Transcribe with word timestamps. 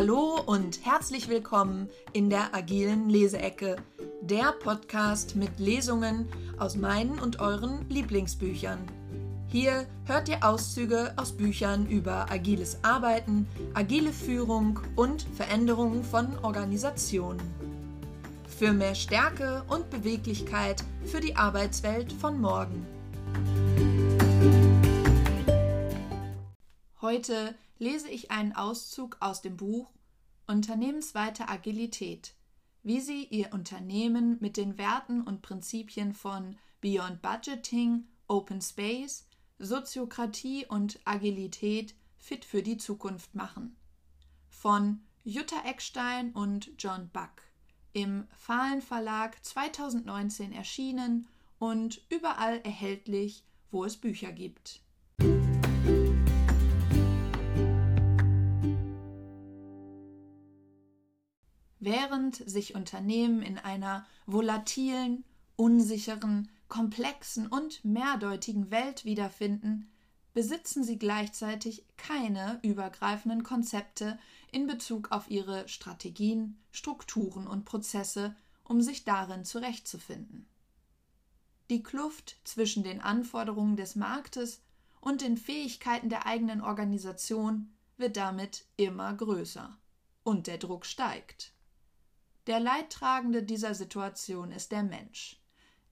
Hallo 0.00 0.40
und 0.46 0.82
herzlich 0.86 1.28
willkommen 1.28 1.90
in 2.14 2.30
der 2.30 2.54
agilen 2.54 3.10
Leseecke, 3.10 3.76
der 4.22 4.52
Podcast 4.52 5.36
mit 5.36 5.58
Lesungen 5.58 6.26
aus 6.58 6.74
meinen 6.74 7.18
und 7.18 7.38
euren 7.38 7.86
Lieblingsbüchern. 7.90 8.78
Hier 9.48 9.86
hört 10.06 10.30
ihr 10.30 10.42
Auszüge 10.42 11.12
aus 11.16 11.32
Büchern 11.36 11.86
über 11.86 12.32
agiles 12.32 12.78
Arbeiten, 12.82 13.46
agile 13.74 14.10
Führung 14.14 14.80
und 14.96 15.26
Veränderungen 15.36 16.02
von 16.02 16.38
Organisationen. 16.38 17.42
Für 18.58 18.72
mehr 18.72 18.94
Stärke 18.94 19.64
und 19.68 19.90
Beweglichkeit 19.90 20.82
für 21.04 21.20
die 21.20 21.36
Arbeitswelt 21.36 22.10
von 22.10 22.40
morgen. 22.40 22.86
Heute 27.02 27.54
lese 27.80 28.08
ich 28.10 28.30
einen 28.30 28.52
Auszug 28.52 29.16
aus 29.20 29.40
dem 29.40 29.56
Buch 29.56 29.90
Unternehmensweite 30.46 31.48
Agilität, 31.48 32.34
wie 32.82 33.00
Sie 33.00 33.24
Ihr 33.24 33.52
Unternehmen 33.52 34.36
mit 34.40 34.56
den 34.56 34.78
Werten 34.78 35.22
und 35.22 35.42
Prinzipien 35.42 36.12
von 36.12 36.56
Beyond 36.80 37.22
Budgeting, 37.22 38.06
Open 38.28 38.60
Space, 38.60 39.26
Soziokratie 39.58 40.66
und 40.66 41.00
Agilität 41.04 41.94
fit 42.18 42.44
für 42.44 42.62
die 42.62 42.76
Zukunft 42.76 43.34
machen. 43.34 43.76
Von 44.48 45.00
Jutta 45.24 45.62
Eckstein 45.64 46.32
und 46.32 46.70
John 46.78 47.08
Buck. 47.12 47.42
Im 47.92 48.26
Fahlen 48.36 48.82
Verlag 48.82 49.42
2019 49.44 50.52
erschienen 50.52 51.28
und 51.58 52.02
überall 52.10 52.60
erhältlich, 52.60 53.44
wo 53.70 53.84
es 53.84 53.96
Bücher 53.96 54.32
gibt. 54.32 54.82
Während 61.80 62.36
sich 62.36 62.74
Unternehmen 62.74 63.40
in 63.40 63.56
einer 63.56 64.06
volatilen, 64.26 65.24
unsicheren, 65.56 66.50
komplexen 66.68 67.46
und 67.46 67.82
mehrdeutigen 67.84 68.70
Welt 68.70 69.06
wiederfinden, 69.06 69.90
besitzen 70.34 70.84
sie 70.84 70.98
gleichzeitig 70.98 71.86
keine 71.96 72.60
übergreifenden 72.62 73.42
Konzepte 73.42 74.18
in 74.52 74.66
Bezug 74.66 75.10
auf 75.10 75.30
ihre 75.30 75.68
Strategien, 75.68 76.58
Strukturen 76.70 77.46
und 77.46 77.64
Prozesse, 77.64 78.36
um 78.62 78.82
sich 78.82 79.04
darin 79.04 79.46
zurechtzufinden. 79.46 80.46
Die 81.70 81.82
Kluft 81.82 82.36
zwischen 82.44 82.82
den 82.82 83.00
Anforderungen 83.00 83.76
des 83.76 83.96
Marktes 83.96 84.60
und 85.00 85.22
den 85.22 85.38
Fähigkeiten 85.38 86.10
der 86.10 86.26
eigenen 86.26 86.60
Organisation 86.60 87.72
wird 87.96 88.18
damit 88.18 88.66
immer 88.76 89.14
größer 89.14 89.78
und 90.24 90.46
der 90.46 90.58
Druck 90.58 90.84
steigt. 90.84 91.54
Der 92.46 92.60
Leidtragende 92.60 93.42
dieser 93.42 93.74
Situation 93.74 94.50
ist 94.50 94.72
der 94.72 94.82
Mensch, 94.82 95.40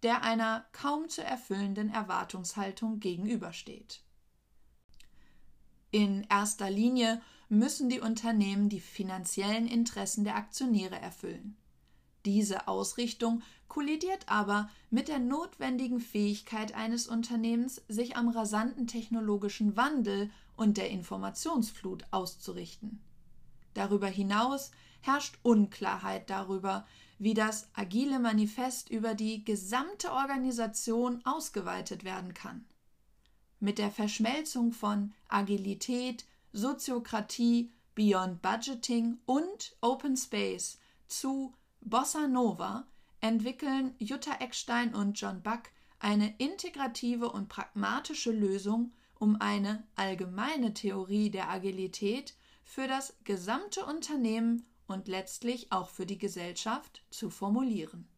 der 0.03 0.23
einer 0.23 0.67
kaum 0.73 1.09
zu 1.09 1.23
erfüllenden 1.23 1.91
Erwartungshaltung 1.91 3.01
gegenübersteht. 3.01 4.03
In 5.91 6.27
erster 6.29 6.71
Linie 6.71 7.21
müssen 7.49 7.89
die 7.89 8.01
Unternehmen 8.01 8.69
die 8.69 8.81
finanziellen 8.81 9.67
Interessen 9.67 10.25
der 10.25 10.37
Aktionäre 10.37 10.99
erfüllen. 10.99 11.57
Diese 12.25 12.69
Ausrichtung 12.69 13.43
kollidiert 13.69 14.29
aber 14.29 14.69
mit 14.91 15.09
der 15.09 15.19
notwendigen 15.19 16.01
Fähigkeit 16.01 16.75
eines 16.75 17.07
Unternehmens, 17.07 17.83
sich 17.89 18.17
am 18.17 18.29
rasanten 18.29 18.87
technologischen 18.87 19.77
Wandel 19.77 20.31
und 20.57 20.77
der 20.77 20.91
Informationsflut 20.91 22.05
auszurichten. 22.11 23.01
Darüber 23.75 24.09
hinaus 24.09 24.73
herrscht 25.01 25.39
Unklarheit 25.43 26.31
darüber, 26.31 26.87
wie 27.19 27.35
das 27.35 27.69
agile 27.75 28.19
Manifest 28.19 28.91
über 28.91 29.15
die 29.15 29.45
gesamte 29.45 30.13
Organisation 30.13 31.21
ausgeweitet 31.25 32.05
werden 32.05 32.35
kann. 32.35 32.65
Mit 33.61 33.79
der 33.79 33.91
Verschmelzung 33.91 34.73
von 34.73 35.13
Agilität, 35.29 36.25
Soziokratie, 36.53 37.73
Beyond 37.95 38.41
Budgeting 38.41 39.19
und 39.27 39.77
Open 39.81 40.17
Space 40.17 40.79
zu 41.09 41.53
Bossa 41.81 42.29
Nova 42.29 42.87
entwickeln 43.21 43.95
Jutta 43.99 44.37
Eckstein 44.39 44.95
und 44.95 45.21
John 45.21 45.43
Buck 45.43 45.63
eine 45.99 46.35
integrative 46.39 47.31
und 47.33 47.49
pragmatische 47.49 48.31
Lösung, 48.31 48.93
um 49.19 49.41
eine 49.41 49.83
allgemeine 49.97 50.75
Theorie 50.75 51.31
der 51.31 51.51
Agilität 51.51 52.35
für 52.63 52.87
das 52.87 53.17
gesamte 53.25 53.85
Unternehmen 53.85 54.65
und 54.89 55.07
letztlich 55.07 55.71
auch 55.71 55.89
für 55.89 56.07
die 56.07 56.19
Gesellschaft 56.19 57.05
zu 57.11 57.31
formulieren. 57.31 58.09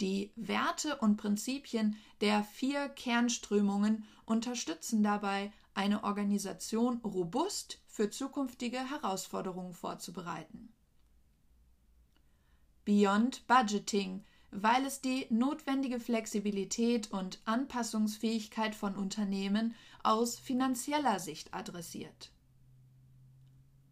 Die 0.00 0.32
Werte 0.34 0.96
und 0.96 1.16
Prinzipien 1.16 1.96
der 2.20 2.42
vier 2.42 2.88
Kernströmungen 2.88 4.04
unterstützen 4.24 5.02
dabei, 5.02 5.52
eine 5.74 6.04
Organisation 6.04 6.98
robust 6.98 7.80
für 7.86 8.10
zukünftige 8.10 8.78
Herausforderungen 8.90 9.72
vorzubereiten. 9.72 10.72
Beyond 12.84 13.46
Budgeting, 13.46 14.24
weil 14.50 14.84
es 14.84 15.00
die 15.00 15.26
notwendige 15.30 15.98
Flexibilität 15.98 17.10
und 17.10 17.40
Anpassungsfähigkeit 17.44 18.74
von 18.74 18.94
Unternehmen 18.94 19.74
aus 20.02 20.38
finanzieller 20.38 21.18
Sicht 21.18 21.52
adressiert. 21.54 22.33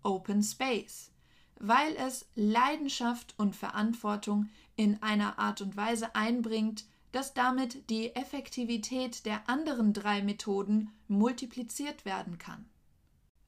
Open 0.02 0.42
Space, 0.42 1.10
weil 1.58 1.94
es 1.96 2.26
Leidenschaft 2.34 3.34
und 3.38 3.54
Verantwortung 3.56 4.48
in 4.76 5.02
einer 5.02 5.38
Art 5.38 5.60
und 5.60 5.76
Weise 5.76 6.14
einbringt, 6.14 6.86
dass 7.12 7.34
damit 7.34 7.90
die 7.90 8.14
Effektivität 8.16 9.26
der 9.26 9.48
anderen 9.48 9.92
drei 9.92 10.22
Methoden 10.22 10.90
multipliziert 11.08 12.04
werden 12.04 12.38
kann. 12.38 12.68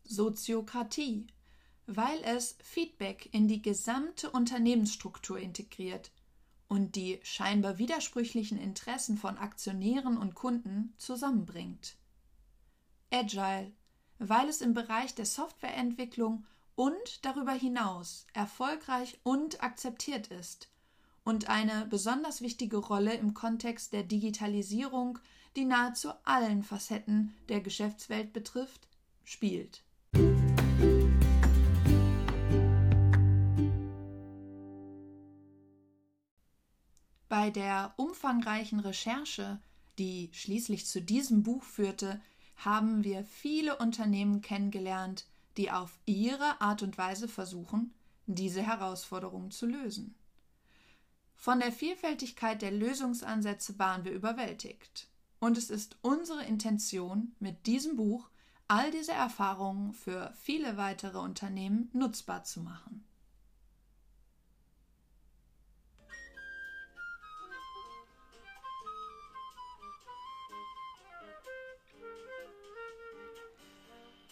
Soziokratie, 0.04 1.26
weil 1.86 2.20
es 2.24 2.56
Feedback 2.62 3.28
in 3.32 3.48
die 3.48 3.62
gesamte 3.62 4.30
Unternehmensstruktur 4.30 5.38
integriert 5.38 6.12
und 6.68 6.96
die 6.96 7.20
scheinbar 7.22 7.78
widersprüchlichen 7.78 8.58
Interessen 8.58 9.16
von 9.16 9.38
Aktionären 9.38 10.18
und 10.18 10.34
Kunden 10.34 10.94
zusammenbringt. 10.98 11.96
Agile, 13.10 13.72
weil 14.18 14.48
es 14.48 14.60
im 14.60 14.74
Bereich 14.74 15.14
der 15.14 15.26
Softwareentwicklung 15.26 16.44
und 16.76 17.24
darüber 17.24 17.52
hinaus 17.52 18.26
erfolgreich 18.32 19.18
und 19.22 19.62
akzeptiert 19.62 20.28
ist 20.28 20.68
und 21.24 21.48
eine 21.48 21.86
besonders 21.86 22.42
wichtige 22.42 22.76
Rolle 22.76 23.14
im 23.14 23.34
Kontext 23.34 23.92
der 23.92 24.02
Digitalisierung, 24.02 25.18
die 25.56 25.64
nahezu 25.64 26.10
allen 26.24 26.62
Facetten 26.62 27.34
der 27.48 27.60
Geschäftswelt 27.60 28.32
betrifft, 28.32 28.88
spielt. 29.24 29.82
Bei 37.28 37.50
der 37.50 37.94
umfangreichen 37.96 38.80
Recherche, 38.80 39.60
die 39.98 40.30
schließlich 40.32 40.86
zu 40.86 41.00
diesem 41.00 41.42
Buch 41.42 41.64
führte, 41.64 42.20
haben 42.56 43.04
wir 43.04 43.24
viele 43.24 43.76
Unternehmen 43.78 44.40
kennengelernt, 44.40 45.26
die 45.56 45.70
auf 45.70 45.98
ihre 46.06 46.60
Art 46.60 46.82
und 46.82 46.98
Weise 46.98 47.28
versuchen, 47.28 47.92
diese 48.26 48.62
Herausforderung 48.62 49.50
zu 49.50 49.66
lösen. 49.66 50.14
Von 51.36 51.60
der 51.60 51.72
Vielfältigkeit 51.72 52.62
der 52.62 52.70
Lösungsansätze 52.70 53.78
waren 53.78 54.04
wir 54.04 54.12
überwältigt. 54.12 55.08
Und 55.40 55.58
es 55.58 55.68
ist 55.68 55.98
unsere 56.00 56.44
Intention, 56.44 57.34
mit 57.38 57.66
diesem 57.66 57.96
Buch 57.96 58.30
all 58.66 58.90
diese 58.90 59.12
Erfahrungen 59.12 59.92
für 59.92 60.32
viele 60.40 60.78
weitere 60.78 61.18
Unternehmen 61.18 61.90
nutzbar 61.92 62.44
zu 62.44 62.60
machen. 62.60 63.04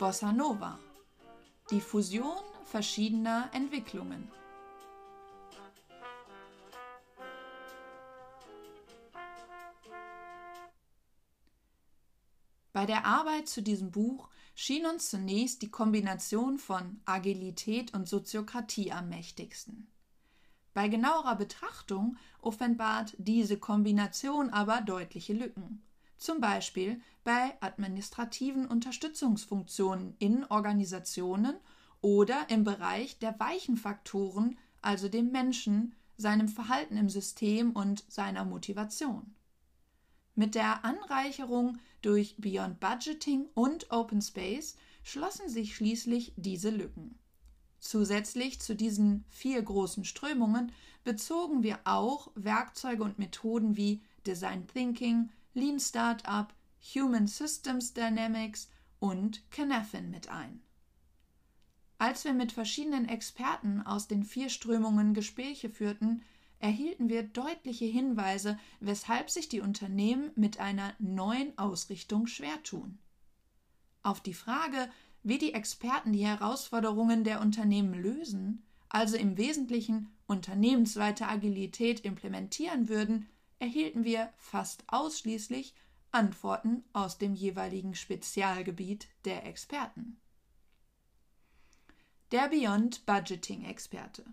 Bossa 0.03 0.33
Nova. 0.33 0.81
Die 1.71 1.81
Fusion 1.81 2.43
verschiedener 2.65 3.49
Entwicklungen. 3.53 4.29
Bei 12.73 12.85
der 12.85 13.07
Arbeit 13.07 13.49
zu 13.49 13.63
diesem 13.63 13.93
Buch 13.93 14.29
schien 14.57 14.87
uns 14.87 15.09
zunächst 15.09 15.63
die 15.63 15.71
Kombination 15.71 16.59
von 16.59 17.01
Agilität 17.05 17.95
und 17.95 18.09
Soziokratie 18.09 18.91
am 18.91 19.09
mächtigsten. 19.09 19.87
Bei 20.75 20.89
genauerer 20.89 21.37
Betrachtung 21.37 22.17
offenbart 22.41 23.15
diese 23.19 23.57
Kombination 23.57 24.51
aber 24.51 24.81
deutliche 24.81 25.33
Lücken 25.33 25.81
zum 26.23 26.41
Beispiel 26.41 27.01
bei 27.25 27.57
administrativen 27.61 28.67
Unterstützungsfunktionen 28.67 30.15
in 30.19 30.45
Organisationen 30.45 31.57
oder 32.01 32.49
im 32.49 32.65
Bereich 32.65 33.19
der 33.19 33.39
weichen 33.39 33.77
Faktoren, 33.77 34.59
also 34.81 35.09
dem 35.09 35.31
Menschen, 35.31 35.95
seinem 36.17 36.49
Verhalten 36.49 36.97
im 36.97 37.09
System 37.09 37.73
und 37.73 38.05
seiner 38.09 38.45
Motivation. 38.45 39.35
Mit 40.35 40.55
der 40.55 40.85
Anreicherung 40.85 41.79
durch 42.01 42.37
Beyond 42.39 42.81
Budgeting 42.81 43.49
und 43.55 43.91
Open 43.91 44.23
Space 44.23 44.77
schlossen 45.03 45.49
sich 45.49 45.77
schließlich 45.77 46.33
diese 46.37 46.71
Lücken. 46.71 47.19
Zusätzlich 47.79 48.61
zu 48.61 48.75
diesen 48.75 49.25
vier 49.29 49.61
großen 49.61 50.05
Strömungen 50.05 50.73
bezogen 51.05 51.63
wir 51.63 51.81
auch 51.85 52.31
Werkzeuge 52.35 53.03
und 53.03 53.19
Methoden 53.19 53.77
wie 53.77 54.03
Design 54.25 54.67
Thinking, 54.69 55.31
Lean 55.55 55.79
Startup, 55.79 56.53
Human 56.95 57.27
Systems 57.27 57.93
Dynamics 57.93 58.71
und 59.01 59.43
Canafin 59.51 60.11
mit 60.11 60.29
ein. 60.29 60.63
Als 61.99 62.25
wir 62.25 62.33
mit 62.33 62.53
verschiedenen 62.53 63.09
Experten 63.09 63.83
aus 63.83 64.09
den 64.09 64.25
vier 64.25 64.49
Strömungen 64.49 65.13
Gespräche 65.13 65.69
führten, 65.69 66.23
erhielten 66.59 67.09
wir 67.11 67.23
deutliche 67.23 67.85
Hinweise, 67.85 68.59
weshalb 68.81 69.29
sich 69.29 69.49
die 69.49 69.61
Unternehmen 69.61 70.31
mit 70.37 70.59
einer 70.59 70.95
neuen 70.99 71.57
Ausrichtung 71.59 72.27
schwer 72.27 72.63
tun. 72.63 72.99
Auf 74.03 74.21
die 74.21 74.35
Frage, 74.35 74.89
wie 75.23 75.39
die 75.39 75.53
Experten 75.53 76.13
die 76.13 76.27
Herausforderungen 76.27 77.25
der 77.25 77.41
Unternehmen 77.41 77.95
lösen, 77.95 78.65
also 78.89 79.17
im 79.17 79.37
Wesentlichen 79.37 80.09
unternehmensweite 80.27 81.29
Agilität 81.29 82.01
implementieren 82.01 82.89
würden, 82.89 83.29
erhielten 83.63 84.03
wir 84.03 84.33
fast 84.39 84.83
ausschließlich 84.89 85.73
Antworten 86.11 86.83
aus 86.93 87.19
dem 87.19 87.33
jeweiligen 87.33 87.95
Spezialgebiet 87.95 89.07
der 89.25 89.47
Experten. 89.47 90.21
Der 92.33 92.49
Beyond 92.49 93.07
Budgeting 93.07 93.65
Experte 93.65 94.25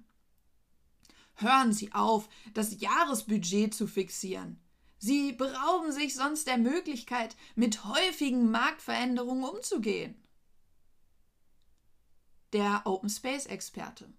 Hören 1.36 1.74
Sie 1.74 1.94
auf, 1.94 2.28
das 2.56 2.82
Jahresbudget 2.82 3.76
zu 3.76 3.86
fixieren. 3.86 4.60
Sie 4.98 5.32
berauben 5.32 5.92
sich 5.92 6.16
sonst 6.16 6.48
der 6.48 6.58
Möglichkeit, 6.58 7.38
mit 7.56 7.86
häufigen 7.86 8.50
Marktveränderungen 8.50 9.44
umzugehen. 9.44 10.16
Der 12.52 12.82
Open 12.86 13.12
Space 13.12 13.46
Experte. 13.46 14.12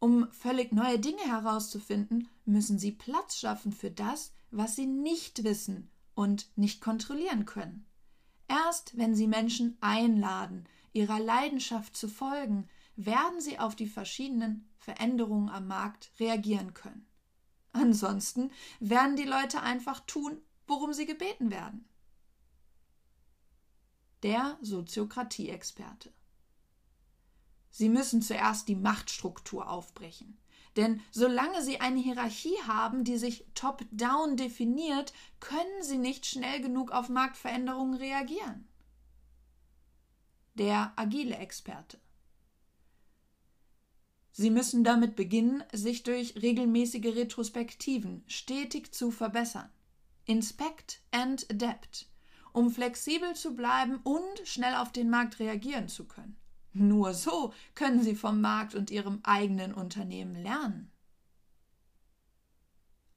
Um 0.00 0.30
völlig 0.32 0.72
neue 0.72 0.98
Dinge 0.98 1.22
herauszufinden, 1.22 2.28
müssen 2.44 2.78
Sie 2.78 2.92
Platz 2.92 3.36
schaffen 3.36 3.72
für 3.72 3.90
das, 3.90 4.32
was 4.50 4.76
Sie 4.76 4.86
nicht 4.86 5.44
wissen 5.44 5.90
und 6.14 6.50
nicht 6.56 6.80
kontrollieren 6.80 7.46
können. 7.46 7.86
Erst 8.48 8.96
wenn 8.96 9.14
Sie 9.14 9.26
Menschen 9.26 9.78
einladen, 9.80 10.66
ihrer 10.92 11.20
Leidenschaft 11.20 11.96
zu 11.96 12.08
folgen, 12.08 12.68
werden 12.96 13.40
sie 13.40 13.58
auf 13.58 13.74
die 13.74 13.86
verschiedenen 13.86 14.68
Veränderungen 14.76 15.48
am 15.48 15.66
Markt 15.66 16.10
reagieren 16.18 16.74
können. 16.74 17.06
Ansonsten 17.72 18.50
werden 18.80 19.16
die 19.16 19.24
Leute 19.24 19.62
einfach 19.62 20.00
tun, 20.00 20.40
worum 20.66 20.92
sie 20.92 21.06
gebeten 21.06 21.50
werden. 21.50 21.88
Der 24.22 24.58
Soziokratie-Experte. 24.60 26.12
Sie 27.70 27.88
müssen 27.88 28.20
zuerst 28.20 28.68
die 28.68 28.76
Machtstruktur 28.76 29.68
aufbrechen. 29.68 30.38
Denn 30.76 31.00
solange 31.10 31.62
Sie 31.62 31.80
eine 31.80 32.00
Hierarchie 32.00 32.56
haben, 32.66 33.04
die 33.04 33.18
sich 33.18 33.44
top-down 33.54 34.36
definiert, 34.36 35.12
können 35.40 35.82
Sie 35.82 35.98
nicht 35.98 36.24
schnell 36.26 36.60
genug 36.62 36.92
auf 36.92 37.08
Marktveränderungen 37.08 37.94
reagieren. 37.94 38.66
Der 40.54 40.92
agile 40.96 41.36
Experte. 41.36 41.98
Sie 44.32 44.50
müssen 44.50 44.82
damit 44.82 45.14
beginnen, 45.14 45.62
sich 45.72 46.04
durch 46.04 46.40
regelmäßige 46.40 47.14
Retrospektiven 47.14 48.24
stetig 48.26 48.92
zu 48.94 49.10
verbessern. 49.10 49.70
Inspect 50.24 51.02
and 51.10 51.46
adapt, 51.50 52.06
um 52.52 52.70
flexibel 52.70 53.34
zu 53.34 53.54
bleiben 53.54 53.96
und 54.04 54.40
schnell 54.44 54.74
auf 54.76 54.90
den 54.90 55.10
Markt 55.10 55.38
reagieren 55.38 55.88
zu 55.88 56.06
können. 56.06 56.36
Nur 56.72 57.12
so 57.14 57.52
können 57.74 58.02
Sie 58.02 58.14
vom 58.14 58.40
Markt 58.40 58.74
und 58.74 58.90
Ihrem 58.90 59.20
eigenen 59.22 59.74
Unternehmen 59.74 60.34
lernen. 60.34 60.90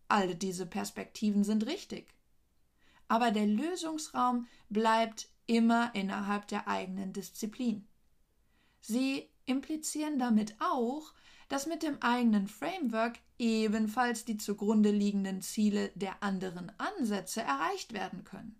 Alle 0.07 0.35
diese 0.35 0.65
Perspektiven 0.65 1.43
sind 1.43 1.65
richtig. 1.65 2.13
Aber 3.07 3.31
der 3.31 3.45
Lösungsraum 3.47 4.47
bleibt 4.69 5.29
immer 5.47 5.93
innerhalb 5.93 6.47
der 6.47 6.67
eigenen 6.67 7.13
Disziplin. 7.13 7.87
Sie 8.81 9.29
implizieren 9.45 10.19
damit 10.19 10.55
auch, 10.59 11.13
dass 11.47 11.67
mit 11.67 11.83
dem 11.83 12.01
eigenen 12.01 12.47
Framework 12.47 13.19
ebenfalls 13.37 14.25
die 14.25 14.37
zugrunde 14.37 14.91
liegenden 14.91 15.41
Ziele 15.41 15.91
der 15.95 16.23
anderen 16.23 16.71
Ansätze 16.79 17.41
erreicht 17.41 17.93
werden 17.93 18.23
können. 18.23 18.59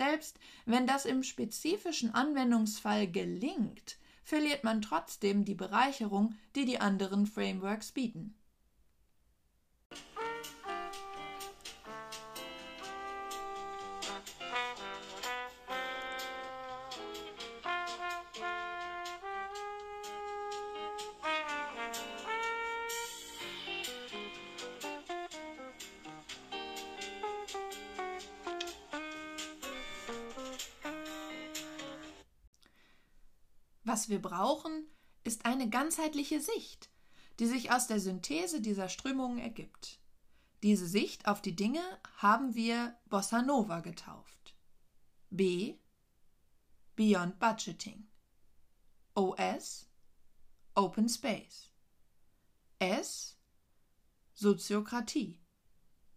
Selbst 0.00 0.38
wenn 0.64 0.86
das 0.86 1.04
im 1.04 1.22
spezifischen 1.22 2.14
Anwendungsfall 2.14 3.06
gelingt, 3.06 3.98
verliert 4.24 4.64
man 4.64 4.80
trotzdem 4.80 5.44
die 5.44 5.54
Bereicherung, 5.54 6.34
die 6.56 6.64
die 6.64 6.80
anderen 6.80 7.26
Frameworks 7.26 7.92
bieten. 7.92 8.34
Wir 34.10 34.20
brauchen, 34.20 34.86
ist 35.24 35.46
eine 35.46 35.70
ganzheitliche 35.70 36.40
Sicht, 36.40 36.90
die 37.38 37.46
sich 37.46 37.72
aus 37.72 37.86
der 37.86 38.00
Synthese 38.00 38.60
dieser 38.60 38.88
Strömungen 38.88 39.38
ergibt. 39.38 40.00
Diese 40.62 40.86
Sicht 40.86 41.26
auf 41.26 41.40
die 41.40 41.56
Dinge 41.56 41.82
haben 42.18 42.54
wir 42.54 42.94
Bossa 43.06 43.40
Nova 43.40 43.80
getauft. 43.80 44.54
B. 45.30 45.78
Beyond 46.96 47.38
Budgeting. 47.38 48.06
OS. 49.14 49.86
Open 50.74 51.08
Space. 51.08 51.70
S. 52.78 53.38
Soziokratie. 54.34 55.40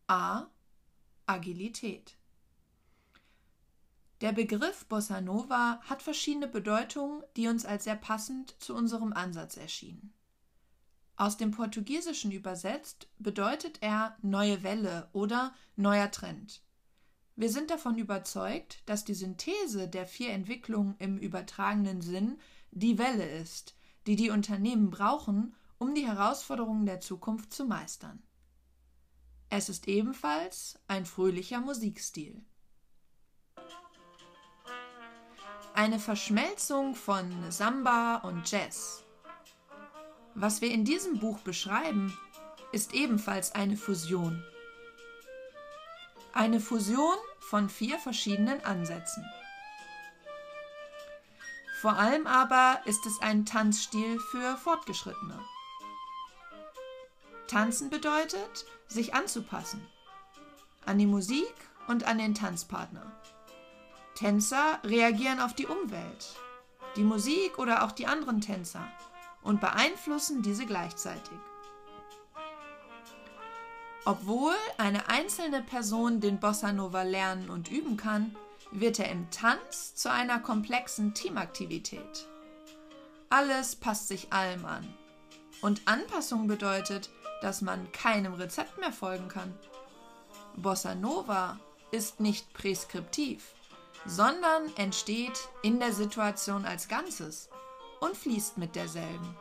A. 0.07 0.47
Agilität. 1.25 2.17
Der 4.23 4.31
Begriff 4.31 4.85
Bossa 4.85 5.19
Nova 5.19 5.81
hat 5.81 6.01
verschiedene 6.01 6.47
Bedeutungen, 6.47 7.21
die 7.35 7.49
uns 7.49 7.65
als 7.65 7.83
sehr 7.83 7.97
passend 7.97 8.55
zu 8.57 8.73
unserem 8.73 9.11
Ansatz 9.11 9.57
erschienen. 9.57 10.13
Aus 11.17 11.35
dem 11.35 11.51
Portugiesischen 11.51 12.31
übersetzt 12.31 13.09
bedeutet 13.19 13.79
er 13.81 14.15
neue 14.21 14.63
Welle 14.63 15.09
oder 15.11 15.53
neuer 15.75 16.09
Trend. 16.09 16.63
Wir 17.35 17.49
sind 17.49 17.69
davon 17.69 17.97
überzeugt, 17.97 18.81
dass 18.85 19.03
die 19.03 19.13
Synthese 19.13 19.89
der 19.89 20.05
vier 20.05 20.29
Entwicklungen 20.29 20.95
im 20.99 21.17
übertragenen 21.17 21.99
Sinn 21.99 22.39
die 22.71 22.97
Welle 22.97 23.29
ist, 23.29 23.75
die 24.07 24.15
die 24.15 24.29
Unternehmen 24.29 24.89
brauchen, 24.89 25.53
um 25.79 25.93
die 25.95 26.07
Herausforderungen 26.07 26.85
der 26.85 27.01
Zukunft 27.01 27.51
zu 27.51 27.65
meistern. 27.65 28.23
Es 29.49 29.67
ist 29.67 29.89
ebenfalls 29.89 30.79
ein 30.87 31.05
fröhlicher 31.05 31.59
Musikstil. 31.59 32.41
Eine 35.73 35.99
Verschmelzung 35.99 36.95
von 36.95 37.51
Samba 37.51 38.17
und 38.17 38.49
Jazz. 38.49 39.03
Was 40.35 40.61
wir 40.61 40.71
in 40.71 40.85
diesem 40.85 41.19
Buch 41.19 41.39
beschreiben, 41.39 42.17
ist 42.71 42.93
ebenfalls 42.93 43.53
eine 43.53 43.77
Fusion. 43.77 44.43
Eine 46.33 46.59
Fusion 46.59 47.15
von 47.39 47.69
vier 47.69 47.99
verschiedenen 47.99 48.63
Ansätzen. 48.65 49.25
Vor 51.81 51.97
allem 51.97 52.27
aber 52.27 52.81
ist 52.85 53.05
es 53.05 53.21
ein 53.21 53.45
Tanzstil 53.45 54.19
für 54.19 54.57
Fortgeschrittene. 54.57 55.39
Tanzen 57.47 57.89
bedeutet, 57.89 58.65
sich 58.87 59.13
anzupassen. 59.13 59.85
An 60.85 60.97
die 60.97 61.05
Musik 61.05 61.53
und 61.87 62.05
an 62.05 62.17
den 62.17 62.33
Tanzpartner. 62.33 63.11
Tänzer 64.15 64.79
reagieren 64.84 65.39
auf 65.39 65.53
die 65.53 65.65
Umwelt, 65.65 66.36
die 66.96 67.03
Musik 67.03 67.58
oder 67.58 67.84
auch 67.84 67.91
die 67.91 68.08
anderen 68.08 68.41
Tänzer 68.41 68.88
und 69.41 69.60
beeinflussen 69.60 70.41
diese 70.41 70.65
gleichzeitig. 70.65 71.38
Obwohl 74.05 74.55
eine 74.77 75.08
einzelne 75.10 75.62
Person 75.62 76.20
den 76.20 76.39
Bossa 76.39 76.74
Nova 76.74 77.03
lernen 77.03 77.50
und 77.50 77.72
üben 77.72 77.96
kann, 77.98 78.36
wird 78.72 79.00
er 79.00 79.10
im 79.10 79.29
Tanz 79.32 79.96
zu 79.96 80.12
einer 80.12 80.39
komplexen 80.39 81.13
Teamaktivität. 81.13 82.27
Alles 83.29 83.75
passt 83.75 84.10
sich 84.10 84.34
allem 84.34 84.65
an. 84.65 84.93
Und 85.62 85.82
Anpassung 85.86 86.48
bedeutet, 86.48 87.10
dass 87.41 87.62
man 87.62 87.91
keinem 87.93 88.34
Rezept 88.34 88.77
mehr 88.77 88.91
folgen 88.91 89.27
kann. 89.27 89.53
Bossa 90.55 90.96
Nova 90.96 91.60
ist 91.91 92.20
nicht 92.20 92.53
preskriptiv, 92.53 93.53
sondern 94.05 94.75
entsteht 94.75 95.50
in 95.62 95.79
der 95.79 95.93
Situation 95.93 96.65
als 96.65 96.88
Ganzes 96.88 97.50
und 98.01 98.17
fließt 98.17 98.57
mit 98.57 98.75
derselben. 98.75 99.36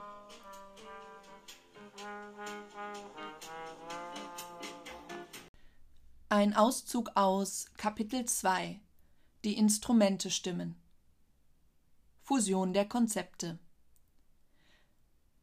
Ein 6.28 6.54
Auszug 6.54 7.10
aus 7.14 7.66
Kapitel 7.76 8.24
2 8.24 8.80
Die 9.44 9.58
Instrumente 9.58 10.30
stimmen 10.30 10.76
Fusion 12.22 12.72
der 12.72 12.88
Konzepte 12.88 13.58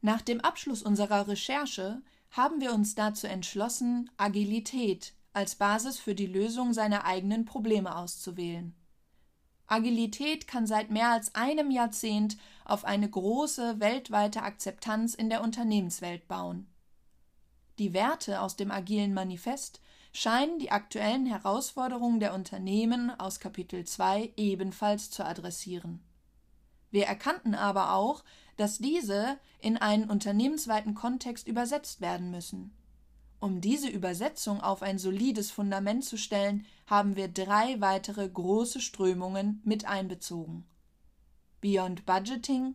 Nach 0.00 0.20
dem 0.20 0.40
Abschluss 0.40 0.82
unserer 0.82 1.28
Recherche 1.28 2.02
haben 2.30 2.60
wir 2.60 2.72
uns 2.72 2.94
dazu 2.94 3.26
entschlossen, 3.26 4.10
Agilität 4.16 5.14
als 5.32 5.54
Basis 5.54 5.98
für 5.98 6.14
die 6.14 6.26
Lösung 6.26 6.72
seiner 6.72 7.04
eigenen 7.04 7.44
Probleme 7.44 7.94
auszuwählen. 7.94 8.74
Agilität 9.70 10.48
kann 10.48 10.66
seit 10.66 10.90
mehr 10.90 11.10
als 11.10 11.34
einem 11.36 11.70
Jahrzehnt 11.70 12.36
auf 12.64 12.84
eine 12.84 13.08
große 13.08 13.78
weltweite 13.78 14.42
Akzeptanz 14.42 15.14
in 15.14 15.30
der 15.30 15.42
Unternehmenswelt 15.42 16.26
bauen. 16.26 16.66
Die 17.78 17.94
Werte 17.94 18.40
aus 18.40 18.56
dem 18.56 18.72
agilen 18.72 19.14
Manifest 19.14 19.80
scheinen 20.12 20.58
die 20.58 20.72
aktuellen 20.72 21.24
Herausforderungen 21.24 22.18
der 22.18 22.34
Unternehmen 22.34 23.10
aus 23.20 23.38
Kapitel 23.38 23.84
2 23.84 24.32
ebenfalls 24.36 25.12
zu 25.12 25.24
adressieren. 25.24 26.02
Wir 26.90 27.06
erkannten 27.06 27.54
aber 27.54 27.94
auch, 27.94 28.24
dass 28.56 28.78
diese 28.78 29.38
in 29.60 29.76
einen 29.76 30.10
unternehmensweiten 30.10 30.96
Kontext 30.96 31.46
übersetzt 31.46 32.00
werden 32.00 32.32
müssen. 32.32 32.76
Um 33.40 33.62
diese 33.62 33.88
Übersetzung 33.88 34.60
auf 34.60 34.82
ein 34.82 34.98
solides 34.98 35.50
Fundament 35.50 36.04
zu 36.04 36.18
stellen, 36.18 36.66
haben 36.86 37.16
wir 37.16 37.28
drei 37.28 37.80
weitere 37.80 38.28
große 38.28 38.80
Strömungen 38.80 39.62
mit 39.64 39.86
einbezogen. 39.86 40.64
Beyond 41.62 42.04
Budgeting, 42.04 42.74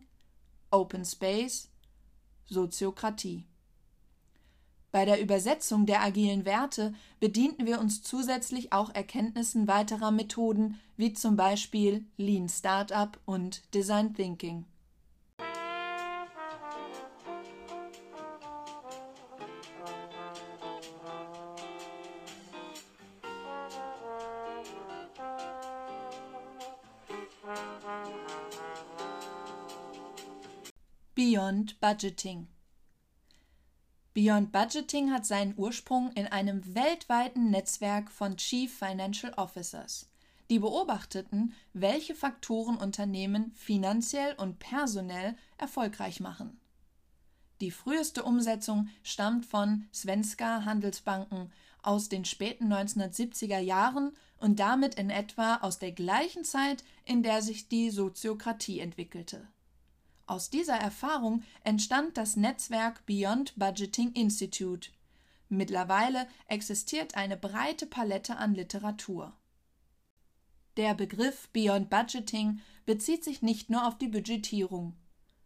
Open 0.72 1.04
Space, 1.04 1.68
Soziokratie. 2.46 3.44
Bei 4.90 5.04
der 5.04 5.20
Übersetzung 5.20 5.86
der 5.86 6.02
agilen 6.02 6.44
Werte 6.44 6.94
bedienten 7.20 7.66
wir 7.66 7.80
uns 7.80 8.02
zusätzlich 8.02 8.72
auch 8.72 8.92
Erkenntnissen 8.92 9.68
weiterer 9.68 10.10
Methoden 10.10 10.80
wie 10.96 11.12
zum 11.12 11.36
Beispiel 11.36 12.04
Lean 12.16 12.48
Startup 12.48 13.18
und 13.24 13.62
Design 13.74 14.14
Thinking. 14.14 14.64
Beyond 31.16 31.80
Budgeting 31.80 32.46
Beyond 34.12 34.52
Budgeting 34.52 35.10
hat 35.10 35.24
seinen 35.24 35.54
Ursprung 35.56 36.12
in 36.12 36.26
einem 36.26 36.74
weltweiten 36.74 37.50
Netzwerk 37.50 38.10
von 38.10 38.36
Chief 38.36 38.70
Financial 38.70 39.32
Officers, 39.38 40.10
die 40.50 40.58
beobachteten, 40.58 41.54
welche 41.72 42.14
Faktoren 42.14 42.76
Unternehmen 42.76 43.52
finanziell 43.54 44.34
und 44.34 44.58
personell 44.58 45.36
erfolgreich 45.56 46.20
machen. 46.20 46.60
Die 47.62 47.70
früheste 47.70 48.22
Umsetzung 48.22 48.90
stammt 49.02 49.46
von 49.46 49.86
Svenska 49.94 50.66
Handelsbanken 50.66 51.50
aus 51.82 52.10
den 52.10 52.26
späten 52.26 52.70
1970er 52.70 53.60
Jahren 53.60 54.12
und 54.36 54.60
damit 54.60 54.96
in 54.96 55.08
etwa 55.08 55.56
aus 55.62 55.78
der 55.78 55.92
gleichen 55.92 56.44
Zeit, 56.44 56.84
in 57.06 57.22
der 57.22 57.40
sich 57.40 57.70
die 57.70 57.88
Soziokratie 57.88 58.80
entwickelte. 58.80 59.48
Aus 60.26 60.50
dieser 60.50 60.76
Erfahrung 60.76 61.44
entstand 61.62 62.16
das 62.16 62.34
Netzwerk 62.34 63.06
Beyond 63.06 63.56
Budgeting 63.56 64.12
Institute. 64.12 64.90
Mittlerweile 65.48 66.26
existiert 66.48 67.14
eine 67.14 67.36
breite 67.36 67.86
Palette 67.86 68.36
an 68.36 68.54
Literatur. 68.54 69.32
Der 70.76 70.94
Begriff 70.94 71.48
Beyond 71.50 71.90
Budgeting 71.90 72.60
bezieht 72.86 73.22
sich 73.22 73.40
nicht 73.40 73.70
nur 73.70 73.86
auf 73.86 73.98
die 73.98 74.08
Budgetierung. 74.08 74.96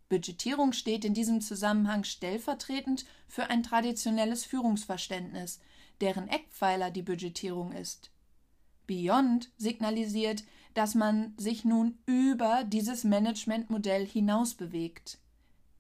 Budgetierung 0.09 0.73
steht 0.73 1.05
in 1.05 1.13
diesem 1.13 1.43
Zusammenhang 1.43 2.05
stellvertretend 2.05 3.05
für 3.29 3.51
ein 3.51 3.63
traditionelles 3.63 4.47
Führungsverständnis, 4.47 5.61
deren 6.01 6.27
Eckpfeiler 6.27 6.91
die 6.91 7.03
Budgetierung 7.03 7.73
ist. 7.73 8.11
Beyond 8.87 9.51
signalisiert, 9.59 10.43
dass 10.75 10.95
man 10.95 11.35
sich 11.37 11.65
nun 11.65 11.99
über 12.07 12.65
dieses 12.65 13.05
Managementmodell 13.05 14.07
hinaus 14.07 14.55
bewegt. 14.55 15.19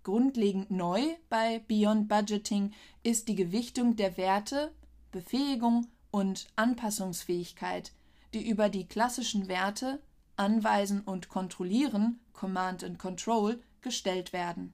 Grundlegend 0.02 0.70
neu 0.70 1.02
bei 1.28 1.61
Beyond 1.68 2.09
Budgeting 2.09 2.73
ist 3.02 3.28
die 3.28 3.35
Gewichtung 3.35 3.97
der 3.97 4.16
Werte, 4.16 4.73
Befähigung 5.12 5.87
und 6.11 6.49
Anpassungsfähigkeit, 6.56 7.92
die 8.32 8.49
über 8.49 8.68
die 8.68 8.87
klassischen 8.87 9.49
Werte 9.49 10.00
Anweisen 10.37 11.02
und 11.02 11.28
Kontrollieren 11.28 12.18
Command 12.32 12.82
and 12.82 12.99
Control 12.99 13.62
gestellt 13.82 14.32
werden. 14.32 14.73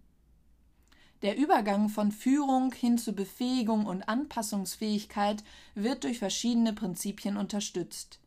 Der 1.23 1.37
Übergang 1.37 1.89
von 1.89 2.13
Führung 2.13 2.73
hin 2.73 2.99
zu 2.99 3.13
Befähigung 3.13 3.87
und 3.87 4.09
Anpassungsfähigkeit 4.09 5.43
wird 5.75 6.05
durch 6.05 6.19
verschiedene 6.19 6.73
Prinzipien 6.73 7.37
unterstützt. 7.37 8.21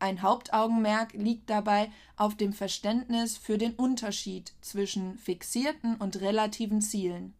Ein 0.00 0.22
Hauptaugenmerk 0.22 1.12
liegt 1.14 1.50
dabei 1.50 1.90
auf 2.16 2.36
dem 2.36 2.52
Verständnis 2.52 3.36
für 3.36 3.58
den 3.58 3.74
Unterschied 3.74 4.52
zwischen 4.60 5.18
fixierten 5.18 5.96
und 5.96 6.20
relativen 6.20 6.80
Zielen. 6.80 7.34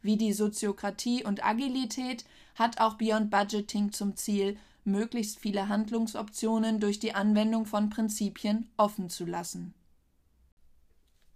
Wie 0.00 0.16
die 0.16 0.32
Soziokratie 0.32 1.24
und 1.24 1.44
Agilität 1.44 2.24
hat 2.54 2.80
auch 2.80 2.94
Beyond 2.94 3.30
Budgeting 3.30 3.92
zum 3.92 4.16
Ziel, 4.16 4.56
möglichst 4.84 5.38
viele 5.38 5.68
Handlungsoptionen 5.68 6.80
durch 6.80 6.98
die 6.98 7.14
Anwendung 7.14 7.66
von 7.66 7.90
Prinzipien 7.90 8.70
offen 8.78 9.10
zu 9.10 9.26
lassen. 9.26 9.74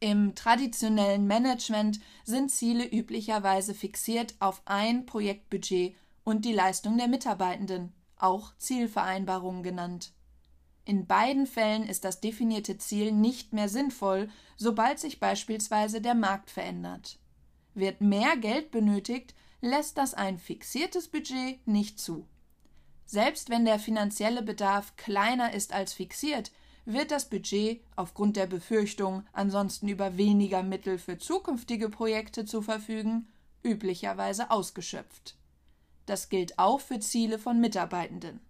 Im 0.00 0.34
traditionellen 0.34 1.26
Management 1.26 2.00
sind 2.24 2.50
Ziele 2.50 2.86
üblicherweise 2.86 3.74
fixiert 3.74 4.34
auf 4.38 4.62
ein 4.64 5.04
Projektbudget 5.04 5.94
und 6.24 6.46
die 6.46 6.52
Leistung 6.52 6.96
der 6.96 7.08
Mitarbeitenden, 7.08 7.92
auch 8.16 8.56
Zielvereinbarungen 8.56 9.62
genannt. 9.62 10.13
In 10.84 11.06
beiden 11.06 11.46
Fällen 11.46 11.84
ist 11.84 12.04
das 12.04 12.20
definierte 12.20 12.76
Ziel 12.76 13.12
nicht 13.12 13.52
mehr 13.52 13.68
sinnvoll, 13.68 14.28
sobald 14.56 14.98
sich 14.98 15.18
beispielsweise 15.18 16.00
der 16.00 16.14
Markt 16.14 16.50
verändert. 16.50 17.18
Wird 17.74 18.00
mehr 18.00 18.36
Geld 18.36 18.70
benötigt, 18.70 19.34
lässt 19.60 19.96
das 19.96 20.12
ein 20.12 20.38
fixiertes 20.38 21.08
Budget 21.08 21.66
nicht 21.66 21.98
zu. 21.98 22.26
Selbst 23.06 23.48
wenn 23.48 23.64
der 23.64 23.78
finanzielle 23.78 24.42
Bedarf 24.42 24.96
kleiner 24.96 25.54
ist 25.54 25.72
als 25.72 25.94
fixiert, 25.94 26.52
wird 26.84 27.10
das 27.10 27.30
Budget 27.30 27.80
aufgrund 27.96 28.36
der 28.36 28.46
Befürchtung, 28.46 29.24
ansonsten 29.32 29.88
über 29.88 30.18
weniger 30.18 30.62
Mittel 30.62 30.98
für 30.98 31.16
zukünftige 31.16 31.88
Projekte 31.88 32.44
zu 32.44 32.60
verfügen, 32.60 33.26
üblicherweise 33.62 34.50
ausgeschöpft. 34.50 35.36
Das 36.04 36.28
gilt 36.28 36.58
auch 36.58 36.80
für 36.80 37.00
Ziele 37.00 37.38
von 37.38 37.58
Mitarbeitenden. 37.58 38.40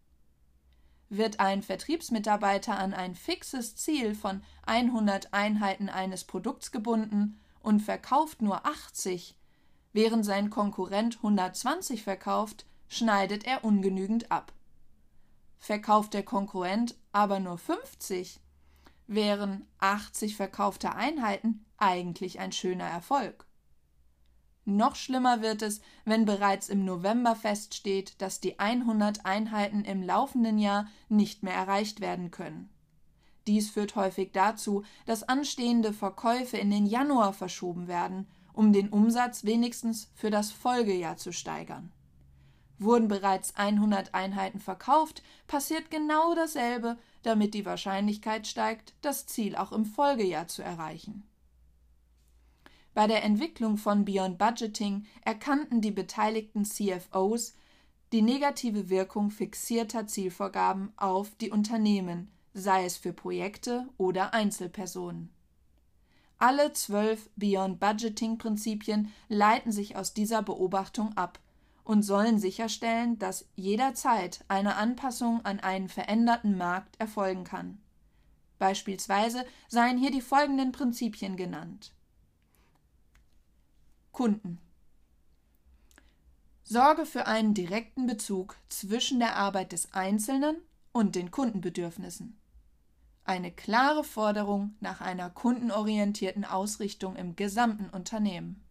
Wird 1.17 1.39
ein 1.39 1.63
Vertriebsmitarbeiter 1.63 2.77
an 2.77 2.93
ein 2.93 3.15
fixes 3.15 3.77
Ziel 3.77 4.17
von 4.17 4.43
100 4.67 5.33
Einheiten 5.33 5.89
eines 5.89 6.25
Produkts 6.25 6.73
gebunden 6.73 7.39
und 7.61 7.79
verkauft 7.79 8.43
nur 8.43 8.67
80, 8.67 9.37
während 9.93 10.25
sein 10.25 10.51
Konkurrent 10.51 11.19
120 11.19 12.03
verkauft, 12.03 12.67
schneidet 12.89 13.47
er 13.47 13.63
ungenügend 13.63 14.33
ab. 14.33 14.53
Verkauft 15.61 16.15
der 16.15 16.25
Konkurrent 16.25 16.97
aber 17.13 17.39
nur 17.39 17.59
50, 17.59 18.41
wären 19.07 19.69
80 19.79 20.35
verkaufte 20.35 20.97
Einheiten 20.97 21.65
eigentlich 21.77 22.41
ein 22.41 22.51
schöner 22.51 22.89
Erfolg. 22.89 23.47
Noch 24.67 24.97
schlimmer 24.97 25.43
wird 25.43 25.61
es, 25.61 25.83
wenn 26.05 26.25
bereits 26.25 26.71
im 26.71 26.85
November 26.85 27.37
feststeht, 27.37 28.15
dass 28.23 28.41
die 28.41 28.59
100 28.59 29.27
Einheiten 29.27 29.85
im 29.85 30.03
laufenden 30.03 30.59
Jahr 30.59 30.87
nicht 31.09 31.43
mehr 31.43 31.55
erreicht 31.55 32.01
werden 32.01 32.31
können. 32.31 32.71
Dies 33.47 33.71
führt 33.71 33.95
häufig 33.95 34.33
dazu, 34.33 34.85
dass 35.05 35.29
anstehende 35.29 35.93
Verkäufe 35.93 36.57
in 36.57 36.71
den 36.71 36.87
Januar 36.87 37.35
verschoben 37.35 37.89
werden, 37.89 38.27
um 38.55 38.73
den 38.73 38.89
Umsatz 38.89 39.45
wenigstens 39.45 40.11
für 40.15 40.31
das 40.31 40.51
Folgejahr 40.51 41.19
zu 41.19 41.33
steigern. 41.33 41.93
Wurden 42.79 43.09
bereits 43.09 43.55
100 43.57 44.15
Einheiten 44.15 44.61
verkauft, 44.61 45.23
passiert 45.47 45.91
genau 45.91 46.35
dasselbe, 46.35 46.97
damit 47.23 47.53
die 47.53 47.67
Wahrscheinlichkeit 47.67 48.47
steigt, 48.47 48.95
das 49.03 49.27
Ziel 49.27 49.57
auch 49.57 49.73
im 49.73 49.85
Folgejahr 49.85 50.49
zu 50.49 50.63
erreichen. 50.63 51.25
Bei 52.95 53.09
der 53.09 53.25
Entwicklung 53.25 53.77
von 53.77 54.05
Beyond 54.05 54.39
Budgeting 54.39 55.05
erkannten 55.25 55.81
die 55.81 55.91
beteiligten 55.91 56.65
CFOs 56.65 57.55
die 58.13 58.23
negative 58.23 58.89
Wirkung 58.89 59.33
fixierter 59.33 60.07
Zielvorgaben 60.07 60.93
auf 60.97 61.35
die 61.41 61.51
Unternehmen, 61.51 62.31
sei 62.53 62.85
es 62.85 62.97
für 62.97 63.13
Projekte 63.13 63.89
oder 63.99 64.33
Einzelpersonen. 64.33 65.31
Alle 66.39 66.73
zwölf 66.73 67.29
Beyond 67.35 67.81
Budgeting 67.81 68.39
Prinzipien 68.39 69.11
leiten 69.29 69.73
sich 69.73 69.97
aus 69.97 70.15
dieser 70.15 70.43
Beobachtung 70.43 71.17
ab 71.17 71.41
und 71.83 72.03
sollen 72.03 72.39
sicherstellen, 72.39 73.19
dass 73.19 73.49
jederzeit 73.57 74.45
eine 74.47 74.77
Anpassung 74.77 75.45
an 75.45 75.59
einen 75.59 75.89
veränderten 75.89 76.57
Markt 76.57 77.01
erfolgen 77.01 77.43
kann. 77.43 77.79
Beispielsweise 78.59 79.45
seien 79.69 79.99
hier 79.99 80.13
die 80.13 80.21
folgenden 80.21 80.71
Prinzipien 80.71 81.37
genannt. 81.37 81.94
Kunden 84.15 84.61
Sorge 86.63 87.05
für 87.05 87.27
einen 87.27 87.53
direkten 87.53 88.07
Bezug 88.07 88.57
zwischen 88.69 89.19
der 89.19 89.35
Arbeit 89.35 89.73
des 89.73 89.93
Einzelnen 89.93 90.57
und 90.93 91.17
den 91.17 91.33
Kundenbedürfnissen. 91.33 92.39
Eine 93.25 93.51
klare 93.51 94.05
Forderung 94.05 94.77
nach 94.79 95.01
einer 95.01 95.31
kundenorientierten 95.31 96.45
Ausrichtung 96.45 97.17
im 97.17 97.35
gesamten 97.35 97.91
Unternehmen. 97.91 98.65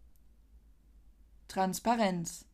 Transparenz 1.50 2.45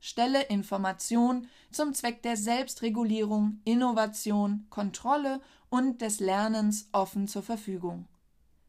stelle 0.00 0.44
Information 0.44 1.48
zum 1.70 1.92
Zweck 1.92 2.22
der 2.22 2.38
Selbstregulierung, 2.38 3.60
Innovation, 3.64 4.66
Kontrolle 4.70 5.42
und 5.68 6.00
des 6.00 6.18
Lernens 6.18 6.88
offen 6.92 7.28
zur 7.28 7.42
Verfügung, 7.42 8.08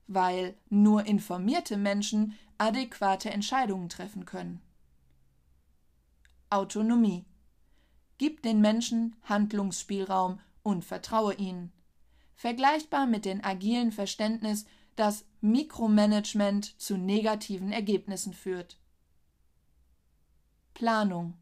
weil 0.08 0.54
nur 0.70 1.06
informierte 1.06 1.78
Menschen 1.78 2.38
adäquate 2.62 3.32
Entscheidungen 3.32 3.90
treffen 3.90 4.26
können. 4.26 4.62
Autonomie 6.52 7.26
Gib 8.20 8.44
den 8.44 8.62
Menschen 8.62 9.16
Handlungsspielraum 9.24 10.40
und 10.62 10.86
vertraue 10.86 11.34
ihnen. 11.34 11.72
Vergleichbar 12.36 13.08
mit 13.08 13.26
dem 13.26 13.44
agilen 13.44 13.92
Verständnis, 13.92 14.66
dass 14.96 15.26
Mikromanagement 15.42 16.80
zu 16.80 16.98
negativen 16.98 17.72
Ergebnissen 17.72 18.34
führt. 18.34 18.78
Planung. 20.76 21.40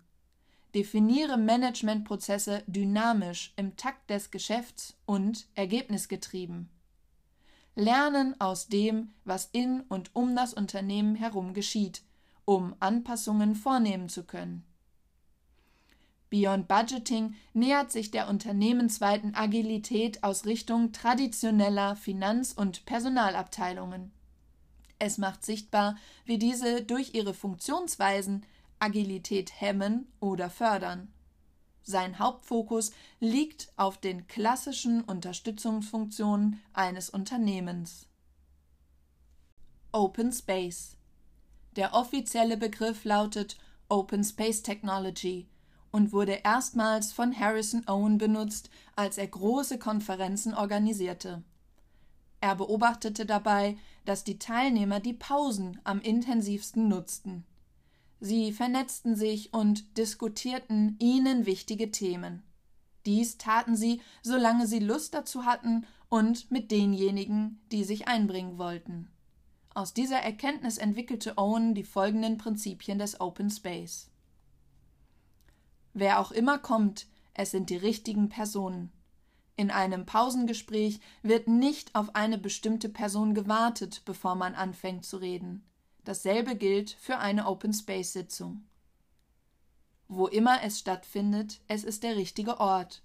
Definiere 0.73 1.38
Managementprozesse 1.38 2.63
dynamisch 2.67 3.51
im 3.57 3.75
Takt 3.75 4.09
des 4.09 4.31
Geschäfts 4.31 4.95
und 5.05 5.49
ergebnisgetrieben. 5.55 6.69
Lernen 7.79 8.39
aus 8.39 8.67
dem, 8.67 9.13
was 9.24 9.50
in 9.51 9.81
und 9.81 10.12
um 10.13 10.36
das 10.36 10.53
Unternehmen 10.53 11.15
herum 11.15 11.53
geschieht, 11.53 12.03
um 12.45 12.75
Anpassungen 12.79 13.55
vornehmen 13.55 14.09
zu 14.09 14.24
können. 14.24 14.65
Beyond 16.29 16.67
Budgeting 16.67 17.36
nähert 17.53 17.91
sich 17.91 18.12
der 18.12 18.27
unternehmensweiten 18.27 19.33
Agilität 19.33 20.24
aus 20.24 20.45
Richtung 20.45 20.91
traditioneller 20.91 21.95
Finanz- 21.95 22.53
und 22.53 22.86
Personalabteilungen. 22.86 24.12
Es 25.00 25.17
macht 25.17 25.43
sichtbar, 25.43 25.95
wie 26.25 26.38
diese 26.38 26.83
durch 26.83 27.15
ihre 27.15 27.33
Funktionsweisen 27.33 28.45
Agilität 28.79 29.59
hemmen 29.59 30.12
oder 30.19 30.50
fördern. 30.50 31.12
Sein 31.89 32.19
Hauptfokus 32.19 32.91
liegt 33.19 33.74
auf 33.75 33.98
den 33.98 34.27
klassischen 34.27 35.01
Unterstützungsfunktionen 35.01 36.62
eines 36.72 37.10
Unternehmens. 37.10 38.05
Open 39.91 40.32
Space 40.32 40.97
Der 41.75 41.95
offizielle 41.95 42.58
Begriff 42.58 43.06
lautet 43.06 43.58
Open 43.89 44.23
Space 44.23 44.62
Technology 44.62 45.47
und 45.89 46.12
wurde 46.12 46.41
erstmals 46.43 47.12
von 47.12 47.36
Harrison 47.36 47.82
Owen 47.88 48.19
benutzt, 48.19 48.69
als 48.95 49.17
er 49.17 49.25
große 49.25 49.80
Konferenzen 49.80 50.54
organisierte. 50.54 51.41
Er 52.39 52.54
beobachtete 52.54 53.25
dabei, 53.25 53.80
dass 54.06 54.23
die 54.23 54.38
Teilnehmer 54.38 54.99
die 54.99 55.13
Pausen 55.13 55.80
am 55.86 56.02
intensivsten 56.02 56.88
nutzten. 56.88 57.45
Sie 58.19 58.51
vernetzten 58.51 59.15
sich 59.15 59.53
und 59.53 59.97
diskutierten 59.97 60.97
ihnen 60.99 61.45
wichtige 61.45 61.91
Themen. 61.91 62.43
Dies 63.05 63.38
taten 63.38 63.75
sie, 63.75 64.01
solange 64.21 64.67
sie 64.67 64.79
Lust 64.79 65.13
dazu 65.13 65.45
hatten 65.45 65.86
und 66.10 66.51
mit 66.51 66.71
denjenigen, 66.71 67.62
die 67.71 67.84
sich 67.84 68.08
einbringen 68.08 68.58
wollten. 68.58 69.10
Aus 69.73 69.93
dieser 69.93 70.17
Erkenntnis 70.17 70.77
entwickelte 70.77 71.38
Owen 71.38 71.73
die 71.75 71.84
folgenden 71.84 72.38
Prinzipien 72.38 72.99
des 72.99 73.21
Open 73.21 73.49
Space. 73.49 74.10
Wer 75.93 76.19
auch 76.19 76.32
immer 76.32 76.58
kommt, 76.58 77.08
es 77.34 77.51
sind 77.51 77.69
die 77.69 77.77
richtigen 77.77 78.27
Personen. 78.27 78.91
In 79.55 79.71
einem 79.71 80.05
Pausengespräch 80.05 80.99
wird 81.21 81.47
nicht 81.47 81.95
auf 81.95 82.15
eine 82.15 82.38
bestimmte 82.38 82.89
Person 82.89 83.34
gewartet, 83.34 84.01
bevor 84.05 84.36
man 84.36 84.55
anfängt 84.55 85.05
zu 85.05 85.17
reden. 85.17 85.68
Dasselbe 86.03 86.55
gilt 86.55 86.91
für 86.91 87.17
eine 87.17 87.47
Open 87.47 87.73
Space 87.73 88.13
Sitzung. 88.13 88.63
Wo 90.07 90.27
immer 90.27 90.63
es 90.63 90.79
stattfindet, 90.79 91.62
es 91.67 91.83
ist 91.83 92.03
der 92.03 92.15
richtige 92.15 92.59
Ort. 92.59 93.03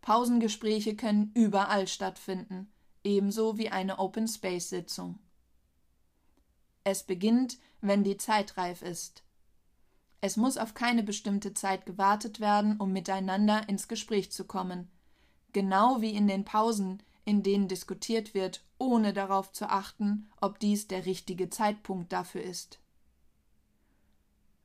Pausengespräche 0.00 0.96
können 0.96 1.32
überall 1.34 1.88
stattfinden, 1.88 2.70
ebenso 3.04 3.58
wie 3.58 3.70
eine 3.70 3.98
Open 3.98 4.28
Space 4.28 4.68
Sitzung. 4.68 5.18
Es 6.84 7.02
beginnt, 7.02 7.58
wenn 7.80 8.04
die 8.04 8.16
Zeit 8.16 8.56
reif 8.56 8.82
ist. 8.82 9.22
Es 10.20 10.36
muss 10.36 10.56
auf 10.56 10.74
keine 10.74 11.02
bestimmte 11.02 11.54
Zeit 11.54 11.86
gewartet 11.86 12.40
werden, 12.40 12.76
um 12.78 12.92
miteinander 12.92 13.68
ins 13.68 13.88
Gespräch 13.88 14.30
zu 14.30 14.44
kommen. 14.44 14.90
Genau 15.52 16.00
wie 16.00 16.14
in 16.14 16.28
den 16.28 16.44
Pausen, 16.44 17.02
in 17.24 17.42
denen 17.42 17.68
diskutiert 17.68 18.34
wird, 18.34 18.62
ohne 18.80 19.12
darauf 19.12 19.52
zu 19.52 19.68
achten, 19.68 20.28
ob 20.40 20.58
dies 20.58 20.88
der 20.88 21.06
richtige 21.06 21.50
Zeitpunkt 21.50 22.12
dafür 22.12 22.42
ist. 22.42 22.80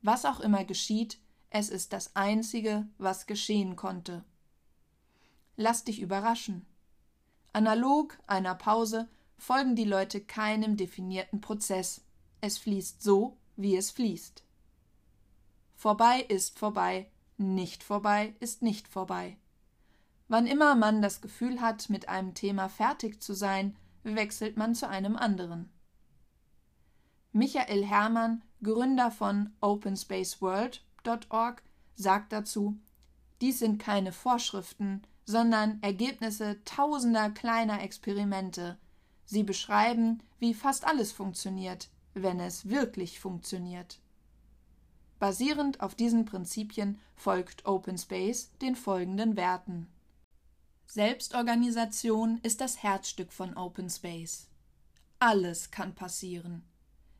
Was 0.01 0.25
auch 0.25 0.39
immer 0.39 0.63
geschieht, 0.63 1.19
es 1.49 1.69
ist 1.69 1.93
das 1.93 2.15
Einzige, 2.15 2.87
was 2.97 3.27
geschehen 3.27 3.75
konnte. 3.75 4.23
Lass 5.57 5.83
dich 5.83 6.01
überraschen. 6.01 6.65
Analog 7.53 8.17
einer 8.27 8.55
Pause 8.55 9.07
folgen 9.37 9.75
die 9.75 9.85
Leute 9.85 10.21
keinem 10.21 10.77
definierten 10.77 11.41
Prozess. 11.41 12.01
Es 12.41 12.57
fließt 12.57 13.01
so, 13.01 13.37
wie 13.55 13.75
es 13.75 13.91
fließt. 13.91 14.43
Vorbei 15.75 16.21
ist 16.21 16.57
vorbei, 16.57 17.09
nicht 17.37 17.83
vorbei 17.83 18.33
ist 18.39 18.61
nicht 18.61 18.87
vorbei. 18.87 19.37
Wann 20.27 20.47
immer 20.47 20.75
man 20.75 21.01
das 21.01 21.21
Gefühl 21.21 21.61
hat, 21.61 21.89
mit 21.89 22.09
einem 22.09 22.33
Thema 22.33 22.69
fertig 22.69 23.21
zu 23.21 23.33
sein, 23.33 23.75
wechselt 24.05 24.55
man 24.55 24.75
zu 24.75 24.87
einem 24.87 25.15
anderen. 25.15 25.69
Michael 27.31 27.83
Herrmann, 27.83 28.43
Gründer 28.63 29.11
von 29.11 29.51
OpenSpaceWorld.org, 29.59 31.63
sagt 31.95 32.31
dazu, 32.31 32.77
dies 33.41 33.59
sind 33.59 33.79
keine 33.79 34.13
Vorschriften, 34.13 35.01
sondern 35.25 35.81
Ergebnisse 35.81 36.63
tausender 36.63 37.31
kleiner 37.31 37.81
Experimente. 37.81 38.77
Sie 39.25 39.43
beschreiben, 39.43 40.21
wie 40.39 40.53
fast 40.53 40.85
alles 40.85 41.11
funktioniert, 41.11 41.89
wenn 42.13 42.39
es 42.39 42.69
wirklich 42.69 43.19
funktioniert. 43.19 43.99
Basierend 45.19 45.81
auf 45.81 45.95
diesen 45.95 46.25
Prinzipien 46.25 46.99
folgt 47.15 47.65
OpenSpace 47.65 48.51
den 48.61 48.75
folgenden 48.75 49.35
Werten. 49.35 49.87
Selbstorganisation 50.87 52.39
ist 52.43 52.61
das 52.61 52.81
Herzstück 52.81 53.33
von 53.33 53.57
Open 53.57 53.89
Space. 53.89 54.47
Alles 55.19 55.71
kann 55.71 55.95
passieren. 55.95 56.63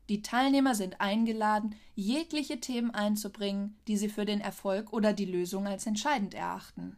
Die 0.08 0.22
Teilnehmer 0.22 0.74
sind 0.74 1.00
eingeladen, 1.00 1.74
jegliche 1.94 2.60
Themen 2.60 2.92
einzubringen, 2.92 3.76
die 3.88 3.96
sie 3.96 4.08
für 4.08 4.24
den 4.24 4.40
Erfolg 4.40 4.92
oder 4.92 5.12
die 5.12 5.24
Lösung 5.24 5.66
als 5.66 5.86
entscheidend 5.86 6.32
erachten. 6.32 6.96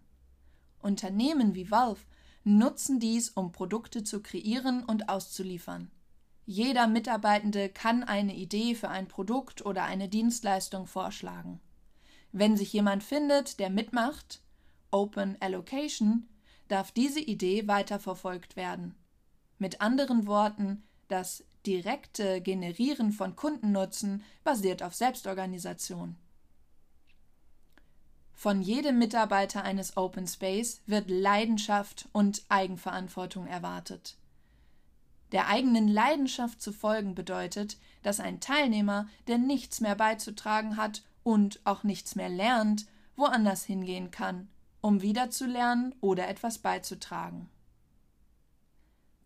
Unternehmen 0.80 1.54
wie 1.54 1.70
Valve 1.70 2.02
nutzen 2.44 3.00
dies, 3.00 3.30
um 3.30 3.50
Produkte 3.50 4.04
zu 4.04 4.22
kreieren 4.22 4.84
und 4.84 5.08
auszuliefern. 5.08 5.90
Jeder 6.44 6.86
Mitarbeitende 6.86 7.68
kann 7.68 8.02
eine 8.02 8.34
Idee 8.34 8.74
für 8.74 8.88
ein 8.88 9.08
Produkt 9.08 9.64
oder 9.64 9.84
eine 9.84 10.08
Dienstleistung 10.08 10.86
vorschlagen. 10.86 11.60
Wenn 12.32 12.56
sich 12.56 12.72
jemand 12.72 13.02
findet, 13.02 13.58
der 13.58 13.70
mitmacht, 13.70 14.40
Open 14.90 15.36
Allocation, 15.40 16.26
darf 16.68 16.92
diese 16.92 17.20
Idee 17.20 17.66
weiterverfolgt 17.66 18.56
werden. 18.56 18.94
Mit 19.58 19.80
anderen 19.80 20.26
Worten, 20.26 20.84
das 21.08 21.44
direkte 21.66 22.40
Generieren 22.40 23.12
von 23.12 23.34
Kundennutzen 23.34 24.22
basiert 24.44 24.82
auf 24.82 24.94
Selbstorganisation. 24.94 26.16
Von 28.32 28.62
jedem 28.62 28.98
Mitarbeiter 28.98 29.64
eines 29.64 29.96
Open 29.96 30.28
Space 30.28 30.80
wird 30.86 31.10
Leidenschaft 31.10 32.08
und 32.12 32.44
Eigenverantwortung 32.48 33.48
erwartet. 33.48 34.16
Der 35.32 35.48
eigenen 35.48 35.88
Leidenschaft 35.88 36.62
zu 36.62 36.72
folgen 36.72 37.14
bedeutet, 37.14 37.78
dass 38.02 38.20
ein 38.20 38.40
Teilnehmer, 38.40 39.08
der 39.26 39.38
nichts 39.38 39.80
mehr 39.80 39.96
beizutragen 39.96 40.76
hat 40.76 41.02
und 41.22 41.60
auch 41.64 41.82
nichts 41.82 42.14
mehr 42.14 42.28
lernt, 42.28 42.86
woanders 43.16 43.64
hingehen 43.64 44.10
kann, 44.10 44.48
um 44.80 45.02
wieder 45.02 45.30
zu 45.30 45.46
lernen 45.46 45.94
oder 46.00 46.28
etwas 46.28 46.58
beizutragen. 46.58 47.48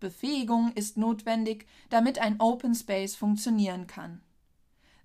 Befähigung 0.01 0.73
ist 0.73 0.97
notwendig, 0.97 1.67
damit 1.88 2.19
ein 2.19 2.41
Open 2.41 2.75
Space 2.75 3.15
funktionieren 3.15 3.87
kann. 3.87 4.21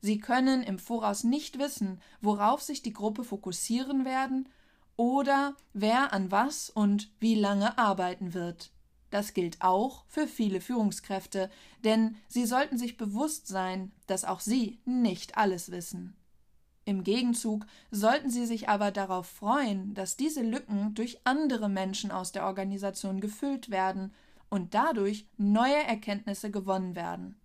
Sie 0.02 0.18
können 0.18 0.64
im 0.64 0.80
Voraus 0.80 1.24
nicht 1.24 1.60
wissen, 1.60 2.02
worauf 2.22 2.62
sich 2.62 2.82
die 2.82 2.94
Gruppe 2.94 3.24
fokussieren 3.24 4.06
werden 4.06 4.50
oder 4.96 5.56
wer 5.74 6.14
an 6.14 6.32
was 6.32 6.70
und 6.70 7.12
wie 7.20 7.36
lange 7.36 7.78
arbeiten 7.78 8.34
wird. 8.34 8.72
Das 9.10 9.34
gilt 9.34 9.62
auch 9.62 10.04
für 10.08 10.28
viele 10.28 10.60
Führungskräfte, 10.60 11.50
denn 11.84 12.18
sie 12.28 12.46
sollten 12.46 12.78
sich 12.78 12.98
bewusst 12.98 13.48
sein, 13.48 13.92
dass 14.08 14.26
auch 14.26 14.42
sie 14.42 14.80
nicht 14.84 15.38
alles 15.38 15.72
wissen. 15.72 16.17
Im 16.88 17.04
Gegenzug 17.04 17.66
sollten 17.92 18.30
sie 18.30 18.46
sich 18.46 18.70
aber 18.70 18.92
darauf 18.92 19.28
freuen, 19.28 19.94
dass 19.94 20.16
diese 20.16 20.42
Lücken 20.42 20.94
durch 20.94 21.20
andere 21.26 21.68
Menschen 21.68 22.12
aus 22.12 22.32
der 22.32 22.46
Organisation 22.46 23.20
gefüllt 23.20 23.70
werden 23.70 24.14
und 24.50 24.74
dadurch 24.74 25.28
neue 25.36 25.84
Erkenntnisse 25.84 26.50
gewonnen 26.50 26.96
werden. 26.96 27.36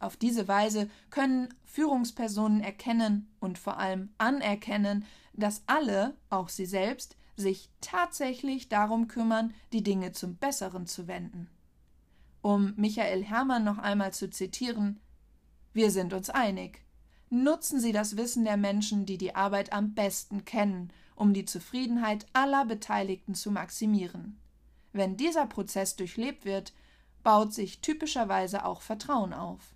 Auf 0.00 0.16
diese 0.16 0.48
Weise 0.48 0.90
können 1.10 1.54
Führungspersonen 1.64 2.60
erkennen 2.60 3.32
und 3.38 3.56
vor 3.56 3.78
allem 3.78 4.08
anerkennen, 4.18 5.04
dass 5.32 5.62
alle, 5.68 6.16
auch 6.28 6.48
sie 6.48 6.66
selbst, 6.66 7.16
sich 7.36 7.70
tatsächlich 7.80 8.68
darum 8.68 9.06
kümmern, 9.06 9.54
die 9.72 9.84
Dinge 9.84 10.10
zum 10.10 10.34
Besseren 10.38 10.86
zu 10.86 11.06
wenden. 11.06 11.48
Um 12.42 12.74
Michael 12.74 13.22
Hermann 13.22 13.62
noch 13.62 13.78
einmal 13.78 14.12
zu 14.12 14.28
zitieren 14.28 14.98
Wir 15.72 15.92
sind 15.92 16.12
uns 16.12 16.30
einig. 16.30 16.85
Nutzen 17.28 17.80
Sie 17.80 17.92
das 17.92 18.16
Wissen 18.16 18.44
der 18.44 18.56
Menschen, 18.56 19.04
die 19.04 19.18
die 19.18 19.34
Arbeit 19.34 19.72
am 19.72 19.94
besten 19.94 20.44
kennen, 20.44 20.92
um 21.16 21.34
die 21.34 21.44
Zufriedenheit 21.44 22.26
aller 22.32 22.64
Beteiligten 22.64 23.34
zu 23.34 23.50
maximieren. 23.50 24.38
Wenn 24.92 25.16
dieser 25.16 25.46
Prozess 25.46 25.96
durchlebt 25.96 26.44
wird, 26.44 26.72
baut 27.24 27.52
sich 27.52 27.80
typischerweise 27.80 28.64
auch 28.64 28.80
Vertrauen 28.80 29.32
auf. 29.32 29.74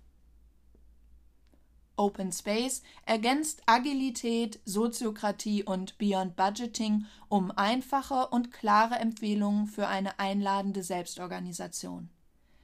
Open 1.97 2.31
Space 2.31 2.81
ergänzt 3.05 3.61
Agilität, 3.65 4.59
Soziokratie 4.65 5.63
und 5.63 5.97
Beyond 5.97 6.35
Budgeting 6.35 7.05
um 7.27 7.51
einfache 7.51 8.27
und 8.27 8.51
klare 8.51 8.95
Empfehlungen 8.95 9.67
für 9.67 9.87
eine 9.87 10.17
einladende 10.19 10.83
Selbstorganisation. 10.83 12.09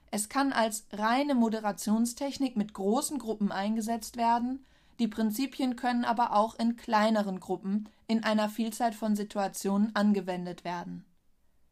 Es 0.09 0.29
kann 0.29 0.53
als 0.53 0.87
reine 0.93 1.35
Moderationstechnik 1.35 2.55
mit 2.55 2.73
großen 2.73 3.19
Gruppen 3.19 3.51
eingesetzt 3.51 4.15
werden, 4.15 4.65
die 4.99 5.07
Prinzipien 5.07 5.75
können 5.75 6.05
aber 6.05 6.33
auch 6.33 6.55
in 6.55 6.75
kleineren 6.75 7.39
Gruppen 7.39 7.89
in 8.07 8.23
einer 8.23 8.49
Vielzahl 8.49 8.93
von 8.93 9.15
Situationen 9.15 9.95
angewendet 9.95 10.63
werden. 10.63 11.05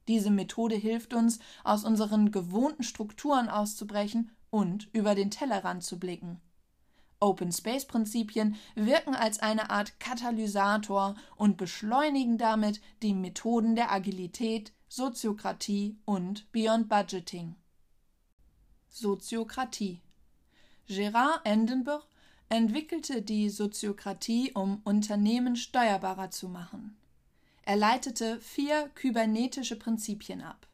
Diese 0.07 0.29
Methode 0.29 0.75
hilft 0.75 1.13
uns, 1.13 1.39
aus 1.63 1.83
unseren 1.83 2.31
gewohnten 2.31 2.83
Strukturen 2.83 3.49
auszubrechen 3.49 4.31
und 4.51 4.88
über 4.93 5.15
den 5.15 5.31
Tellerrand 5.31 5.83
zu 5.83 5.99
blicken. 5.99 6.39
Open 7.19 7.51
Space 7.51 7.85
Prinzipien 7.85 8.55
wirken 8.75 9.15
als 9.15 9.39
eine 9.39 9.69
Art 9.71 9.99
Katalysator 9.99 11.15
und 11.38 11.57
beschleunigen 11.57 12.38
damit 12.38 12.81
die 13.01 13.13
Methoden 13.13 13.75
der 13.75 13.91
Agilität, 13.91 14.73
Soziokratie 14.89 15.97
und 16.05 16.51
Beyond 16.51 16.88
Budgeting. 16.88 17.55
Soziokratie 18.89 20.01
Gérard 20.88 21.41
Endenburg 21.45 22.05
entwickelte 22.49 23.21
die 23.21 23.49
Soziokratie, 23.49 24.51
um 24.53 24.81
Unternehmen 24.84 25.55
steuerbarer 25.55 26.29
zu 26.31 26.47
machen. 26.47 26.95
Er 27.63 27.75
leitete 27.75 28.39
vier 28.39 28.89
kybernetische 28.89 29.75
Prinzipien 29.75 30.41
ab. 30.41 30.67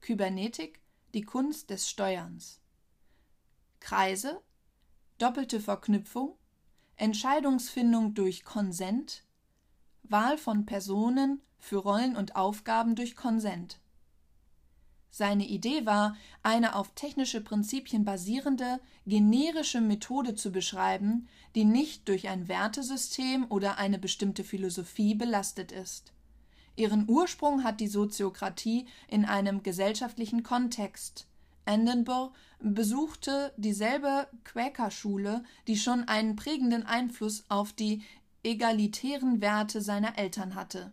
Kybernetik, 0.00 0.80
die 1.12 1.22
Kunst 1.22 1.68
des 1.68 1.88
Steuerns. 1.90 2.60
Kreise, 3.80 4.40
doppelte 5.18 5.60
Verknüpfung, 5.60 6.36
Entscheidungsfindung 6.96 8.14
durch 8.14 8.44
Konsent, 8.44 9.24
Wahl 10.04 10.38
von 10.38 10.64
Personen 10.64 11.42
für 11.58 11.76
Rollen 11.76 12.16
und 12.16 12.34
Aufgaben 12.34 12.96
durch 12.96 13.14
Konsent. 13.14 13.81
Seine 15.14 15.46
Idee 15.46 15.86
war, 15.86 16.16
eine 16.42 16.74
auf 16.74 16.94
technische 16.94 17.42
Prinzipien 17.42 18.04
basierende, 18.04 18.80
generische 19.06 19.80
Methode 19.80 20.34
zu 20.34 20.50
beschreiben, 20.50 21.28
die 21.54 21.64
nicht 21.64 22.08
durch 22.08 22.28
ein 22.28 22.48
Wertesystem 22.48 23.46
oder 23.48 23.78
eine 23.78 23.98
bestimmte 23.98 24.42
Philosophie 24.42 25.14
belastet 25.14 25.70
ist. 25.70 26.12
Ihren 26.74 27.08
Ursprung 27.08 27.62
hat 27.62 27.80
die 27.80 27.88
Soziokratie 27.88 28.86
in 29.06 29.26
einem 29.26 29.62
gesellschaftlichen 29.62 30.42
Kontext, 30.42 31.26
Edinburgh 31.66 32.34
besuchte 32.58 33.52
dieselbe 33.56 34.28
Quäkerschule, 34.44 35.44
die 35.66 35.76
schon 35.76 36.08
einen 36.08 36.36
prägenden 36.36 36.84
Einfluss 36.84 37.44
auf 37.48 37.72
die 37.72 38.02
egalitären 38.42 39.40
Werte 39.40 39.80
seiner 39.80 40.18
Eltern 40.18 40.54
hatte. 40.54 40.92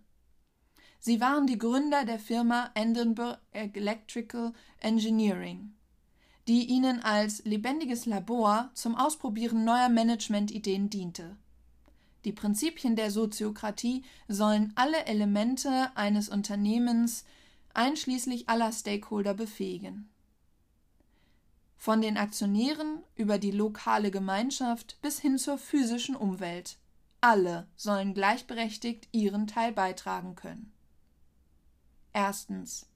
Sie 1.01 1.21
waren 1.21 1.47
die 1.47 1.57
Gründer 1.57 2.03
der 2.03 2.19
Firma 2.19 2.71
Edinburgh 2.75 3.39
Electrical 3.53 4.51
Engineering, 4.81 5.73
die 6.47 6.65
ihnen 6.65 7.01
als 7.01 7.43
lebendiges 7.45 8.05
Labor 8.05 8.69
zum 8.73 8.95
Ausprobieren 8.95 9.63
neuer 9.63 9.87
Managementideen 9.87 10.89
diente. 10.89 11.37
Die 12.25 12.33
Prinzipien 12.33 12.97
der 12.97 13.11
Soziokratie 13.11 14.03
sollen 14.27 14.73
alle 14.75 15.05
Elemente 15.05 15.89
eines 15.95 16.27
Unternehmens 16.27 17.23
einschließlich 17.73 18.49
aller 18.49 18.73
Stakeholder 18.73 19.33
befähigen. 19.33 20.09
Von 21.77 22.01
den 22.01 22.17
Aktionären 22.17 23.03
über 23.15 23.37
die 23.37 23.51
lokale 23.51 24.11
Gemeinschaft 24.11 24.97
bis 25.01 25.19
hin 25.19 25.37
zur 25.37 25.57
physischen 25.57 26.17
Umwelt. 26.17 26.77
Alle 27.21 27.67
sollen 27.77 28.13
gleichberechtigt 28.13 29.07
ihren 29.13 29.47
Teil 29.47 29.71
beitragen 29.71 30.35
können. 30.35 30.73
Erstens. 32.13 32.87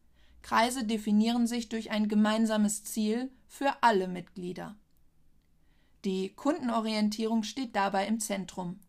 Kreise 0.41 0.83
definieren 0.83 1.47
sich 1.47 1.69
durch 1.69 1.91
ein 1.91 2.07
gemeinsames 2.07 2.83
Ziel 2.83 3.31
für 3.47 3.71
alle 3.81 4.07
Mitglieder. 4.07 4.75
Die 6.03 6.29
Kundenorientierung 6.29 7.43
steht 7.43 7.75
dabei 7.75 8.07
im 8.07 8.19
Zentrum. 8.19 8.79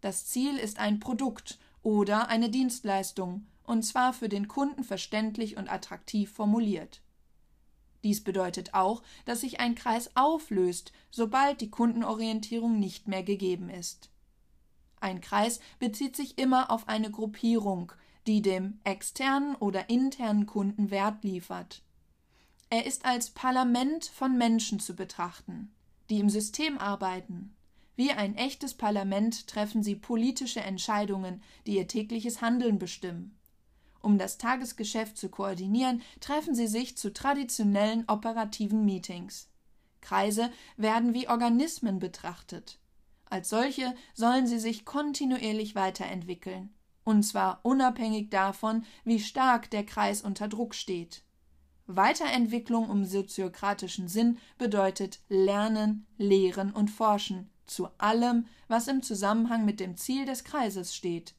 Das 0.00 0.26
Ziel 0.26 0.56
ist 0.56 0.78
ein 0.78 0.98
Produkt 0.98 1.58
oder 1.82 2.28
eine 2.28 2.48
Dienstleistung, 2.48 3.46
und 3.64 3.82
zwar 3.82 4.12
für 4.12 4.28
den 4.28 4.48
Kunden 4.48 4.82
verständlich 4.82 5.56
und 5.56 5.70
attraktiv 5.70 6.32
formuliert. 6.32 7.02
Dies 8.02 8.22
bedeutet 8.22 8.74
auch, 8.74 9.02
dass 9.24 9.40
sich 9.40 9.60
ein 9.60 9.74
Kreis 9.74 10.10
auflöst, 10.14 10.92
sobald 11.10 11.60
die 11.60 11.70
Kundenorientierung 11.70 12.78
nicht 12.78 13.08
mehr 13.08 13.22
gegeben 13.22 13.70
ist. 13.70 14.10
Ein 15.00 15.20
Kreis 15.20 15.60
bezieht 15.78 16.16
sich 16.16 16.38
immer 16.38 16.70
auf 16.70 16.88
eine 16.88 17.10
Gruppierung, 17.10 17.92
die 18.26 18.42
dem 18.42 18.80
externen 18.84 19.54
oder 19.56 19.90
internen 19.90 20.46
Kunden 20.46 20.90
Wert 20.90 21.24
liefert. 21.24 21.82
Er 22.70 22.86
ist 22.86 23.04
als 23.04 23.30
Parlament 23.30 24.06
von 24.06 24.36
Menschen 24.36 24.80
zu 24.80 24.96
betrachten, 24.96 25.72
die 26.10 26.18
im 26.18 26.30
System 26.30 26.78
arbeiten. 26.78 27.54
Wie 27.96 28.10
ein 28.10 28.36
echtes 28.36 28.74
Parlament 28.74 29.46
treffen 29.46 29.82
sie 29.82 29.94
politische 29.94 30.60
Entscheidungen, 30.60 31.42
die 31.66 31.76
ihr 31.76 31.86
tägliches 31.86 32.40
Handeln 32.40 32.78
bestimmen. 32.78 33.38
Um 34.00 34.18
das 34.18 34.36
Tagesgeschäft 34.36 35.16
zu 35.16 35.28
koordinieren, 35.28 36.02
treffen 36.20 36.54
sie 36.54 36.66
sich 36.66 36.98
zu 36.98 37.12
traditionellen 37.12 38.04
operativen 38.08 38.84
Meetings. 38.84 39.48
Kreise 40.00 40.50
werden 40.76 41.14
wie 41.14 41.28
Organismen 41.28 41.98
betrachtet. 41.98 42.78
Als 43.30 43.48
solche 43.48 43.94
sollen 44.12 44.46
sie 44.46 44.58
sich 44.58 44.84
kontinuierlich 44.84 45.74
weiterentwickeln, 45.74 46.74
und 47.04 47.22
zwar 47.22 47.60
unabhängig 47.62 48.30
davon, 48.30 48.84
wie 49.04 49.20
stark 49.20 49.70
der 49.70 49.84
Kreis 49.84 50.22
unter 50.22 50.48
Druck 50.48 50.74
steht. 50.74 51.22
Weiterentwicklung 51.86 52.90
im 52.90 53.04
soziokratischen 53.04 54.08
Sinn 54.08 54.38
bedeutet 54.56 55.20
Lernen, 55.28 56.06
Lehren 56.16 56.72
und 56.72 56.90
Forschen 56.90 57.50
zu 57.66 57.88
allem, 57.98 58.46
was 58.68 58.88
im 58.88 59.02
Zusammenhang 59.02 59.64
mit 59.64 59.80
dem 59.80 59.96
Ziel 59.96 60.24
des 60.24 60.44
Kreises 60.44 60.94
steht. 60.94 61.34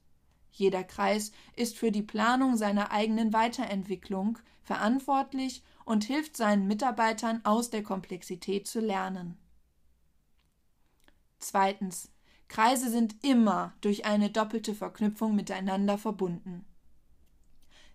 Jeder 0.52 0.84
Kreis 0.84 1.32
ist 1.56 1.78
für 1.78 1.92
die 1.92 2.02
Planung 2.02 2.58
seiner 2.58 2.92
eigenen 2.92 3.34
Weiterentwicklung 3.34 4.40
verantwortlich 4.64 5.64
und 5.84 6.04
hilft 6.04 6.38
seinen 6.38 6.68
Mitarbeitern 6.68 7.42
aus 7.44 7.70
der 7.70 7.84
Komplexität 7.84 8.68
zu 8.68 8.80
lernen. 8.80 9.38
Zweitens. 11.40 12.12
Kreise 12.48 12.90
sind 12.90 13.24
immer 13.24 13.74
durch 13.82 14.06
eine 14.06 14.30
doppelte 14.30 14.76
Verknüpfung 14.76 15.36
miteinander 15.36 15.98
verbunden. 15.98 16.66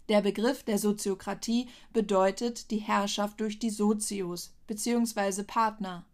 Der 0.08 0.22
Begriff 0.22 0.64
der 0.64 0.78
Soziokratie 0.78 1.68
bedeutet 1.92 2.70
die 2.70 2.78
Herrschaft 2.78 3.40
durch 3.40 3.58
die 3.58 3.70
Sozios 3.70 4.52
bzw. 4.66 5.44
Partner. 5.44 6.04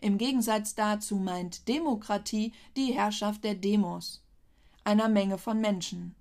Im 0.00 0.18
Gegensatz 0.18 0.74
dazu 0.74 1.16
meint 1.16 1.68
Demokratie 1.68 2.52
die 2.76 2.92
Herrschaft 2.92 3.44
der 3.44 3.54
Demos, 3.54 4.24
einer 4.84 5.08
Menge 5.08 5.38
von 5.38 5.60
Menschen. 5.60 6.14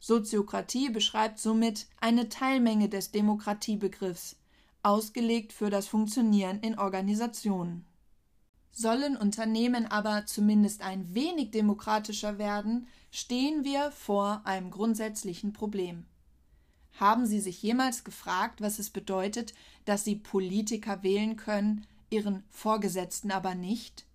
Soziokratie 0.00 0.90
beschreibt 0.90 1.38
somit 1.38 1.86
eine 2.00 2.28
Teilmenge 2.28 2.88
des 2.88 3.12
Demokratiebegriffs, 3.12 4.36
ausgelegt 4.82 5.52
für 5.52 5.70
das 5.70 5.86
Funktionieren 5.86 6.60
in 6.60 6.78
Organisationen. 6.78 7.84
Sollen 8.72 9.16
Unternehmen 9.16 9.86
aber 9.86 10.24
zumindest 10.24 10.80
ein 10.80 11.14
wenig 11.14 11.50
demokratischer 11.50 12.38
werden, 12.38 12.88
stehen 13.10 13.64
wir 13.64 13.92
vor 13.92 14.40
einem 14.44 14.70
grundsätzlichen 14.70 15.52
Problem. 15.52 16.06
Haben 16.98 17.26
Sie 17.26 17.40
sich 17.40 17.62
jemals 17.62 18.02
gefragt, 18.02 18.62
was 18.62 18.78
es 18.78 18.90
bedeutet, 18.90 19.54
dass 19.84 20.04
Sie 20.04 20.16
Politiker 20.16 21.02
wählen 21.02 21.36
können, 21.36 21.86
Ihren 22.10 22.44
Vorgesetzten 22.50 23.30
aber 23.30 23.54
nicht? 23.54 24.06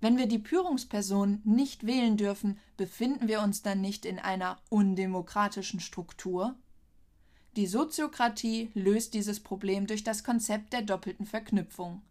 Wenn 0.00 0.16
wir 0.16 0.26
die 0.26 0.38
Führungsperson 0.38 1.40
nicht 1.44 1.84
wählen 1.86 2.16
dürfen, 2.16 2.58
befinden 2.76 3.26
wir 3.26 3.42
uns 3.42 3.62
dann 3.62 3.80
nicht 3.80 4.04
in 4.04 4.18
einer 4.18 4.58
undemokratischen 4.68 5.80
Struktur? 5.80 6.54
Die 7.56 7.66
Soziokratie 7.66 8.70
löst 8.74 9.14
dieses 9.14 9.40
Problem 9.40 9.86
durch 9.86 10.04
das 10.04 10.22
Konzept 10.22 10.72
der 10.72 10.82
doppelten 10.82 11.26
Verknüpfung. 11.26 12.02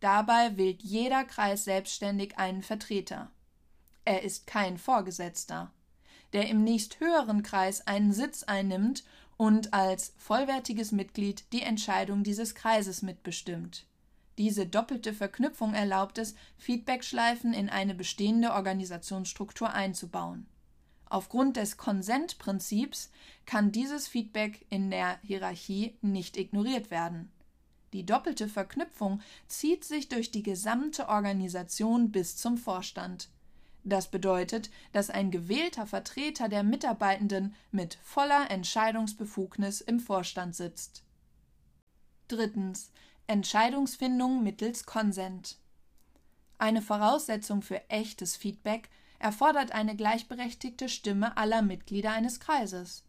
Dabei 0.00 0.56
wählt 0.56 0.82
jeder 0.82 1.24
Kreis 1.24 1.64
selbstständig 1.64 2.38
einen 2.38 2.62
Vertreter. 2.62 3.30
Er 4.04 4.22
ist 4.22 4.46
kein 4.46 4.78
Vorgesetzter, 4.78 5.70
der 6.32 6.48
im 6.48 6.64
nächsthöheren 6.64 7.42
Kreis 7.42 7.86
einen 7.86 8.12
Sitz 8.12 8.42
einnimmt 8.42 9.04
und 9.36 9.74
als 9.74 10.14
vollwertiges 10.16 10.92
Mitglied 10.92 11.52
die 11.52 11.62
Entscheidung 11.62 12.24
dieses 12.24 12.54
Kreises 12.54 13.02
mitbestimmt. 13.02 13.86
Diese 14.38 14.66
doppelte 14.66 15.12
Verknüpfung 15.12 15.74
erlaubt 15.74 16.16
es, 16.16 16.34
Feedbackschleifen 16.56 17.52
in 17.52 17.68
eine 17.68 17.94
bestehende 17.94 18.52
Organisationsstruktur 18.52 19.70
einzubauen. 19.70 20.46
Aufgrund 21.10 21.56
des 21.56 21.76
Konsentprinzips 21.76 23.10
kann 23.44 23.72
dieses 23.72 24.08
Feedback 24.08 24.64
in 24.70 24.90
der 24.90 25.18
Hierarchie 25.22 25.98
nicht 26.00 26.38
ignoriert 26.38 26.90
werden. 26.90 27.30
Die 27.92 28.06
doppelte 28.06 28.48
Verknüpfung 28.48 29.20
zieht 29.48 29.84
sich 29.84 30.08
durch 30.08 30.30
die 30.30 30.42
gesamte 30.42 31.08
Organisation 31.08 32.12
bis 32.12 32.36
zum 32.36 32.56
Vorstand. 32.56 33.28
Das 33.82 34.10
bedeutet, 34.10 34.70
dass 34.92 35.10
ein 35.10 35.30
gewählter 35.30 35.86
Vertreter 35.86 36.48
der 36.48 36.62
Mitarbeitenden 36.62 37.54
mit 37.72 37.98
voller 38.02 38.50
Entscheidungsbefugnis 38.50 39.80
im 39.80 40.00
Vorstand 40.00 40.54
sitzt. 40.54 41.02
Drittens. 42.28 42.92
Entscheidungsfindung 43.26 44.42
mittels 44.42 44.86
Konsent. 44.86 45.56
Eine 46.58 46.82
Voraussetzung 46.82 47.62
für 47.62 47.88
echtes 47.88 48.36
Feedback 48.36 48.90
erfordert 49.18 49.72
eine 49.72 49.96
gleichberechtigte 49.96 50.88
Stimme 50.88 51.36
aller 51.36 51.62
Mitglieder 51.62 52.12
eines 52.12 52.40
Kreises. 52.40 53.04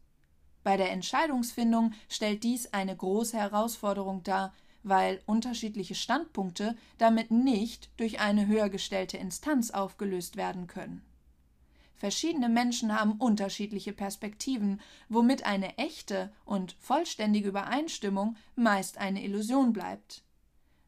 Bei 0.64 0.78
der 0.78 0.92
Entscheidungsfindung 0.92 1.94
stellt 2.08 2.44
dies 2.44 2.72
eine 2.72 2.96
große 2.96 3.36
Herausforderung 3.36 4.22
dar, 4.24 4.54
weil 4.84 5.22
unterschiedliche 5.26 5.96
Standpunkte 5.96 6.76
damit 6.98 7.32
nicht 7.32 7.90
durch 7.98 8.20
eine 8.20 8.48
höher 8.48 8.70
gestellte 8.70 9.18
Instanz 9.18 9.72
aufgelöst 9.72 10.36
werden 10.36 10.68
können. 10.68 11.04
Verschiedene 11.96 12.50
Menschen 12.50 13.00
haben 13.00 13.14
unterschiedliche 13.14 13.94
Perspektiven, 13.94 14.82
womit 15.08 15.46
eine 15.46 15.78
echte 15.78 16.34
und 16.46 16.76
vollständige 16.80 17.50
Übereinstimmung 17.50 18.38
meist 18.56 18.98
eine 18.98 19.24
Illusion 19.24 19.72
bleibt. 19.72 20.24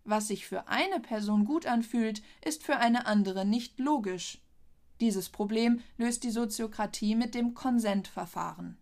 Was 0.05 0.27
sich 0.27 0.47
für 0.47 0.67
eine 0.67 0.99
Person 0.99 1.45
gut 1.45 1.67
anfühlt, 1.67 2.23
ist 2.43 2.63
für 2.63 2.77
eine 2.77 3.05
andere 3.05 3.45
nicht 3.45 3.79
logisch. 3.79 4.39
Dieses 5.01 5.29
Problem 5.29 5.81
löst 5.97 6.23
die 6.23 6.31
Soziokratie 6.31 7.13
mit 7.13 7.35
dem 7.35 7.53
Konsentverfahren. 7.53 8.77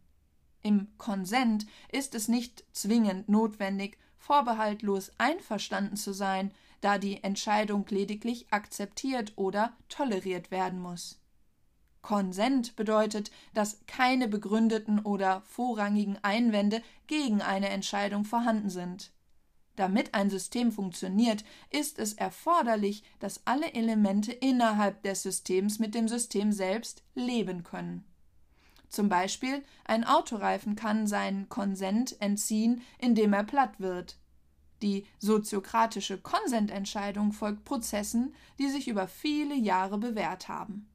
Im 0.63 0.87
Konsent 0.97 1.65
ist 1.91 2.15
es 2.15 2.27
nicht 2.27 2.63
zwingend 2.71 3.27
notwendig, 3.27 3.97
vorbehaltlos 4.21 5.11
einverstanden 5.17 5.97
zu 5.97 6.13
sein, 6.13 6.51
da 6.79 6.97
die 6.99 7.23
Entscheidung 7.23 7.85
lediglich 7.89 8.45
akzeptiert 8.51 9.33
oder 9.35 9.73
toleriert 9.89 10.51
werden 10.51 10.79
muss. 10.79 11.19
Konsent 12.01 12.75
bedeutet, 12.75 13.31
dass 13.53 13.79
keine 13.87 14.27
begründeten 14.27 14.99
oder 14.99 15.41
vorrangigen 15.41 16.17
Einwände 16.21 16.81
gegen 17.07 17.41
eine 17.41 17.69
Entscheidung 17.69 18.23
vorhanden 18.23 18.69
sind. 18.69 19.11
Damit 19.75 20.13
ein 20.13 20.29
System 20.29 20.71
funktioniert, 20.71 21.43
ist 21.69 21.97
es 21.97 22.13
erforderlich, 22.13 23.03
dass 23.19 23.45
alle 23.45 23.73
Elemente 23.73 24.31
innerhalb 24.31 25.01
des 25.03 25.23
Systems 25.23 25.79
mit 25.79 25.95
dem 25.95 26.07
System 26.07 26.51
selbst 26.51 27.03
leben 27.15 27.63
können. 27.63 28.03
Zum 28.91 29.07
Beispiel 29.07 29.63
ein 29.85 30.03
Autoreifen 30.03 30.75
kann 30.75 31.07
seinen 31.07 31.47
Konsent 31.47 32.21
entziehen, 32.21 32.81
indem 32.99 33.31
er 33.31 33.45
platt 33.45 33.79
wird. 33.79 34.17
Die 34.81 35.05
soziokratische 35.17 36.17
Konsententscheidung 36.17 37.31
folgt 37.31 37.63
Prozessen, 37.63 38.35
die 38.59 38.69
sich 38.69 38.89
über 38.89 39.07
viele 39.07 39.55
Jahre 39.55 39.97
bewährt 39.97 40.49
haben. 40.49 40.89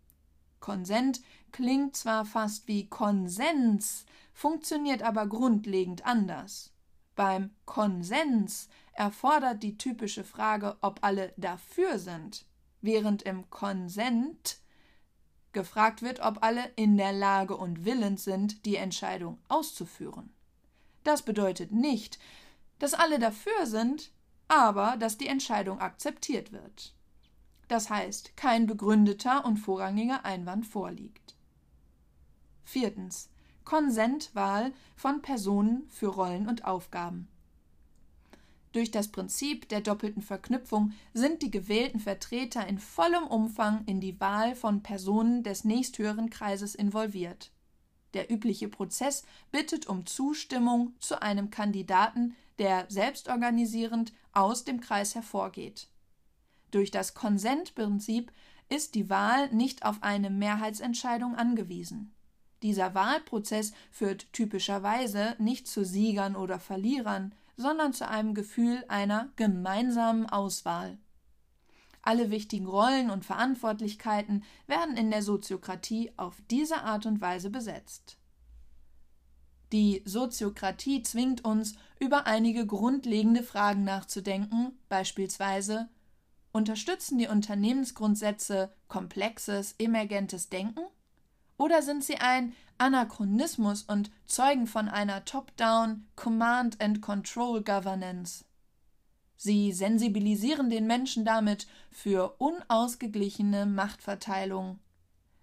Konsent 0.61 1.23
klingt 1.53 1.97
zwar 1.97 2.27
fast 2.27 2.69
wie 2.69 2.87
Konsens, 2.87 4.05
funktioniert 4.35 5.03
aber 5.03 5.27
grundlegend 5.27 6.05
anders. 6.05 6.75
Beim 7.15 7.51
Konsens 7.65 8.69
erfordert 8.93 9.63
die 9.63 9.79
typische 9.79 10.25
Frage, 10.25 10.77
ob 10.83 10.99
alle 11.03 11.33
dafür 11.39 11.99
sind, 11.99 12.45
während 12.83 13.23
im 13.23 13.49
Konsent 13.49 14.59
gefragt 15.57 16.03
wird, 16.03 16.21
ob 16.21 16.45
alle 16.45 16.71
in 16.77 16.97
der 16.97 17.13
Lage 17.13 17.57
und 17.57 17.85
willens 17.85 18.23
sind, 18.23 18.65
die 18.65 18.77
Entscheidung 18.77 19.39
auszuführen. 19.49 20.33
Das 21.03 21.23
bedeutet 21.23 21.73
nicht, 21.73 22.21
dass 22.79 22.95
alle 22.95 23.19
dafür 23.19 23.67
sind, 23.67 24.13
aber 24.47 24.97
dass 24.97 25.19
die 25.19 25.27
Entscheidung 25.27 25.81
akzeptiert 25.81 26.53
wird 26.53 26.97
das 27.69 27.91
heißt 27.91 28.37
kein 28.37 28.67
begründeter 28.67 29.45
und 29.45 29.57
vorrangiger 29.59 30.25
Einwand 30.25 30.67
vorliegt. 30.67 31.37
Viertens. 32.65 33.31
Konsentwahl 33.65 34.73
von 34.95 35.23
Personen 35.23 35.89
für 35.89 36.07
Rollen 36.07 36.49
und 36.49 36.65
Aufgaben. 36.65 37.29
Durch 38.77 38.91
das 38.91 39.09
Prinzip 39.09 39.71
der 39.71 39.81
doppelten 39.81 40.21
Verknüpfung 40.21 40.93
sind 41.15 41.41
die 41.41 41.51
gewählten 41.51 41.99
Vertreter 41.99 42.67
in 42.67 42.79
vollem 42.79 43.27
Umfang 43.27 43.83
in 43.87 44.03
die 44.03 44.21
Wahl 44.21 44.55
von 44.55 44.83
Personen 44.83 45.43
des 45.43 45.65
nächsthöheren 45.65 46.29
Kreises 46.29 46.75
involviert. 46.75 47.53
Der 48.13 48.31
übliche 48.31 48.69
Prozess 48.69 49.25
bittet 49.51 49.87
um 49.87 50.05
Zustimmung 50.05 50.93
zu 51.01 51.23
einem 51.23 51.49
Kandidaten, 51.49 52.37
der 52.59 52.85
selbstorganisierend 52.91 54.13
aus 54.33 54.65
dem 54.65 54.83
Kreis 54.83 55.15
hervorgeht. 55.15 55.89
Durch 56.71 56.91
das 56.91 57.15
Konsentprinzip 57.15 58.31
ist 58.69 58.95
die 58.95 59.09
Wahl 59.09 59.49
nicht 59.55 59.87
auf 59.87 60.03
eine 60.03 60.29
Mehrheitsentscheidung 60.29 61.35
angewiesen. 61.35 62.13
Dieser 62.63 62.95
Wahlprozess 62.95 63.73
führt 63.91 64.31
typischerweise 64.35 65.35
nicht 65.39 65.67
zu 65.67 65.83
Siegern 65.83 66.37
oder 66.37 66.61
Verlierern, 66.61 67.35
sondern 67.57 67.93
zu 67.93 68.09
einem 68.09 68.35
Gefühl 68.35 68.85
einer 68.89 69.31
gemeinsamen 69.37 70.27
Auswahl. 70.27 70.99
Alle 72.03 72.31
wichtigen 72.31 72.67
Rollen 72.67 73.11
und 73.11 73.25
Verantwortlichkeiten 73.25 74.45
werden 74.67 74.97
in 74.97 75.11
der 75.11 75.23
Soziokratie 75.23 76.13
auf 76.17 76.41
diese 76.51 76.83
Art 76.83 77.07
und 77.07 77.21
Weise 77.21 77.51
besetzt. 77.51 78.19
Die 79.73 80.03
Soziokratie 80.05 81.03
zwingt 81.03 81.45
uns, 81.45 81.75
über 81.99 82.27
einige 82.27 82.67
grundlegende 82.67 83.43
Fragen 83.43 83.83
nachzudenken, 83.83 84.79
beispielsweise 84.89 85.89
Unterstützen 86.57 87.19
die 87.19 87.29
Unternehmensgrundsätze 87.29 88.73
komplexes, 88.89 89.75
emergentes 89.79 90.49
Denken? 90.49 90.87
Oder 91.59 91.83
sind 91.83 92.03
sie 92.03 92.17
ein 92.17 92.55
Anachronismus 92.79 93.83
und 93.83 94.11
zeugen 94.27 94.67
von 94.67 94.89
einer 94.89 95.25
Top-Down 95.25 96.07
Command 96.15 96.81
and 96.81 97.01
Control 97.01 97.63
Governance? 97.63 98.45
Sie 99.37 99.73
sensibilisieren 99.73 100.71
den 100.71 100.87
Menschen 100.87 101.25
damit 101.25 101.67
für 101.91 102.35
unausgeglichene 102.39 103.67
Machtverteilung. 103.67 104.79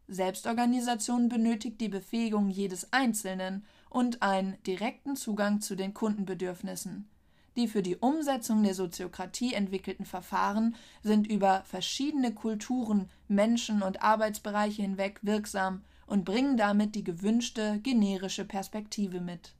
Selbstorganisation 0.07 1.29
benötigt 1.29 1.79
die 1.81 1.89
Befähigung 1.89 2.49
jedes 2.49 2.91
Einzelnen 2.91 3.65
und 3.89 4.21
einen 4.21 4.61
direkten 4.63 5.15
Zugang 5.15 5.61
zu 5.61 5.75
den 5.75 5.93
Kundenbedürfnissen. 5.93 7.07
Die 7.55 7.67
für 7.67 7.83
die 7.83 7.97
Umsetzung 7.97 8.63
der 8.63 8.73
Soziokratie 8.73 9.53
entwickelten 9.53 10.05
Verfahren 10.05 10.75
sind 11.03 11.27
über 11.27 11.63
verschiedene 11.65 12.33
Kulturen, 12.33 13.09
Menschen 13.27 13.83
und 13.83 14.01
Arbeitsbereiche 14.01 14.81
hinweg 14.81 15.19
wirksam 15.21 15.83
und 16.13 16.25
bringen 16.25 16.57
damit 16.57 16.93
die 16.93 17.03
gewünschte 17.03 17.79
generische 17.79 18.45
Perspektive 18.45 19.19
mit. 19.19 19.55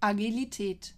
Agilität 0.00 0.96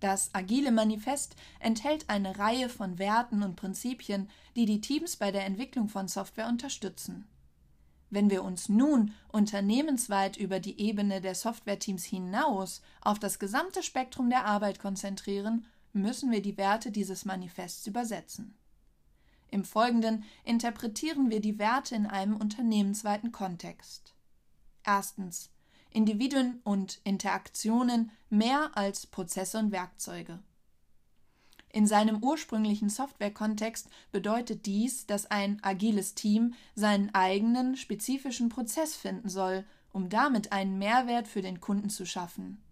das 0.00 0.30
Agile 0.32 0.72
Manifest 0.72 1.36
enthält 1.60 2.08
eine 2.08 2.38
Reihe 2.38 2.70
von 2.70 2.98
Werten 2.98 3.42
und 3.42 3.56
Prinzipien, 3.56 4.30
die 4.56 4.64
die 4.64 4.80
Teams 4.80 5.16
bei 5.16 5.30
der 5.30 5.44
Entwicklung 5.44 5.90
von 5.90 6.08
Software 6.08 6.48
unterstützen. 6.48 7.28
Wenn 8.08 8.30
wir 8.30 8.42
uns 8.42 8.70
nun 8.70 9.12
unternehmensweit 9.30 10.38
über 10.38 10.58
die 10.58 10.80
Ebene 10.80 11.20
der 11.20 11.34
Softwareteams 11.34 12.04
hinaus 12.04 12.80
auf 13.02 13.18
das 13.18 13.38
gesamte 13.38 13.82
Spektrum 13.82 14.30
der 14.30 14.46
Arbeit 14.46 14.78
konzentrieren, 14.78 15.66
müssen 15.92 16.30
wir 16.30 16.40
die 16.40 16.56
Werte 16.56 16.90
dieses 16.90 17.26
Manifests 17.26 17.86
übersetzen. 17.86 18.56
Im 19.50 19.64
Folgenden 19.64 20.24
interpretieren 20.44 21.30
wir 21.30 21.40
die 21.40 21.58
Werte 21.58 21.94
in 21.94 22.06
einem 22.06 22.36
unternehmensweiten 22.36 23.32
Kontext. 23.32 24.14
Erstens 24.84 25.50
Individuen 25.90 26.60
und 26.64 27.00
Interaktionen 27.04 28.10
mehr 28.28 28.70
als 28.74 29.06
Prozesse 29.06 29.58
und 29.58 29.72
Werkzeuge. 29.72 30.38
In 31.70 31.86
seinem 31.86 32.22
ursprünglichen 32.22 32.88
Softwarekontext 32.88 33.88
bedeutet 34.10 34.66
dies, 34.66 35.06
dass 35.06 35.30
ein 35.30 35.62
agiles 35.62 36.14
Team 36.14 36.54
seinen 36.74 37.14
eigenen 37.14 37.76
spezifischen 37.76 38.48
Prozess 38.48 38.94
finden 38.94 39.28
soll, 39.28 39.64
um 39.92 40.08
damit 40.08 40.52
einen 40.52 40.78
Mehrwert 40.78 41.28
für 41.28 41.42
den 41.42 41.60
Kunden 41.60 41.90
zu 41.90 42.06
schaffen. 42.06 42.62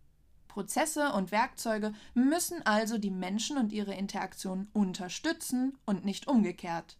Prozesse 0.56 1.12
und 1.12 1.32
Werkzeuge 1.32 1.92
müssen 2.14 2.64
also 2.64 2.96
die 2.96 3.10
Menschen 3.10 3.58
und 3.58 3.74
ihre 3.74 3.92
Interaktion 3.92 4.68
unterstützen 4.72 5.76
und 5.84 6.06
nicht 6.06 6.28
umgekehrt. 6.28 6.96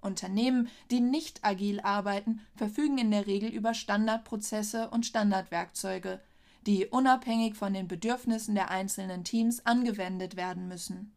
Unternehmen, 0.00 0.68
die 0.88 1.00
nicht 1.00 1.44
agil 1.44 1.80
arbeiten, 1.80 2.40
verfügen 2.54 2.98
in 2.98 3.10
der 3.10 3.26
Regel 3.26 3.50
über 3.50 3.74
Standardprozesse 3.74 4.90
und 4.90 5.04
Standardwerkzeuge, 5.04 6.20
die 6.68 6.86
unabhängig 6.86 7.56
von 7.56 7.74
den 7.74 7.88
Bedürfnissen 7.88 8.54
der 8.54 8.70
einzelnen 8.70 9.24
Teams 9.24 9.66
angewendet 9.66 10.36
werden 10.36 10.68
müssen. 10.68 11.12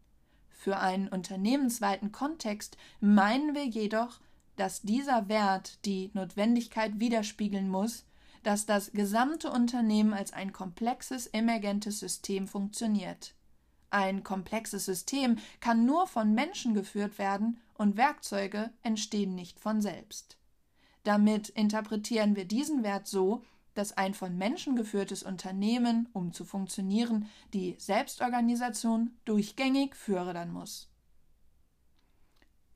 Für 0.50 0.78
einen 0.78 1.06
unternehmensweiten 1.06 2.10
Kontext 2.10 2.76
meinen 2.98 3.54
wir 3.54 3.66
jedoch, 3.66 4.18
dass 4.56 4.82
dieser 4.82 5.28
Wert 5.28 5.78
die 5.84 6.10
Notwendigkeit 6.12 6.98
widerspiegeln 6.98 7.68
muss, 7.68 8.04
dass 8.42 8.66
das 8.66 8.92
gesamte 8.92 9.50
Unternehmen 9.50 10.12
als 10.14 10.32
ein 10.32 10.52
komplexes, 10.52 11.26
emergentes 11.26 12.00
System 12.00 12.48
funktioniert. 12.48 13.34
Ein 13.90 14.22
komplexes 14.24 14.86
System 14.86 15.38
kann 15.60 15.84
nur 15.84 16.06
von 16.06 16.34
Menschen 16.34 16.74
geführt 16.74 17.18
werden 17.18 17.60
und 17.74 17.96
Werkzeuge 17.96 18.70
entstehen 18.82 19.34
nicht 19.34 19.60
von 19.60 19.82
selbst. 19.82 20.38
Damit 21.04 21.50
interpretieren 21.50 22.36
wir 22.36 22.46
diesen 22.46 22.82
Wert 22.82 23.06
so, 23.06 23.44
dass 23.74 23.96
ein 23.96 24.14
von 24.14 24.36
Menschen 24.36 24.76
geführtes 24.76 25.22
Unternehmen, 25.22 26.08
um 26.12 26.32
zu 26.32 26.44
funktionieren, 26.44 27.28
die 27.54 27.74
Selbstorganisation 27.78 29.16
durchgängig 29.24 29.96
fördern 29.96 30.52
muss. 30.52 30.88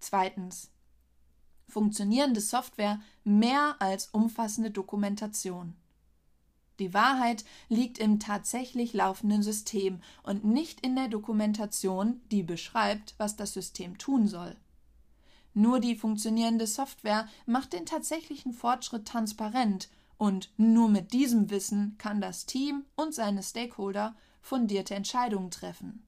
Zweitens. 0.01 0.71
Funktionierende 1.69 2.41
Software 2.41 3.01
mehr 3.25 3.77
als 3.81 4.09
umfassende 4.09 4.71
Dokumentation. 4.71 5.75
Die 6.79 6.93
Wahrheit 6.93 7.45
liegt 7.69 7.99
im 7.99 8.21
tatsächlich 8.21 8.93
laufenden 8.93 9.43
System 9.43 10.01
und 10.23 10.45
nicht 10.45 10.81
in 10.81 10.95
der 10.95 11.09
Dokumentation, 11.09 12.21
die 12.31 12.43
beschreibt, 12.43 13.15
was 13.19 13.37
das 13.37 13.53
System 13.53 13.99
tun 13.99 14.29
soll. 14.29 14.57
Nur 15.55 15.81
die 15.81 15.97
funktionierende 15.97 16.67
Software 16.67 17.29
macht 17.47 17.73
den 17.73 17.87
tatsächlichen 17.87 18.53
Fortschritt 18.53 19.09
transparent 19.09 19.89
und 20.19 20.51
nur 20.59 20.89
mit 20.89 21.13
diesem 21.13 21.51
Wissen 21.51 21.97
kann 21.99 22.21
das 22.21 22.45
Team 22.47 22.85
und 22.95 23.15
seine 23.15 23.43
Stakeholder 23.43 24.15
fundierte 24.43 24.95
Entscheidungen 24.95 25.51
treffen. 25.51 26.06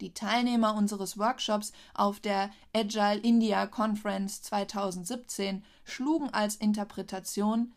Die 0.00 0.12
Teilnehmer 0.12 0.74
unseres 0.74 1.16
Workshops 1.16 1.72
auf 1.94 2.20
der 2.20 2.50
Agile 2.74 3.18
India 3.18 3.66
Conference 3.66 4.42
2017 4.42 5.64
schlugen 5.84 6.28
als 6.30 6.56
Interpretation 6.56 7.72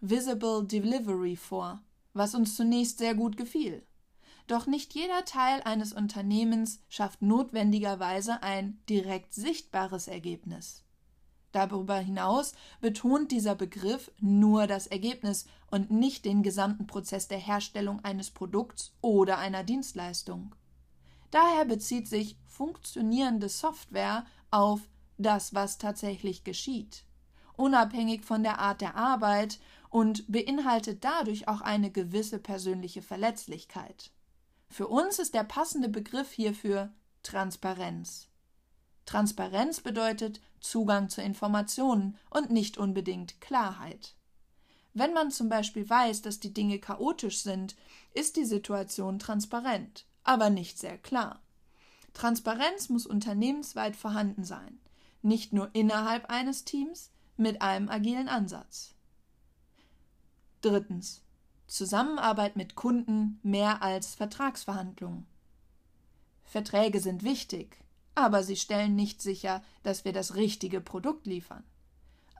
Visible 0.00 0.64
Delivery 0.64 1.36
vor, 1.36 1.80
was 2.12 2.34
uns 2.34 2.56
zunächst 2.56 2.98
sehr 2.98 3.14
gut 3.14 3.36
gefiel. 3.36 3.86
Doch 4.48 4.66
nicht 4.66 4.94
jeder 4.94 5.24
Teil 5.24 5.62
eines 5.62 5.92
Unternehmens 5.92 6.80
schafft 6.88 7.22
notwendigerweise 7.22 8.42
ein 8.42 8.82
direkt 8.88 9.32
sichtbares 9.32 10.08
Ergebnis. 10.08 10.82
Darüber 11.52 11.98
hinaus 11.98 12.54
betont 12.80 13.30
dieser 13.30 13.54
Begriff 13.54 14.10
nur 14.18 14.66
das 14.66 14.88
Ergebnis 14.88 15.46
und 15.70 15.92
nicht 15.92 16.24
den 16.24 16.42
gesamten 16.42 16.88
Prozess 16.88 17.28
der 17.28 17.38
Herstellung 17.38 18.04
eines 18.04 18.30
Produkts 18.30 18.92
oder 19.00 19.38
einer 19.38 19.62
Dienstleistung. 19.62 20.54
Daher 21.30 21.64
bezieht 21.64 22.08
sich 22.08 22.36
funktionierende 22.46 23.48
Software 23.48 24.26
auf 24.50 24.80
das, 25.18 25.54
was 25.54 25.78
tatsächlich 25.78 26.44
geschieht, 26.44 27.04
unabhängig 27.56 28.24
von 28.24 28.42
der 28.42 28.58
Art 28.58 28.80
der 28.80 28.96
Arbeit 28.96 29.60
und 29.90 30.30
beinhaltet 30.30 31.04
dadurch 31.04 31.48
auch 31.48 31.60
eine 31.60 31.90
gewisse 31.90 32.38
persönliche 32.38 33.02
Verletzlichkeit. 33.02 34.10
Für 34.68 34.88
uns 34.88 35.18
ist 35.18 35.34
der 35.34 35.44
passende 35.44 35.88
Begriff 35.88 36.30
hierfür 36.32 36.92
Transparenz. 37.22 38.28
Transparenz 39.04 39.80
bedeutet 39.80 40.40
Zugang 40.60 41.08
zu 41.08 41.20
Informationen 41.20 42.16
und 42.30 42.50
nicht 42.50 42.78
unbedingt 42.78 43.40
Klarheit. 43.40 44.14
Wenn 44.94 45.12
man 45.12 45.30
zum 45.30 45.48
Beispiel 45.48 45.88
weiß, 45.88 46.22
dass 46.22 46.40
die 46.40 46.54
Dinge 46.54 46.78
chaotisch 46.78 47.42
sind, 47.42 47.76
ist 48.14 48.36
die 48.36 48.44
Situation 48.44 49.18
transparent, 49.18 50.06
aber 50.24 50.50
nicht 50.50 50.78
sehr 50.78 50.98
klar. 50.98 51.40
Transparenz 52.12 52.88
muss 52.88 53.06
unternehmensweit 53.06 53.96
vorhanden 53.96 54.44
sein, 54.44 54.78
nicht 55.22 55.52
nur 55.52 55.70
innerhalb 55.74 56.30
eines 56.30 56.64
Teams 56.64 57.10
mit 57.36 57.62
einem 57.62 57.88
agilen 57.88 58.28
Ansatz. 58.28 58.94
Drittens. 60.60 61.22
Zusammenarbeit 61.66 62.56
mit 62.56 62.74
Kunden 62.74 63.38
mehr 63.44 63.80
als 63.80 64.16
Vertragsverhandlungen. 64.16 65.26
Verträge 66.42 66.98
sind 67.00 67.22
wichtig, 67.22 67.78
aber 68.16 68.42
sie 68.42 68.56
stellen 68.56 68.96
nicht 68.96 69.22
sicher, 69.22 69.62
dass 69.84 70.04
wir 70.04 70.12
das 70.12 70.34
richtige 70.34 70.80
Produkt 70.80 71.26
liefern. 71.26 71.62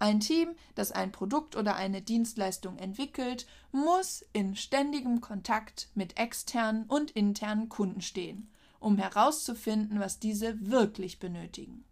Ein 0.01 0.21
Team, 0.21 0.55
das 0.75 0.93
ein 0.93 1.13
Produkt 1.13 1.57
oder 1.57 1.77
eine 1.77 2.01
Dienstleistung 2.01 2.79
entwickelt, 2.79 3.47
muss 3.71 4.25
in 4.33 4.57
ständigem 4.57 5.21
Kontakt 5.21 5.91
mit 5.95 6.19
externen 6.19 6.85
und 6.85 7.11
internen 7.11 7.69
Kunden 7.69 8.01
stehen, 8.01 8.49
um 8.79 8.97
herauszufinden, 8.97 10.01
was 10.01 10.19
diese 10.19 10.71
wirklich 10.71 11.19
benötigen. 11.19 11.85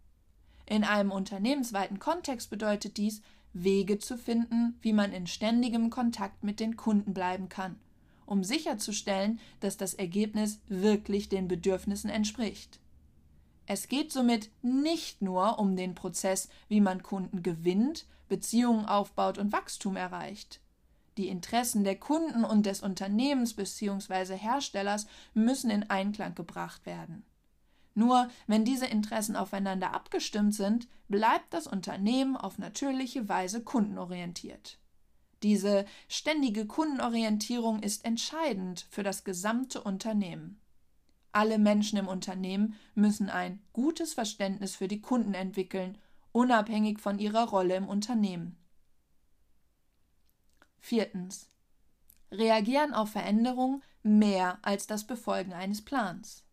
In 0.65 0.83
einem 0.83 1.11
unternehmensweiten 1.11 1.99
Kontext 1.99 2.49
bedeutet 2.49 2.97
dies, 2.97 3.21
Wege 3.53 3.99
zu 3.99 4.17
finden, 4.17 4.79
wie 4.81 4.93
man 4.93 5.13
in 5.13 5.27
ständigem 5.27 5.91
Kontakt 5.91 6.43
mit 6.43 6.59
den 6.59 6.77
Kunden 6.77 7.13
bleiben 7.13 7.47
kann, 7.47 7.75
um 8.25 8.43
sicherzustellen, 8.43 9.39
dass 9.59 9.77
das 9.77 9.93
Ergebnis 9.93 10.61
wirklich 10.67 11.29
den 11.29 11.47
Bedürfnissen 11.47 12.09
entspricht. 12.09 12.79
Es 13.71 13.87
geht 13.87 14.11
somit 14.11 14.49
nicht 14.63 15.21
nur 15.21 15.59
um 15.59 15.75
den 15.75 15.93
Prozess, 15.93 16.49
wie 16.69 16.81
man 16.81 17.03
Kunden 17.03 17.43
gewinnt, 17.43 18.07
Beziehungen 18.27 18.87
aufbaut 18.87 19.37
und 19.37 19.51
Wachstum 19.51 19.95
erreicht. 19.95 20.59
Die 21.17 21.27
Interessen 21.27 21.83
der 21.83 21.95
Kunden 21.95 22.43
und 22.43 22.65
des 22.65 22.81
Unternehmens 22.81 23.53
bzw. 23.53 24.35
Herstellers 24.35 25.05
müssen 25.35 25.69
in 25.69 25.87
Einklang 25.87 26.33
gebracht 26.33 26.87
werden. 26.87 27.23
Nur 27.93 28.29
wenn 28.47 28.65
diese 28.65 28.87
Interessen 28.87 29.35
aufeinander 29.35 29.93
abgestimmt 29.93 30.55
sind, 30.55 30.87
bleibt 31.07 31.53
das 31.53 31.67
Unternehmen 31.67 32.37
auf 32.37 32.57
natürliche 32.57 33.29
Weise 33.29 33.61
kundenorientiert. 33.63 34.79
Diese 35.43 35.85
ständige 36.07 36.65
Kundenorientierung 36.65 37.83
ist 37.83 38.03
entscheidend 38.03 38.87
für 38.89 39.03
das 39.03 39.23
gesamte 39.23 39.83
Unternehmen. 39.83 40.59
Alle 41.31 41.59
Menschen 41.59 41.99
im 41.99 42.07
Unternehmen 42.07 42.75
müssen 42.95 43.29
ein 43.29 43.61
gutes 43.73 44.13
Verständnis 44.13 44.75
für 44.75 44.87
die 44.87 45.01
Kunden 45.01 45.33
entwickeln, 45.33 45.97
unabhängig 46.31 46.99
von 46.99 47.19
ihrer 47.19 47.49
Rolle 47.49 47.75
im 47.75 47.87
Unternehmen. 47.87 48.57
Viertens. 50.79 51.47
Reagieren 52.31 52.93
auf 52.93 53.11
Veränderungen 53.11 53.83
mehr 54.03 54.59
als 54.61 54.87
das 54.87 55.05
Befolgen 55.05 55.53
eines 55.53 55.83
Plans. 55.83 56.43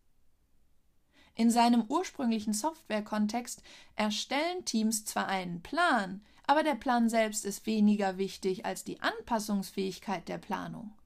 In 1.35 1.51
seinem 1.51 1.85
ursprünglichen 1.87 2.53
Softwarekontext 2.53 3.61
erstellen 3.95 4.65
Teams 4.65 5.05
zwar 5.05 5.27
einen 5.27 5.61
Plan, 5.61 6.21
aber 6.47 6.63
der 6.63 6.75
Plan 6.75 7.09
selbst 7.09 7.45
ist 7.45 7.65
weniger 7.67 8.17
wichtig 8.17 8.65
als 8.65 8.83
die 8.83 9.01
Anpassungsfähigkeit 9.01 10.27
der 10.27 10.39
Planung 10.39 10.96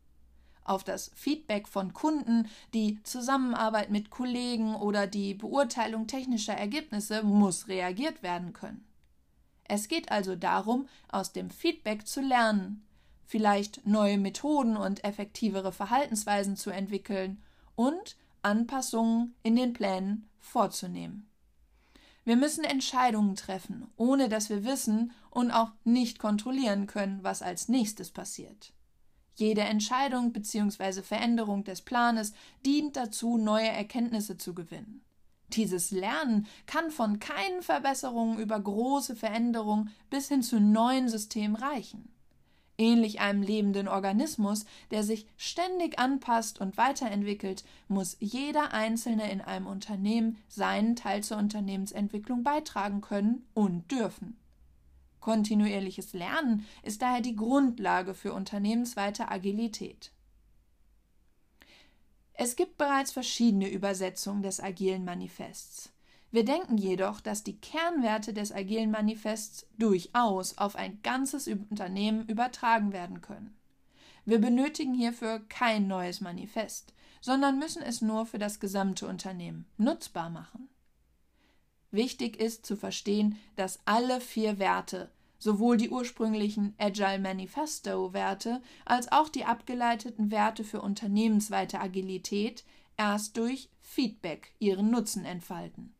auf 0.71 0.85
das 0.85 1.11
Feedback 1.15 1.67
von 1.67 1.93
Kunden, 1.93 2.47
die 2.73 3.03
Zusammenarbeit 3.03 3.91
mit 3.91 4.09
Kollegen 4.09 4.73
oder 4.73 5.05
die 5.05 5.33
Beurteilung 5.33 6.07
technischer 6.07 6.53
Ergebnisse 6.53 7.23
muss 7.23 7.67
reagiert 7.67 8.23
werden 8.23 8.53
können. 8.53 8.85
Es 9.65 9.89
geht 9.89 10.11
also 10.11 10.35
darum, 10.35 10.87
aus 11.09 11.33
dem 11.33 11.49
Feedback 11.49 12.07
zu 12.07 12.21
lernen. 12.21 12.87
vielleicht 13.25 13.87
neue 13.87 14.17
Methoden 14.17 14.75
und 14.75 15.05
effektivere 15.05 15.71
Verhaltensweisen 15.71 16.57
zu 16.57 16.69
entwickeln 16.69 17.41
und 17.75 18.17
Anpassungen 18.41 19.35
in 19.41 19.55
den 19.55 19.71
Plänen 19.71 20.29
vorzunehmen. 20.37 21.29
Wir 22.25 22.35
müssen 22.35 22.65
Entscheidungen 22.65 23.37
treffen, 23.37 23.87
ohne 23.95 24.27
dass 24.27 24.49
wir 24.49 24.65
wissen 24.65 25.13
und 25.29 25.51
auch 25.51 25.71
nicht 25.85 26.19
kontrollieren 26.19 26.87
können, 26.87 27.23
was 27.23 27.41
als 27.41 27.69
nächstes 27.69 28.11
passiert. 28.11 28.73
Jede 29.41 29.61
Entscheidung 29.61 30.33
bzw. 30.33 31.01
Veränderung 31.01 31.63
des 31.63 31.81
Planes 31.81 32.33
dient 32.63 32.95
dazu, 32.95 33.37
neue 33.37 33.69
Erkenntnisse 33.69 34.37
zu 34.37 34.53
gewinnen. 34.53 35.01
Dieses 35.53 35.89
Lernen 35.89 36.45
kann 36.67 36.91
von 36.91 37.17
kleinen 37.17 37.63
Verbesserungen 37.63 38.37
über 38.37 38.59
große 38.59 39.15
Veränderungen 39.15 39.89
bis 40.11 40.27
hin 40.27 40.43
zu 40.43 40.59
neuen 40.59 41.09
Systemen 41.09 41.55
reichen. 41.55 42.13
Ähnlich 42.77 43.19
einem 43.19 43.41
lebenden 43.41 43.87
Organismus, 43.87 44.65
der 44.91 45.03
sich 45.03 45.25
ständig 45.37 45.97
anpasst 45.97 46.61
und 46.61 46.77
weiterentwickelt, 46.77 47.63
muss 47.87 48.17
jeder 48.19 48.75
Einzelne 48.75 49.31
in 49.31 49.41
einem 49.41 49.65
Unternehmen 49.65 50.37
seinen 50.49 50.95
Teil 50.95 51.23
zur 51.23 51.37
Unternehmensentwicklung 51.37 52.43
beitragen 52.43 53.01
können 53.01 53.43
und 53.55 53.89
dürfen. 53.89 54.37
Kontinuierliches 55.21 56.13
Lernen 56.13 56.65
ist 56.83 57.01
daher 57.01 57.21
die 57.21 57.35
Grundlage 57.35 58.13
für 58.13 58.33
unternehmensweite 58.33 59.29
Agilität. 59.29 60.11
Es 62.33 62.55
gibt 62.55 62.77
bereits 62.77 63.11
verschiedene 63.11 63.69
Übersetzungen 63.69 64.41
des 64.41 64.59
agilen 64.59 65.05
Manifests. 65.05 65.93
Wir 66.31 66.43
denken 66.43 66.77
jedoch, 66.77 67.21
dass 67.21 67.43
die 67.43 67.59
Kernwerte 67.59 68.33
des 68.33 68.51
agilen 68.51 68.89
Manifests 68.89 69.67
durchaus 69.77 70.57
auf 70.57 70.75
ein 70.75 71.01
ganzes 71.03 71.47
Unternehmen 71.47 72.25
übertragen 72.27 72.93
werden 72.93 73.21
können. 73.21 73.55
Wir 74.25 74.39
benötigen 74.39 74.93
hierfür 74.93 75.41
kein 75.49 75.87
neues 75.87 76.21
Manifest, 76.21 76.93
sondern 77.19 77.59
müssen 77.59 77.83
es 77.83 78.01
nur 78.01 78.25
für 78.25 78.39
das 78.39 78.59
gesamte 78.59 79.07
Unternehmen 79.07 79.65
nutzbar 79.77 80.29
machen. 80.29 80.70
Wichtig 81.91 82.39
ist 82.39 82.65
zu 82.65 82.77
verstehen, 82.77 83.37
dass 83.55 83.79
alle 83.85 84.21
vier 84.21 84.59
Werte, 84.59 85.11
sowohl 85.37 85.75
die 85.77 85.89
ursprünglichen 85.89 86.73
Agile 86.77 87.19
Manifesto 87.19 88.13
Werte 88.13 88.61
als 88.85 89.11
auch 89.11 89.27
die 89.27 89.43
abgeleiteten 89.43 90.31
Werte 90.31 90.63
für 90.63 90.81
unternehmensweite 90.81 91.79
Agilität, 91.81 92.63
erst 92.97 93.37
durch 93.37 93.69
Feedback 93.81 94.53
ihren 94.59 94.89
Nutzen 94.89 95.25
entfalten. 95.25 95.93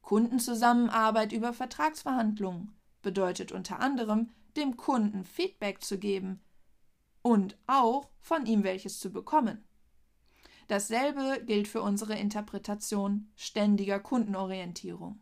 Kundenzusammenarbeit 0.00 1.32
über 1.32 1.52
Vertragsverhandlungen 1.52 2.74
bedeutet 3.02 3.52
unter 3.52 3.80
anderem, 3.80 4.30
dem 4.56 4.76
Kunden 4.76 5.24
Feedback 5.24 5.82
zu 5.82 5.98
geben 5.98 6.40
und 7.22 7.56
auch 7.66 8.08
von 8.20 8.46
ihm 8.46 8.64
welches 8.64 8.98
zu 8.98 9.10
bekommen. 9.10 9.64
Dasselbe 10.72 11.42
gilt 11.44 11.68
für 11.68 11.82
unsere 11.82 12.14
Interpretation 12.14 13.28
ständiger 13.36 14.00
Kundenorientierung. 14.00 15.20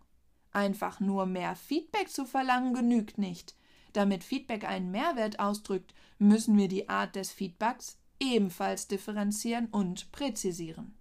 Einfach 0.53 1.01
nur 1.01 1.27
mehr 1.27 1.57
Feedback 1.57 2.09
zu 2.09 2.25
verlangen 2.25 2.73
genügt 2.73 3.19
nicht. 3.19 3.57
Damit 3.93 4.23
Feedback 4.23 4.63
einen 4.65 4.93
Mehrwert 4.93 5.41
ausdrückt, 5.41 5.93
müssen 6.21 6.57
wir 6.57 6.69
die 6.69 6.89
Art 6.89 7.17
des 7.17 7.33
Feedbacks 7.33 7.99
ebenfalls 8.21 8.87
differenzieren 8.87 9.67
und 9.73 10.13
präzisieren. 10.13 10.95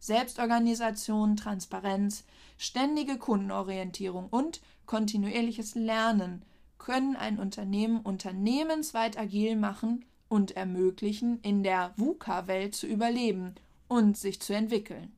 Selbstorganisation, 0.00 1.36
Transparenz, 1.36 2.24
ständige 2.58 3.18
Kundenorientierung 3.18 4.30
und 4.30 4.62
kontinuierliches 4.86 5.76
Lernen 5.76 6.44
können 6.78 7.14
ein 7.14 7.38
Unternehmen 7.38 8.00
unternehmensweit 8.00 9.16
agil 9.16 9.54
machen 9.54 10.04
und 10.34 10.56
ermöglichen, 10.56 11.38
in 11.42 11.62
der 11.62 11.94
VUCA-Welt 11.96 12.74
zu 12.74 12.88
überleben 12.88 13.54
und 13.86 14.18
sich 14.18 14.42
zu 14.42 14.52
entwickeln. 14.52 15.12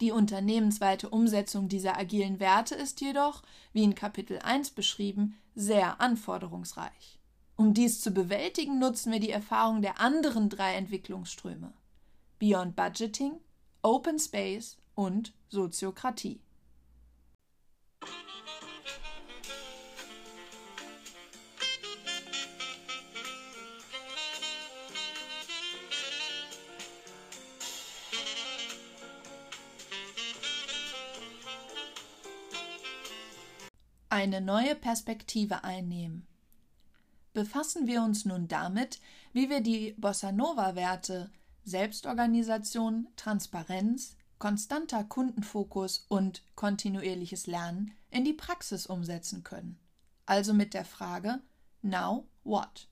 Die 0.00 0.12
unternehmensweite 0.12 1.08
Umsetzung 1.08 1.68
dieser 1.68 1.98
agilen 1.98 2.38
Werte 2.38 2.76
ist 2.76 3.00
jedoch, 3.00 3.42
wie 3.72 3.82
in 3.82 3.96
Kapitel 3.96 4.38
1 4.38 4.70
beschrieben, 4.70 5.34
sehr 5.56 6.00
anforderungsreich. 6.00 7.18
Um 7.56 7.74
dies 7.74 8.00
zu 8.00 8.12
bewältigen, 8.12 8.78
nutzen 8.78 9.10
wir 9.10 9.18
die 9.18 9.30
Erfahrung 9.30 9.82
der 9.82 10.00
anderen 10.00 10.48
drei 10.48 10.74
Entwicklungsströme 10.74 11.72
Beyond 12.38 12.76
Budgeting, 12.76 13.40
Open 13.82 14.20
Space 14.20 14.76
und 14.94 15.32
Soziokratie. 15.48 16.40
Eine 34.12 34.42
neue 34.42 34.74
Perspektive 34.74 35.64
einnehmen. 35.64 36.26
Befassen 37.32 37.86
wir 37.86 38.02
uns 38.02 38.26
nun 38.26 38.46
damit, 38.46 39.00
wie 39.32 39.48
wir 39.48 39.62
die 39.62 39.94
Bossa 39.96 40.32
Nova-Werte 40.32 41.30
Selbstorganisation, 41.64 43.08
Transparenz, 43.16 44.14
konstanter 44.38 45.02
Kundenfokus 45.02 46.04
und 46.10 46.42
kontinuierliches 46.56 47.46
Lernen 47.46 47.92
in 48.10 48.26
die 48.26 48.34
Praxis 48.34 48.84
umsetzen 48.86 49.44
können. 49.44 49.78
Also 50.26 50.52
mit 50.52 50.74
der 50.74 50.84
Frage 50.84 51.40
Now 51.80 52.26
what? 52.44 52.88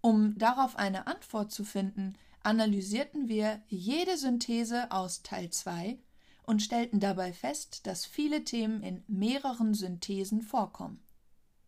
Um 0.00 0.38
darauf 0.38 0.76
eine 0.76 1.08
Antwort 1.08 1.50
zu 1.50 1.64
finden, 1.64 2.14
analysierten 2.44 3.26
wir 3.26 3.62
jede 3.66 4.16
Synthese 4.16 4.92
aus 4.92 5.24
Teil 5.24 5.50
2 5.50 5.98
und 6.50 6.62
stellten 6.62 6.98
dabei 6.98 7.32
fest, 7.32 7.86
dass 7.86 8.04
viele 8.04 8.42
Themen 8.42 8.82
in 8.82 9.04
mehreren 9.06 9.72
Synthesen 9.72 10.42
vorkommen. 10.42 11.00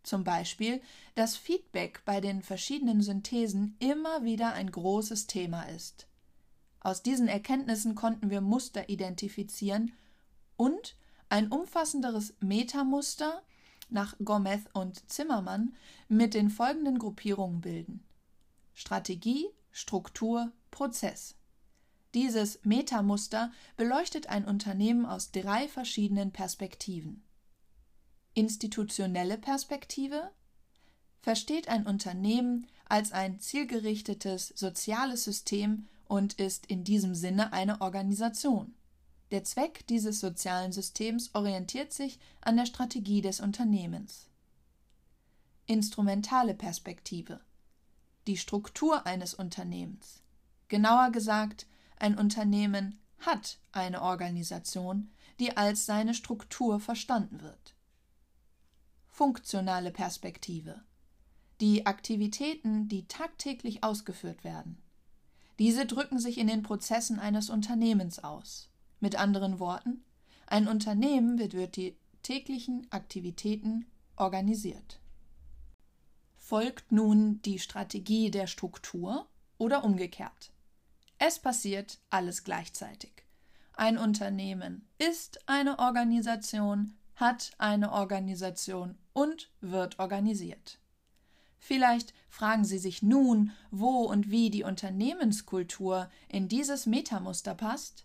Zum 0.02 0.24
Beispiel, 0.24 0.82
dass 1.14 1.36
Feedback 1.36 2.02
bei 2.04 2.20
den 2.20 2.42
verschiedenen 2.42 3.00
Synthesen 3.00 3.76
immer 3.78 4.24
wieder 4.24 4.54
ein 4.54 4.72
großes 4.72 5.28
Thema 5.28 5.62
ist. 5.68 6.08
Aus 6.80 7.00
diesen 7.04 7.28
Erkenntnissen 7.28 7.94
konnten 7.94 8.28
wir 8.28 8.40
Muster 8.40 8.88
identifizieren 8.88 9.92
und 10.56 10.96
ein 11.28 11.52
umfassenderes 11.52 12.34
Metamuster 12.40 13.40
nach 13.88 14.16
Gomez 14.24 14.62
und 14.72 15.08
Zimmermann 15.08 15.76
mit 16.08 16.34
den 16.34 16.50
folgenden 16.50 16.98
Gruppierungen 16.98 17.60
bilden. 17.60 18.04
Strategie, 18.74 19.46
Struktur, 19.70 20.50
Prozess. 20.72 21.36
Dieses 22.14 22.60
Metamuster 22.62 23.52
beleuchtet 23.76 24.26
ein 24.28 24.44
Unternehmen 24.44 25.06
aus 25.06 25.30
drei 25.30 25.68
verschiedenen 25.68 26.32
Perspektiven. 26.32 27.24
Institutionelle 28.34 29.38
Perspektive 29.38 30.30
versteht 31.20 31.68
ein 31.68 31.86
Unternehmen 31.86 32.66
als 32.88 33.12
ein 33.12 33.40
zielgerichtetes 33.40 34.48
soziales 34.48 35.24
System 35.24 35.88
und 36.06 36.34
ist 36.34 36.66
in 36.66 36.84
diesem 36.84 37.14
Sinne 37.14 37.52
eine 37.52 37.80
Organisation. 37.80 38.74
Der 39.30 39.44
Zweck 39.44 39.86
dieses 39.86 40.20
sozialen 40.20 40.72
Systems 40.72 41.34
orientiert 41.34 41.92
sich 41.92 42.18
an 42.42 42.56
der 42.56 42.66
Strategie 42.66 43.22
des 43.22 43.40
Unternehmens. 43.40 44.28
Instrumentale 45.66 46.54
Perspektive 46.54 47.40
die 48.26 48.36
Struktur 48.36 49.06
eines 49.06 49.34
Unternehmens. 49.34 50.22
Genauer 50.68 51.10
gesagt, 51.10 51.66
ein 52.02 52.18
Unternehmen 52.18 53.00
hat 53.18 53.58
eine 53.72 54.02
Organisation, 54.02 55.10
die 55.40 55.56
als 55.56 55.86
seine 55.86 56.14
Struktur 56.14 56.80
verstanden 56.80 57.40
wird 57.40 57.74
funktionale 59.12 59.92
Perspektive. 59.92 60.82
Die 61.60 61.86
Aktivitäten, 61.86 62.88
die 62.88 63.06
tagtäglich 63.06 63.84
ausgeführt 63.84 64.42
werden. 64.42 64.82
Diese 65.58 65.86
drücken 65.86 66.18
sich 66.18 66.38
in 66.38 66.48
den 66.48 66.62
Prozessen 66.62 67.20
eines 67.20 67.50
Unternehmens 67.50 68.24
aus. 68.24 68.70
Mit 69.00 69.16
anderen 69.16 69.60
Worten, 69.60 70.02
ein 70.46 70.66
Unternehmen 70.66 71.38
wird 71.38 71.52
durch 71.52 71.70
die 71.70 71.96
täglichen 72.22 72.86
Aktivitäten 72.90 73.86
organisiert. 74.16 74.98
Folgt 76.38 76.90
nun 76.90 77.40
die 77.42 77.58
Strategie 77.58 78.30
der 78.30 78.46
Struktur 78.46 79.28
oder 79.58 79.84
umgekehrt? 79.84 80.52
Es 81.24 81.38
passiert 81.38 82.00
alles 82.10 82.42
gleichzeitig. 82.42 83.12
Ein 83.74 83.96
Unternehmen 83.96 84.88
ist 84.98 85.48
eine 85.48 85.78
Organisation, 85.78 86.96
hat 87.14 87.52
eine 87.58 87.92
Organisation 87.92 88.98
und 89.12 89.48
wird 89.60 90.00
organisiert. 90.00 90.80
Vielleicht 91.60 92.12
fragen 92.28 92.64
Sie 92.64 92.78
sich 92.78 93.04
nun, 93.04 93.52
wo 93.70 94.00
und 94.00 94.32
wie 94.32 94.50
die 94.50 94.64
Unternehmenskultur 94.64 96.10
in 96.26 96.48
dieses 96.48 96.86
Metamuster 96.86 97.54
passt? 97.54 98.04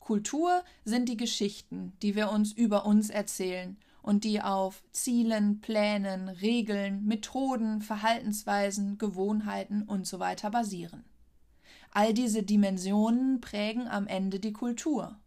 Kultur 0.00 0.64
sind 0.84 1.08
die 1.08 1.16
Geschichten, 1.16 1.92
die 2.02 2.16
wir 2.16 2.32
uns 2.32 2.50
über 2.52 2.86
uns 2.86 3.08
erzählen 3.08 3.76
und 4.02 4.24
die 4.24 4.42
auf 4.42 4.82
Zielen, 4.90 5.60
Plänen, 5.60 6.28
Regeln, 6.28 7.04
Methoden, 7.04 7.82
Verhaltensweisen, 7.82 8.98
Gewohnheiten 8.98 9.88
usw. 9.88 10.36
So 10.42 10.50
basieren. 10.50 11.04
All 11.94 12.14
diese 12.14 12.42
Dimensionen 12.42 13.40
prägen 13.40 13.86
am 13.86 14.06
Ende 14.06 14.40
die 14.40 14.52
Kultur. 14.52 15.18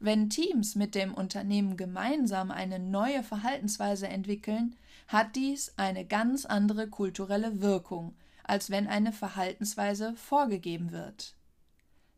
Wenn 0.00 0.30
Teams 0.30 0.74
mit 0.74 0.96
dem 0.96 1.14
Unternehmen 1.14 1.76
gemeinsam 1.76 2.50
eine 2.50 2.80
neue 2.80 3.22
Verhaltensweise 3.22 4.08
entwickeln, 4.08 4.74
hat 5.06 5.36
dies 5.36 5.74
eine 5.76 6.04
ganz 6.04 6.44
andere 6.44 6.88
kulturelle 6.88 7.60
Wirkung, 7.60 8.16
als 8.42 8.68
wenn 8.70 8.88
eine 8.88 9.12
Verhaltensweise 9.12 10.14
vorgegeben 10.16 10.90
wird. 10.90 11.36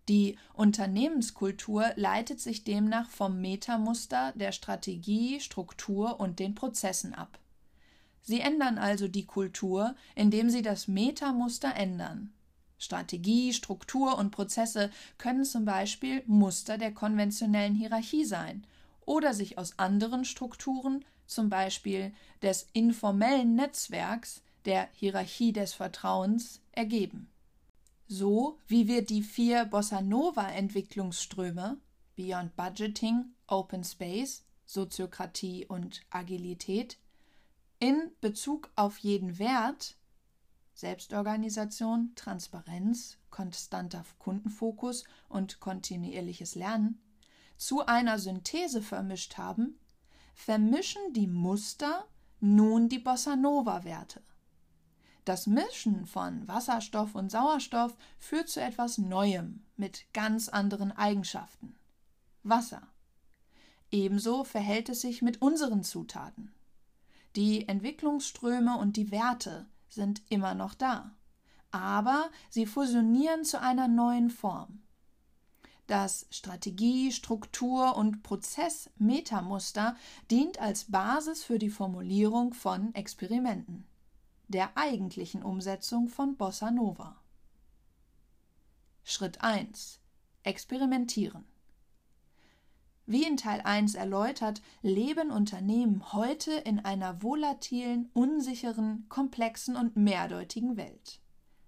Die 0.08 0.38
Unternehmenskultur 0.52 1.92
leitet 1.96 2.40
sich 2.40 2.64
demnach 2.64 3.08
vom 3.08 3.40
Metamuster 3.40 4.32
der 4.34 4.52
Strategie, 4.52 5.40
Struktur 5.40 6.20
und 6.20 6.38
den 6.38 6.54
Prozessen 6.54 7.14
ab. 7.14 7.38
Sie 8.22 8.40
ändern 8.40 8.78
also 8.78 9.08
die 9.08 9.26
Kultur, 9.26 9.94
indem 10.14 10.50
sie 10.50 10.62
das 10.62 10.88
Metamuster 10.88 11.74
ändern. 11.74 12.33
Strategie, 12.84 13.52
Struktur 13.52 14.18
und 14.18 14.30
Prozesse 14.30 14.90
können 15.18 15.44
zum 15.44 15.64
Beispiel 15.64 16.22
Muster 16.26 16.78
der 16.78 16.92
konventionellen 16.92 17.74
Hierarchie 17.74 18.24
sein 18.24 18.66
oder 19.06 19.34
sich 19.34 19.58
aus 19.58 19.78
anderen 19.78 20.24
Strukturen, 20.24 21.04
zum 21.26 21.48
Beispiel 21.48 22.12
des 22.42 22.68
informellen 22.72 23.54
Netzwerks, 23.54 24.42
der 24.64 24.88
Hierarchie 24.92 25.52
des 25.52 25.74
Vertrauens, 25.74 26.60
ergeben. 26.72 27.28
So 28.06 28.58
wie 28.66 28.86
wir 28.86 29.04
die 29.04 29.22
vier 29.22 29.64
Bossa 29.64 30.00
Nova 30.00 30.48
Entwicklungsströme 30.50 31.78
Beyond 32.16 32.54
Budgeting, 32.54 33.34
Open 33.46 33.82
Space, 33.82 34.44
Soziokratie 34.66 35.66
und 35.66 36.02
Agilität 36.10 36.98
in 37.80 38.10
Bezug 38.20 38.70
auf 38.76 38.98
jeden 38.98 39.38
Wert 39.38 39.96
Selbstorganisation, 40.74 42.12
Transparenz, 42.16 43.18
konstanter 43.30 44.04
Kundenfokus 44.18 45.04
und 45.28 45.60
kontinuierliches 45.60 46.56
Lernen 46.56 47.00
zu 47.56 47.86
einer 47.86 48.18
Synthese 48.18 48.82
vermischt 48.82 49.38
haben, 49.38 49.78
vermischen 50.34 51.12
die 51.12 51.28
Muster 51.28 52.06
nun 52.40 52.88
die 52.88 52.98
Bossa 52.98 53.36
Nova 53.36 53.84
Werte. 53.84 54.22
Das 55.24 55.46
Mischen 55.46 56.04
von 56.04 56.46
Wasserstoff 56.46 57.14
und 57.14 57.30
Sauerstoff 57.30 57.96
führt 58.18 58.48
zu 58.48 58.60
etwas 58.60 58.98
Neuem 58.98 59.64
mit 59.76 60.04
ganz 60.12 60.50
anderen 60.50 60.92
Eigenschaften. 60.92 61.76
Wasser. 62.42 62.82
Ebenso 63.90 64.44
verhält 64.44 64.90
es 64.90 65.00
sich 65.00 65.22
mit 65.22 65.40
unseren 65.40 65.82
Zutaten. 65.82 66.52
Die 67.36 67.66
Entwicklungsströme 67.68 68.76
und 68.76 68.96
die 68.96 69.10
Werte 69.10 69.66
sind 69.88 70.22
immer 70.28 70.54
noch 70.54 70.74
da, 70.74 71.14
aber 71.70 72.30
sie 72.50 72.66
fusionieren 72.66 73.44
zu 73.44 73.60
einer 73.60 73.88
neuen 73.88 74.30
Form. 74.30 74.82
Das 75.86 76.26
Strategie-, 76.30 77.12
Struktur- 77.12 77.96
und 77.96 78.22
Prozess-Metamuster 78.22 79.96
dient 80.30 80.58
als 80.58 80.90
Basis 80.90 81.44
für 81.44 81.58
die 81.58 81.70
Formulierung 81.70 82.54
von 82.54 82.94
Experimenten, 82.94 83.86
der 84.48 84.76
eigentlichen 84.76 85.42
Umsetzung 85.42 86.08
von 86.08 86.36
Bossa 86.36 86.70
Nova. 86.70 87.16
Schritt 89.02 89.42
1. 89.42 90.00
Experimentieren. 90.42 91.44
Wie 93.06 93.24
in 93.24 93.36
Teil 93.36 93.60
1 93.60 93.96
erläutert, 93.96 94.62
leben 94.80 95.30
Unternehmen 95.30 96.12
heute 96.14 96.52
in 96.52 96.80
einer 96.80 97.22
volatilen, 97.22 98.10
unsicheren, 98.14 99.06
komplexen 99.10 99.76
und 99.76 99.96
mehrdeutigen 99.96 100.78
Welt. 100.78 101.20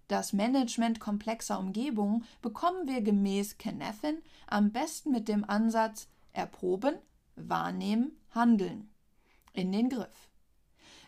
Das 0.09 0.33
Management 0.33 0.99
komplexer 0.99 1.59
Umgebungen 1.59 2.25
bekommen 2.41 2.89
wir 2.89 3.03
gemäß 3.03 3.59
Kennethin 3.59 4.23
am 4.47 4.71
besten 4.71 5.11
mit 5.11 5.29
dem 5.29 5.45
Ansatz 5.45 6.09
erproben, 6.33 6.95
wahrnehmen, 7.35 8.13
handeln 8.31 8.89
in 9.53 9.73
den 9.73 9.91
Griff. 9.91 10.31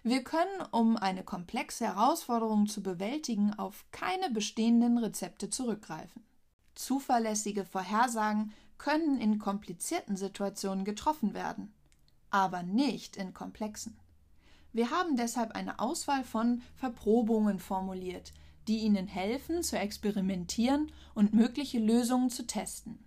Wir 0.03 0.25
können, 0.25 0.63
um 0.73 0.97
eine 0.97 1.23
komplexe 1.23 1.87
Herausforderung 1.87 2.67
zu 2.67 2.83
bewältigen, 2.83 3.55
auf 3.55 3.85
keine 3.93 4.31
bestehenden 4.31 4.99
Rezepte 4.99 5.49
zurückgreifen. 5.49 6.23
Zuverlässige 6.75 7.65
Vorhersagen 7.65 8.53
können 8.79 9.21
in 9.21 9.39
komplizierten 9.39 10.17
Situationen 10.17 10.85
getroffen 10.85 11.35
werden, 11.35 11.73
aber 12.31 12.63
nicht 12.63 13.17
in 13.17 13.35
komplexen. 13.35 13.99
Wir 14.73 14.91
haben 14.91 15.17
deshalb 15.17 15.53
eine 15.53 15.79
Auswahl 15.81 16.25
von 16.25 16.63
Verprobungen 16.77 17.59
formuliert, 17.59 18.33
die 18.69 18.79
Ihnen 18.79 19.07
helfen, 19.07 19.63
zu 19.63 19.79
experimentieren 19.79 20.93
und 21.15 21.33
mögliche 21.33 21.79
Lösungen 21.79 22.31
zu 22.31 22.47
testen. 22.47 22.99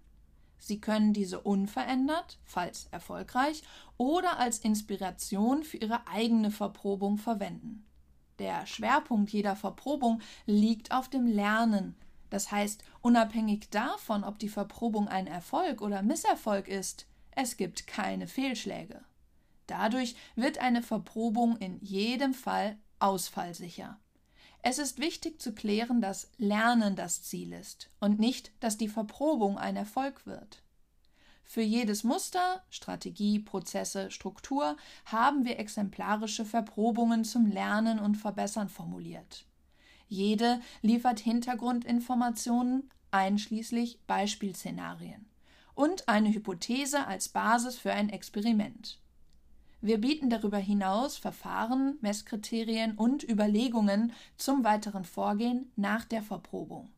Sie 0.58 0.80
können 0.80 1.14
diese 1.14 1.40
unverändert, 1.42 2.40
falls 2.44 2.88
erfolgreich, 2.92 3.64
oder 3.98 4.38
als 4.38 4.60
Inspiration 4.60 5.64
für 5.64 5.78
Ihre 5.78 6.08
eigene 6.08 6.52
Verprobung 6.52 7.18
verwenden. 7.18 7.86
Der 8.38 8.66
Schwerpunkt 8.66 9.32
jeder 9.32 9.56
Verprobung 9.56 10.22
liegt 10.46 10.92
auf 10.92 11.10
dem 11.10 11.26
Lernen, 11.26 11.96
das 12.32 12.50
heißt, 12.50 12.84
unabhängig 13.02 13.70
davon, 13.70 14.24
ob 14.24 14.40
die 14.40 14.50
Verprobung 14.50 15.08
ein 15.08 15.28
Erfolg 15.28 15.82
oder 15.82 16.02
Misserfolg 16.02 16.68
ist, 16.68 17.06
es 17.32 17.58
gibt 17.58 17.86
keine 17.86 18.28
Fehlschläge. 18.28 19.04
Dadurch 19.68 20.16
wird 20.36 20.58
eine 20.58 20.82
Verprobung 20.82 21.58
in 21.58 21.80
jedem 21.82 22.34
Fall 22.34 22.78
ausfallsicher. 23.00 24.00
Es 24.64 24.80
ist 24.80 25.00
wichtig 25.00 25.42
zu 25.42 25.54
klären, 25.54 26.02
dass 26.02 26.32
Lernen 26.38 26.96
das 26.96 27.22
Ziel 27.24 27.52
ist 27.54 27.90
und 28.00 28.20
nicht, 28.20 28.52
dass 28.60 28.78
die 28.78 28.90
Verprobung 28.90 29.58
ein 29.58 29.76
Erfolg 29.76 30.26
wird. 30.26 30.64
Für 31.44 31.62
jedes 31.62 32.04
Muster, 32.06 32.64
Strategie, 32.70 33.40
Prozesse, 33.40 34.10
Struktur 34.10 34.78
haben 35.06 35.44
wir 35.44 35.60
exemplarische 35.60 36.46
Verprobungen 36.46 37.26
zum 37.26 37.48
Lernen 37.48 38.00
und 38.00 38.16
Verbessern 38.16 38.70
formuliert. 38.70 39.46
Jede 40.12 40.60
liefert 40.82 41.22
Hintergrundinformationen 41.22 42.90
einschließlich 43.12 43.98
Beispielszenarien 44.08 45.26
und 45.74 46.10
eine 46.10 46.34
Hypothese 46.34 47.08
als 47.08 47.30
Basis 47.30 47.78
für 47.78 47.94
ein 47.94 48.10
Experiment. 48.10 49.00
Wir 49.80 50.02
bieten 50.02 50.30
darüber 50.30 50.58
hinaus 50.58 51.18
Verfahren, 51.18 51.98
Messkriterien 52.02 52.98
und 52.98 53.24
Überlegungen 53.24 54.12
zum 54.36 54.66
weiteren 54.66 55.06
Vorgehen 55.06 55.72
nach 55.78 56.04
der 56.04 56.24
Verprobung. 56.24 56.92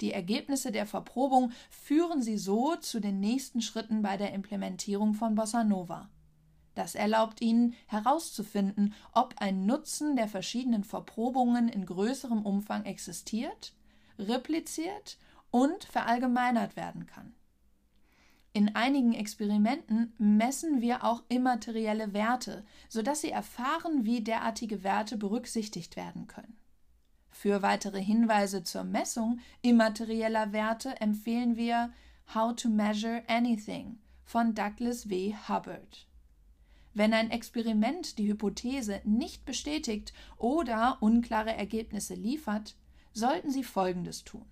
Die 0.00 0.14
Ergebnisse 0.14 0.72
der 0.72 0.86
Verprobung 0.86 1.52
führen 1.68 2.22
Sie 2.22 2.38
so 2.38 2.76
zu 2.76 2.98
den 2.98 3.20
nächsten 3.20 3.60
Schritten 3.60 4.00
bei 4.00 4.16
der 4.16 4.32
Implementierung 4.32 5.12
von 5.12 5.34
Bossa 5.34 5.64
Nova. 5.64 6.08
Das 6.78 6.94
erlaubt 6.94 7.40
ihnen 7.40 7.74
herauszufinden, 7.88 8.94
ob 9.10 9.34
ein 9.38 9.66
Nutzen 9.66 10.14
der 10.14 10.28
verschiedenen 10.28 10.84
Verprobungen 10.84 11.68
in 11.68 11.84
größerem 11.84 12.46
Umfang 12.46 12.84
existiert, 12.84 13.74
repliziert 14.16 15.18
und 15.50 15.82
verallgemeinert 15.82 16.76
werden 16.76 17.06
kann. 17.06 17.34
In 18.52 18.76
einigen 18.76 19.12
Experimenten 19.12 20.14
messen 20.18 20.80
wir 20.80 21.02
auch 21.02 21.24
immaterielle 21.28 22.12
Werte, 22.12 22.64
sodass 22.88 23.22
Sie 23.22 23.32
erfahren, 23.32 24.04
wie 24.04 24.20
derartige 24.20 24.84
Werte 24.84 25.16
berücksichtigt 25.16 25.96
werden 25.96 26.28
können. 26.28 26.58
Für 27.32 27.60
weitere 27.60 28.00
Hinweise 28.00 28.62
zur 28.62 28.84
Messung 28.84 29.40
immaterieller 29.62 30.52
Werte 30.52 31.00
empfehlen 31.00 31.56
wir 31.56 31.92
How 32.32 32.54
to 32.54 32.68
Measure 32.68 33.24
Anything 33.26 33.98
von 34.22 34.54
Douglas 34.54 35.08
W. 35.08 35.34
Hubbard. 35.48 36.07
Wenn 36.98 37.14
ein 37.14 37.30
Experiment 37.30 38.18
die 38.18 38.26
Hypothese 38.26 39.00
nicht 39.04 39.44
bestätigt 39.44 40.12
oder 40.36 40.98
unklare 41.00 41.54
Ergebnisse 41.54 42.14
liefert, 42.14 42.74
sollten 43.12 43.52
Sie 43.52 43.62
Folgendes 43.62 44.24
tun. 44.24 44.44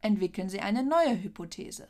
Entwickeln 0.00 0.48
Sie 0.48 0.60
eine 0.60 0.82
neue 0.82 1.22
Hypothese, 1.22 1.86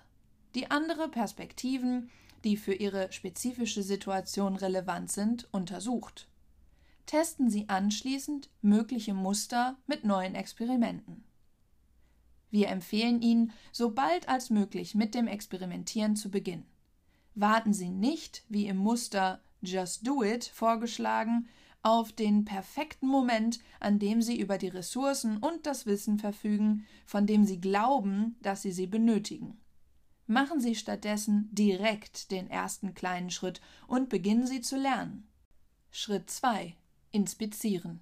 die 0.56 0.72
andere 0.72 1.08
Perspektiven, 1.08 2.10
die 2.42 2.56
für 2.56 2.74
Ihre 2.74 3.12
spezifische 3.12 3.84
Situation 3.84 4.56
relevant 4.56 5.12
sind, 5.12 5.46
untersucht. 5.52 6.26
Testen 7.06 7.48
Sie 7.48 7.68
anschließend 7.68 8.50
mögliche 8.60 9.14
Muster 9.14 9.76
mit 9.86 10.02
neuen 10.02 10.34
Experimenten. 10.34 11.22
Wir 12.50 12.70
empfehlen 12.70 13.22
Ihnen, 13.22 13.52
so 13.70 13.92
bald 13.92 14.28
als 14.28 14.50
möglich 14.50 14.96
mit 14.96 15.14
dem 15.14 15.28
Experimentieren 15.28 16.16
zu 16.16 16.32
beginnen. 16.32 16.66
Warten 17.34 17.72
Sie 17.72 17.90
nicht, 17.90 18.44
wie 18.48 18.66
im 18.68 18.76
Muster 18.76 19.40
Just 19.60 20.06
Do 20.06 20.22
It 20.22 20.44
vorgeschlagen, 20.44 21.48
auf 21.82 22.12
den 22.12 22.44
perfekten 22.44 23.06
Moment, 23.06 23.60
an 23.78 23.98
dem 23.98 24.22
Sie 24.22 24.40
über 24.40 24.56
die 24.56 24.68
Ressourcen 24.68 25.36
und 25.36 25.66
das 25.66 25.84
Wissen 25.84 26.18
verfügen, 26.18 26.86
von 27.04 27.26
dem 27.26 27.44
Sie 27.44 27.60
glauben, 27.60 28.36
dass 28.40 28.62
Sie 28.62 28.72
sie 28.72 28.86
benötigen. 28.86 29.60
Machen 30.26 30.60
Sie 30.60 30.74
stattdessen 30.74 31.50
direkt 31.52 32.30
den 32.30 32.48
ersten 32.48 32.94
kleinen 32.94 33.30
Schritt 33.30 33.60
und 33.86 34.08
beginnen 34.08 34.46
Sie 34.46 34.62
zu 34.62 34.78
lernen. 34.78 35.28
Schritt 35.90 36.30
2. 36.30 36.74
Inspizieren. 37.10 38.00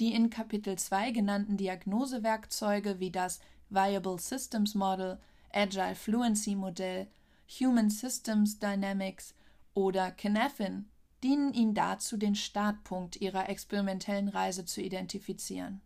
Die 0.00 0.12
in 0.12 0.30
Kapitel 0.30 0.76
2 0.76 1.12
genannten 1.12 1.56
Diagnosewerkzeuge 1.56 2.98
wie 2.98 3.12
das 3.12 3.40
Viable 3.70 4.18
Systems 4.18 4.74
Model, 4.74 5.20
Agile 5.52 5.94
Fluency 5.94 6.56
Modell, 6.56 7.06
Human 7.48 7.90
Systems 7.90 8.58
Dynamics 8.58 9.34
oder 9.74 10.10
Kinefin 10.10 10.86
dienen 11.22 11.54
Ihnen 11.54 11.74
dazu, 11.74 12.16
den 12.16 12.34
Startpunkt 12.34 13.16
Ihrer 13.16 13.48
experimentellen 13.48 14.28
Reise 14.28 14.64
zu 14.64 14.80
identifizieren. 14.80 15.80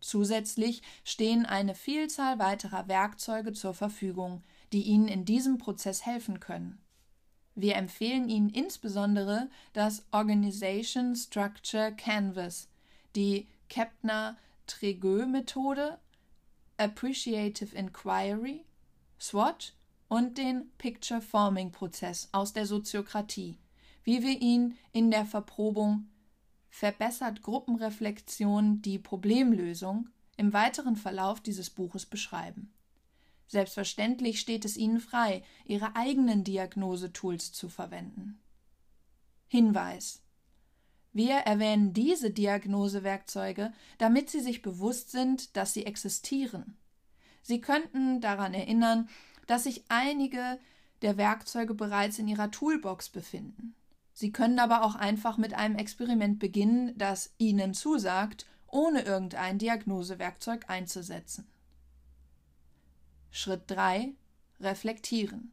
Zusätzlich 0.00 0.82
stehen 1.04 1.46
eine 1.46 1.74
Vielzahl 1.74 2.38
weiterer 2.38 2.88
Werkzeuge 2.88 3.52
zur 3.52 3.74
Verfügung, 3.74 4.42
die 4.72 4.82
Ihnen 4.82 5.08
in 5.08 5.24
diesem 5.24 5.58
Prozess 5.58 6.04
helfen 6.04 6.40
können. 6.40 6.80
Wir 7.54 7.76
empfehlen 7.76 8.28
Ihnen 8.28 8.50
insbesondere 8.50 9.48
das 9.74 10.04
Organization 10.10 11.14
Structure 11.14 11.92
Canvas, 11.92 12.68
die 13.14 13.46
Kepner-Tregeux-Methode, 13.68 15.98
Appreciative 16.78 17.76
Inquiry, 17.76 18.64
SWOT 19.20 19.74
und 20.12 20.36
den 20.36 20.70
Picture 20.76 21.22
Forming 21.22 21.72
Prozess 21.72 22.28
aus 22.32 22.52
der 22.52 22.66
Soziokratie, 22.66 23.56
wie 24.04 24.22
wir 24.22 24.42
ihn 24.42 24.76
in 24.92 25.10
der 25.10 25.24
Verprobung 25.24 26.06
verbessert 26.68 27.40
Gruppenreflexion 27.40 28.82
die 28.82 28.98
Problemlösung 28.98 30.10
im 30.36 30.52
weiteren 30.52 30.96
Verlauf 30.96 31.40
dieses 31.40 31.70
Buches 31.70 32.04
beschreiben. 32.04 32.74
Selbstverständlich 33.46 34.38
steht 34.38 34.66
es 34.66 34.76
Ihnen 34.76 35.00
frei, 35.00 35.44
Ihre 35.64 35.96
eigenen 35.96 36.44
Diagnosetools 36.44 37.54
zu 37.54 37.70
verwenden. 37.70 38.38
Hinweis 39.46 40.20
wir 41.14 41.36
erwähnen 41.36 41.94
diese 41.94 42.30
Diagnosewerkzeuge, 42.30 43.72
damit 43.96 44.28
Sie 44.28 44.40
sich 44.40 44.60
bewusst 44.60 45.10
sind, 45.10 45.56
dass 45.56 45.72
sie 45.72 45.86
existieren. 45.86 46.76
Sie 47.42 47.60
könnten 47.60 48.20
daran 48.20 48.52
erinnern, 48.54 49.08
dass 49.46 49.64
sich 49.64 49.84
einige 49.88 50.58
der 51.02 51.16
Werkzeuge 51.16 51.74
bereits 51.74 52.18
in 52.18 52.28
Ihrer 52.28 52.50
Toolbox 52.50 53.10
befinden. 53.10 53.74
Sie 54.12 54.30
können 54.30 54.58
aber 54.58 54.84
auch 54.84 54.94
einfach 54.94 55.38
mit 55.38 55.54
einem 55.54 55.76
Experiment 55.76 56.38
beginnen, 56.38 56.96
das 56.96 57.32
Ihnen 57.38 57.74
zusagt, 57.74 58.46
ohne 58.68 59.02
irgendein 59.02 59.58
Diagnosewerkzeug 59.58 60.68
einzusetzen. 60.68 61.46
Schritt 63.30 63.62
3 63.70 64.12
Reflektieren. 64.60 65.52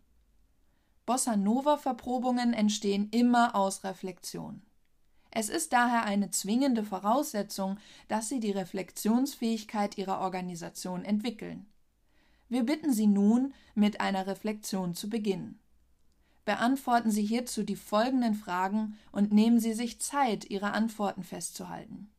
Bossa 1.06 1.36
Nova 1.36 1.78
Verprobungen 1.78 2.54
entstehen 2.54 3.10
immer 3.10 3.56
aus 3.56 3.84
Reflexion. 3.84 4.62
Es 5.32 5.50
ist 5.50 5.74
daher 5.74 6.04
eine 6.04 6.30
zwingende 6.32 6.84
Voraussetzung, 6.84 7.78
dass 8.08 8.30
Sie 8.30 8.40
die 8.40 8.52
Reflexionsfähigkeit 8.52 9.98
Ihrer 9.98 10.20
Organisation 10.20 11.06
entwickeln. 11.06 11.66
Wir 12.50 12.64
bitten 12.64 12.92
Sie 12.92 13.08
nun, 13.08 13.54
mit 13.76 14.02
einer 14.02 14.28
Reflexion 14.28 14.96
zu 14.96 15.10
beginnen. 15.10 15.60
Beantworten 16.46 17.12
Sie 17.12 17.24
hierzu 17.24 17.64
die 17.64 17.76
folgenden 17.76 18.34
Fragen 18.34 18.98
und 19.12 19.32
nehmen 19.32 19.60
Sie 19.60 19.74
sich 19.74 20.02
Zeit, 20.02 20.50
Ihre 20.50 20.72
Antworten 20.72 21.24
festzuhalten. 21.24 22.10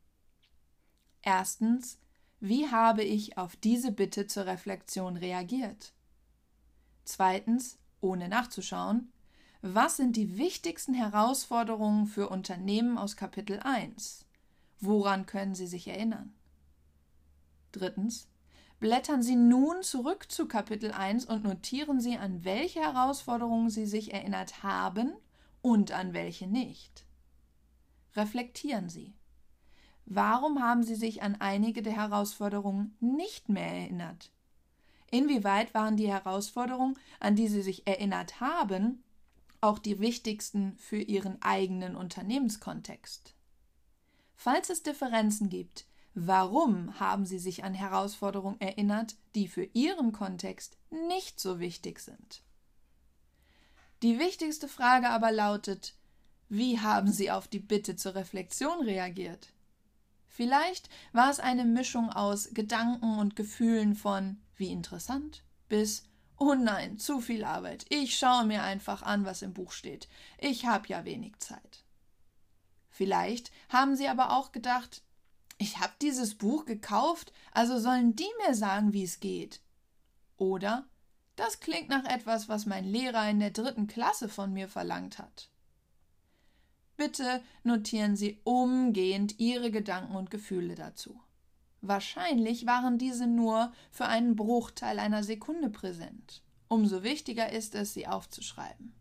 Erstens, 1.22 1.98
wie 2.38 2.70
habe 2.70 3.02
ich 3.02 3.36
auf 3.36 3.56
diese 3.56 3.90
Bitte 3.90 4.28
zur 4.28 4.46
Reflexion 4.46 5.16
reagiert? 5.16 5.92
Zweitens, 7.04 7.76
ohne 8.00 8.28
nachzuschauen, 8.28 9.12
was 9.62 9.98
sind 9.98 10.16
die 10.16 10.38
wichtigsten 10.38 10.94
Herausforderungen 10.94 12.06
für 12.06 12.30
Unternehmen 12.30 12.96
aus 12.96 13.16
Kapitel 13.16 13.58
1? 13.60 14.24
Woran 14.78 15.26
können 15.26 15.54
Sie 15.54 15.66
sich 15.66 15.88
erinnern? 15.88 16.32
Drittens. 17.72 18.29
Blättern 18.80 19.22
Sie 19.22 19.36
nun 19.36 19.82
zurück 19.82 20.32
zu 20.32 20.48
Kapitel 20.48 20.90
1 20.90 21.26
und 21.26 21.44
notieren 21.44 22.00
Sie, 22.00 22.16
an 22.16 22.44
welche 22.44 22.80
Herausforderungen 22.80 23.68
Sie 23.68 23.84
sich 23.84 24.14
erinnert 24.14 24.62
haben 24.62 25.12
und 25.60 25.92
an 25.92 26.14
welche 26.14 26.46
nicht. 26.46 27.04
Reflektieren 28.16 28.88
Sie. 28.88 29.12
Warum 30.06 30.62
haben 30.62 30.82
Sie 30.82 30.94
sich 30.94 31.22
an 31.22 31.36
einige 31.40 31.82
der 31.82 31.92
Herausforderungen 31.92 32.96
nicht 33.00 33.50
mehr 33.50 33.70
erinnert? 33.70 34.32
Inwieweit 35.10 35.74
waren 35.74 35.98
die 35.98 36.08
Herausforderungen, 36.08 36.98
an 37.20 37.36
die 37.36 37.48
Sie 37.48 37.60
sich 37.60 37.86
erinnert 37.86 38.40
haben, 38.40 39.04
auch 39.60 39.78
die 39.78 40.00
wichtigsten 40.00 40.74
für 40.78 40.96
Ihren 40.96 41.42
eigenen 41.42 41.96
Unternehmenskontext. 41.96 43.34
Falls 44.34 44.70
es 44.70 44.82
Differenzen 44.82 45.50
gibt, 45.50 45.84
warum 46.14 46.98
haben 46.98 47.26
Sie 47.26 47.38
sich 47.38 47.64
an 47.64 47.74
Herausforderungen 47.74 48.60
erinnert, 48.60 49.16
die 49.34 49.48
für 49.48 49.64
Ihren 49.72 50.12
Kontext 50.12 50.76
nicht 50.90 51.40
so 51.40 51.60
wichtig 51.60 52.00
sind? 52.00 52.42
Die 54.02 54.18
wichtigste 54.18 54.68
Frage 54.68 55.10
aber 55.10 55.30
lautet, 55.30 55.94
wie 56.48 56.80
haben 56.80 57.12
Sie 57.12 57.30
auf 57.30 57.48
die 57.48 57.60
Bitte 57.60 57.96
zur 57.96 58.14
Reflexion 58.14 58.80
reagiert? 58.80 59.52
Vielleicht 60.26 60.88
war 61.12 61.30
es 61.30 61.38
eine 61.38 61.64
Mischung 61.64 62.10
aus 62.10 62.48
Gedanken 62.52 63.18
und 63.18 63.36
Gefühlen 63.36 63.94
von 63.94 64.40
wie 64.56 64.72
interessant 64.72 65.44
bis 65.68 66.04
Oh 66.38 66.54
nein, 66.54 66.98
zu 66.98 67.20
viel 67.20 67.44
Arbeit. 67.44 67.84
Ich 67.90 68.16
schaue 68.16 68.46
mir 68.46 68.62
einfach 68.62 69.02
an, 69.02 69.26
was 69.26 69.42
im 69.42 69.52
Buch 69.52 69.72
steht. 69.72 70.08
Ich 70.38 70.64
habe 70.64 70.88
ja 70.88 71.04
wenig 71.04 71.38
Zeit. 71.38 71.84
Vielleicht 72.88 73.52
haben 73.68 73.94
Sie 73.94 74.08
aber 74.08 74.32
auch 74.32 74.50
gedacht, 74.50 75.02
ich 75.60 75.78
habe 75.78 75.92
dieses 76.00 76.36
Buch 76.36 76.64
gekauft, 76.64 77.34
also 77.52 77.78
sollen 77.78 78.16
die 78.16 78.30
mir 78.46 78.54
sagen, 78.54 78.94
wie 78.94 79.04
es 79.04 79.20
geht. 79.20 79.60
Oder 80.38 80.88
das 81.36 81.60
klingt 81.60 81.90
nach 81.90 82.06
etwas, 82.06 82.48
was 82.48 82.64
mein 82.64 82.84
Lehrer 82.84 83.28
in 83.28 83.40
der 83.40 83.50
dritten 83.50 83.86
Klasse 83.86 84.30
von 84.30 84.54
mir 84.54 84.68
verlangt 84.68 85.18
hat. 85.18 85.50
Bitte 86.96 87.42
notieren 87.62 88.16
Sie 88.16 88.40
umgehend 88.44 89.38
Ihre 89.38 89.70
Gedanken 89.70 90.16
und 90.16 90.30
Gefühle 90.30 90.76
dazu. 90.76 91.20
Wahrscheinlich 91.82 92.64
waren 92.64 92.96
diese 92.96 93.26
nur 93.26 93.70
für 93.90 94.06
einen 94.06 94.36
Bruchteil 94.36 94.98
einer 94.98 95.22
Sekunde 95.22 95.68
präsent. 95.68 96.42
Umso 96.68 97.02
wichtiger 97.02 97.52
ist 97.52 97.74
es, 97.74 97.92
sie 97.92 98.06
aufzuschreiben. 98.06 98.94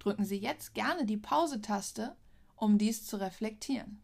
Drücken 0.00 0.24
Sie 0.24 0.38
jetzt 0.38 0.74
gerne 0.74 1.06
die 1.06 1.16
Pause-Taste, 1.16 2.16
um 2.56 2.76
dies 2.76 3.06
zu 3.06 3.18
reflektieren. 3.18 4.02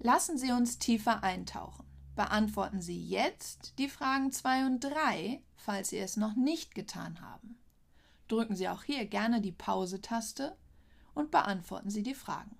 Lassen 0.00 0.38
Sie 0.38 0.52
uns 0.52 0.78
tiefer 0.78 1.24
eintauchen. 1.24 1.84
Beantworten 2.14 2.80
Sie 2.80 3.04
jetzt 3.04 3.78
die 3.78 3.88
Fragen 3.88 4.30
2 4.30 4.66
und 4.66 4.80
3, 4.80 5.42
falls 5.56 5.88
Sie 5.88 5.98
es 5.98 6.16
noch 6.16 6.36
nicht 6.36 6.74
getan 6.74 7.20
haben. 7.20 7.58
Drücken 8.28 8.54
Sie 8.54 8.68
auch 8.68 8.84
hier 8.84 9.06
gerne 9.06 9.40
die 9.40 9.52
Pause-Taste 9.52 10.56
und 11.14 11.30
beantworten 11.30 11.90
Sie 11.90 12.02
die 12.04 12.14
Fragen. 12.14 12.56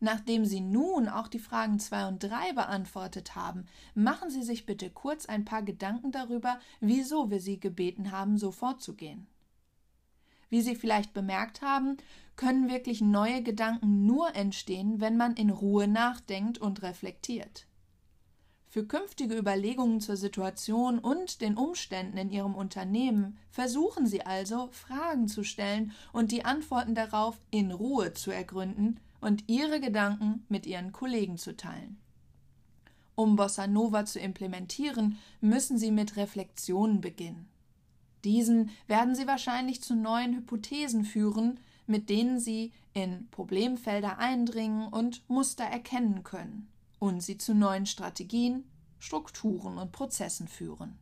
Nachdem 0.00 0.44
Sie 0.44 0.60
nun 0.60 1.08
auch 1.08 1.28
die 1.28 1.38
Fragen 1.38 1.78
2 1.78 2.08
und 2.08 2.22
3 2.22 2.52
beantwortet 2.52 3.36
haben, 3.36 3.66
machen 3.94 4.30
Sie 4.30 4.42
sich 4.42 4.66
bitte 4.66 4.90
kurz 4.90 5.26
ein 5.26 5.44
paar 5.44 5.62
Gedanken 5.62 6.10
darüber, 6.12 6.58
wieso 6.80 7.30
wir 7.30 7.40
Sie 7.40 7.60
gebeten 7.60 8.10
haben, 8.10 8.36
so 8.36 8.50
vorzugehen. 8.50 9.28
Wie 10.52 10.60
Sie 10.60 10.74
vielleicht 10.74 11.14
bemerkt 11.14 11.62
haben, 11.62 11.96
können 12.36 12.68
wirklich 12.68 13.00
neue 13.00 13.42
Gedanken 13.42 14.04
nur 14.04 14.36
entstehen, 14.36 15.00
wenn 15.00 15.16
man 15.16 15.32
in 15.32 15.48
Ruhe 15.48 15.88
nachdenkt 15.88 16.58
und 16.58 16.82
reflektiert. 16.82 17.66
Für 18.68 18.86
künftige 18.86 19.34
Überlegungen 19.34 20.02
zur 20.02 20.18
Situation 20.18 20.98
und 20.98 21.40
den 21.40 21.56
Umständen 21.56 22.18
in 22.18 22.30
Ihrem 22.30 22.54
Unternehmen 22.54 23.38
versuchen 23.50 24.06
Sie 24.06 24.26
also, 24.26 24.68
Fragen 24.72 25.26
zu 25.26 25.42
stellen 25.42 25.92
und 26.12 26.32
die 26.32 26.44
Antworten 26.44 26.94
darauf 26.94 27.40
in 27.50 27.72
Ruhe 27.72 28.12
zu 28.12 28.30
ergründen 28.30 29.00
und 29.22 29.44
ihre 29.48 29.80
Gedanken 29.80 30.44
mit 30.50 30.66
ihren 30.66 30.92
Kollegen 30.92 31.38
zu 31.38 31.56
teilen. 31.56 31.98
Um 33.14 33.36
Bossa 33.36 33.66
Nova 33.66 34.04
zu 34.04 34.20
implementieren, 34.20 35.16
müssen 35.40 35.78
sie 35.78 35.90
mit 35.90 36.18
Reflexionen 36.18 37.00
beginnen. 37.00 37.48
Diesen 38.24 38.70
werden 38.86 39.14
sie 39.14 39.26
wahrscheinlich 39.26 39.82
zu 39.82 39.94
neuen 39.94 40.34
Hypothesen 40.34 41.04
führen, 41.04 41.58
mit 41.86 42.08
denen 42.08 42.38
sie 42.38 42.72
in 42.94 43.28
Problemfelder 43.30 44.18
eindringen 44.18 44.86
und 44.88 45.28
Muster 45.28 45.64
erkennen 45.64 46.22
können 46.22 46.68
und 46.98 47.20
sie 47.22 47.38
zu 47.38 47.54
neuen 47.54 47.86
Strategien, 47.86 48.64
Strukturen 48.98 49.78
und 49.78 49.90
Prozessen 49.90 50.46
führen. 50.46 50.98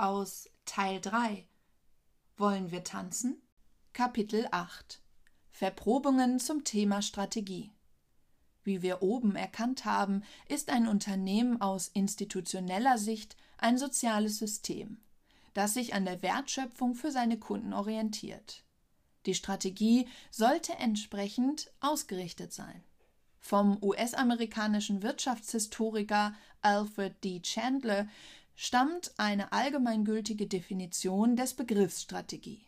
Aus 0.00 0.48
Teil 0.64 0.98
3 0.98 1.46
Wollen 2.38 2.70
wir 2.70 2.84
tanzen? 2.84 3.42
Kapitel 3.92 4.48
8 4.50 5.02
Verprobungen 5.50 6.40
zum 6.40 6.64
Thema 6.64 7.02
Strategie 7.02 7.70
Wie 8.64 8.80
wir 8.80 9.02
oben 9.02 9.36
erkannt 9.36 9.84
haben, 9.84 10.22
ist 10.48 10.70
ein 10.70 10.88
Unternehmen 10.88 11.60
aus 11.60 11.88
institutioneller 11.88 12.96
Sicht 12.96 13.36
ein 13.58 13.76
soziales 13.76 14.38
System, 14.38 15.02
das 15.52 15.74
sich 15.74 15.92
an 15.92 16.06
der 16.06 16.22
Wertschöpfung 16.22 16.94
für 16.94 17.10
seine 17.10 17.38
Kunden 17.38 17.74
orientiert. 17.74 18.64
Die 19.26 19.34
Strategie 19.34 20.08
sollte 20.30 20.72
entsprechend 20.76 21.70
ausgerichtet 21.80 22.54
sein. 22.54 22.82
Vom 23.38 23.82
US-amerikanischen 23.82 25.02
Wirtschaftshistoriker 25.02 26.34
Alfred 26.62 27.22
D. 27.22 27.40
Chandler 27.40 28.08
stammt 28.62 29.14
eine 29.16 29.52
allgemeingültige 29.52 30.46
Definition 30.46 31.34
des 31.34 31.54
Begriffs 31.54 32.02
Strategie. 32.02 32.66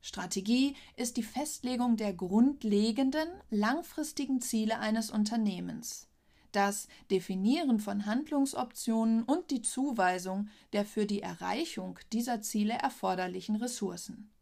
Strategie 0.00 0.74
ist 0.96 1.18
die 1.18 1.22
Festlegung 1.22 1.98
der 1.98 2.14
grundlegenden, 2.14 3.28
langfristigen 3.50 4.40
Ziele 4.40 4.78
eines 4.78 5.10
Unternehmens, 5.10 6.08
das 6.50 6.88
Definieren 7.10 7.78
von 7.78 8.06
Handlungsoptionen 8.06 9.24
und 9.24 9.50
die 9.50 9.60
Zuweisung 9.60 10.48
der 10.72 10.86
für 10.86 11.04
die 11.04 11.20
Erreichung 11.20 11.98
dieser 12.14 12.40
Ziele 12.40 12.72
erforderlichen 12.72 13.56
Ressourcen. 13.56 14.32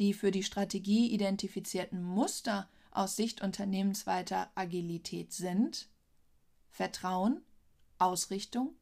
Die 0.00 0.12
für 0.12 0.32
die 0.32 0.42
Strategie 0.42 1.12
identifizierten 1.14 2.02
Muster 2.02 2.68
aus 2.90 3.14
Sicht 3.14 3.42
unternehmensweiter 3.42 4.50
Agilität 4.56 5.32
sind 5.32 5.88
Vertrauen, 6.68 7.42
Ausrichtung, 7.98 8.74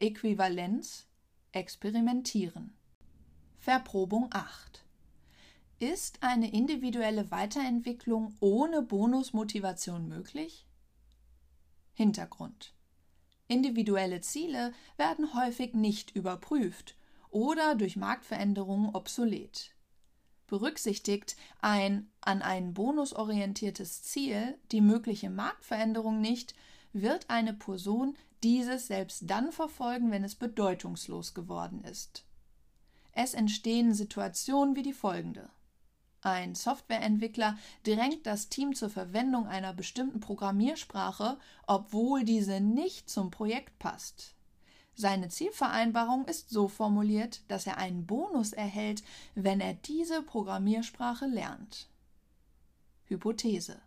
Äquivalenz, 0.00 1.08
Experimentieren. 1.50 2.72
Verprobung 3.56 4.28
8. 4.30 4.84
Ist 5.80 6.22
eine 6.22 6.52
individuelle 6.52 7.32
Weiterentwicklung 7.32 8.36
ohne 8.38 8.82
Bonusmotivation 8.82 10.06
möglich? 10.06 10.68
Hintergrund. 11.94 12.74
Individuelle 13.48 14.20
Ziele 14.20 14.72
werden 14.98 15.34
häufig 15.34 15.74
nicht 15.74 16.14
überprüft 16.14 16.96
oder 17.30 17.74
durch 17.74 17.96
Marktveränderungen 17.96 18.94
obsolet. 18.94 19.74
Berücksichtigt 20.46 21.34
ein 21.60 22.08
an 22.20 22.42
einen 22.42 22.72
Bonus 22.72 23.14
orientiertes 23.14 24.04
Ziel 24.04 24.56
die 24.70 24.80
mögliche 24.80 25.28
Marktveränderung 25.28 26.20
nicht, 26.20 26.54
wird 26.92 27.28
eine 27.28 27.52
Person 27.52 28.16
dieses 28.42 28.86
selbst 28.86 29.22
dann 29.26 29.52
verfolgen, 29.52 30.10
wenn 30.10 30.24
es 30.24 30.34
bedeutungslos 30.34 31.34
geworden 31.34 31.82
ist. 31.84 32.24
Es 33.12 33.34
entstehen 33.34 33.94
Situationen 33.94 34.76
wie 34.76 34.82
die 34.82 34.92
folgende. 34.92 35.50
Ein 36.20 36.54
Softwareentwickler 36.54 37.58
drängt 37.84 38.26
das 38.26 38.48
Team 38.48 38.74
zur 38.74 38.90
Verwendung 38.90 39.46
einer 39.46 39.72
bestimmten 39.72 40.20
Programmiersprache, 40.20 41.38
obwohl 41.66 42.24
diese 42.24 42.60
nicht 42.60 43.08
zum 43.08 43.30
Projekt 43.30 43.78
passt. 43.78 44.34
Seine 44.94 45.28
Zielvereinbarung 45.28 46.24
ist 46.26 46.50
so 46.50 46.66
formuliert, 46.66 47.42
dass 47.46 47.68
er 47.68 47.78
einen 47.78 48.04
Bonus 48.04 48.52
erhält, 48.52 49.04
wenn 49.36 49.60
er 49.60 49.74
diese 49.74 50.22
Programmiersprache 50.22 51.26
lernt. 51.26 51.88
Hypothese 53.04 53.80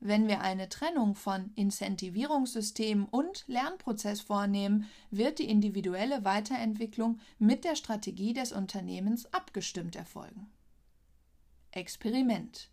wenn 0.00 0.28
wir 0.28 0.40
eine 0.40 0.68
Trennung 0.68 1.14
von 1.14 1.50
Incentivierungssystem 1.54 3.06
und 3.06 3.44
Lernprozess 3.46 4.20
vornehmen, 4.20 4.88
wird 5.10 5.38
die 5.38 5.48
individuelle 5.48 6.24
Weiterentwicklung 6.24 7.18
mit 7.38 7.64
der 7.64 7.76
Strategie 7.76 8.34
des 8.34 8.52
Unternehmens 8.52 9.32
abgestimmt 9.32 9.96
erfolgen. 9.96 10.48
Experiment. 11.70 12.70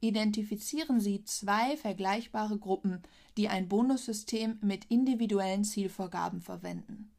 Identifizieren 0.00 0.98
Sie 0.98 1.24
zwei 1.24 1.76
vergleichbare 1.76 2.58
Gruppen, 2.58 3.02
die 3.36 3.48
ein 3.48 3.68
Bonussystem 3.68 4.58
mit 4.62 4.86
individuellen 4.86 5.64
Zielvorgaben 5.64 6.40
verwenden. 6.40 7.12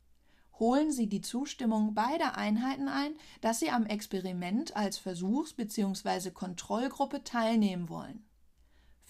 Holen 0.57 0.91
Sie 0.91 1.07
die 1.07 1.21
Zustimmung 1.21 1.93
beider 1.93 2.37
Einheiten 2.37 2.87
ein, 2.87 3.13
dass 3.39 3.59
sie 3.59 3.69
am 3.69 3.85
Experiment 3.85 4.75
als 4.75 4.97
Versuchs- 4.97 5.53
bzw. 5.53 6.31
Kontrollgruppe 6.31 7.23
teilnehmen 7.23 7.87
wollen 7.87 8.23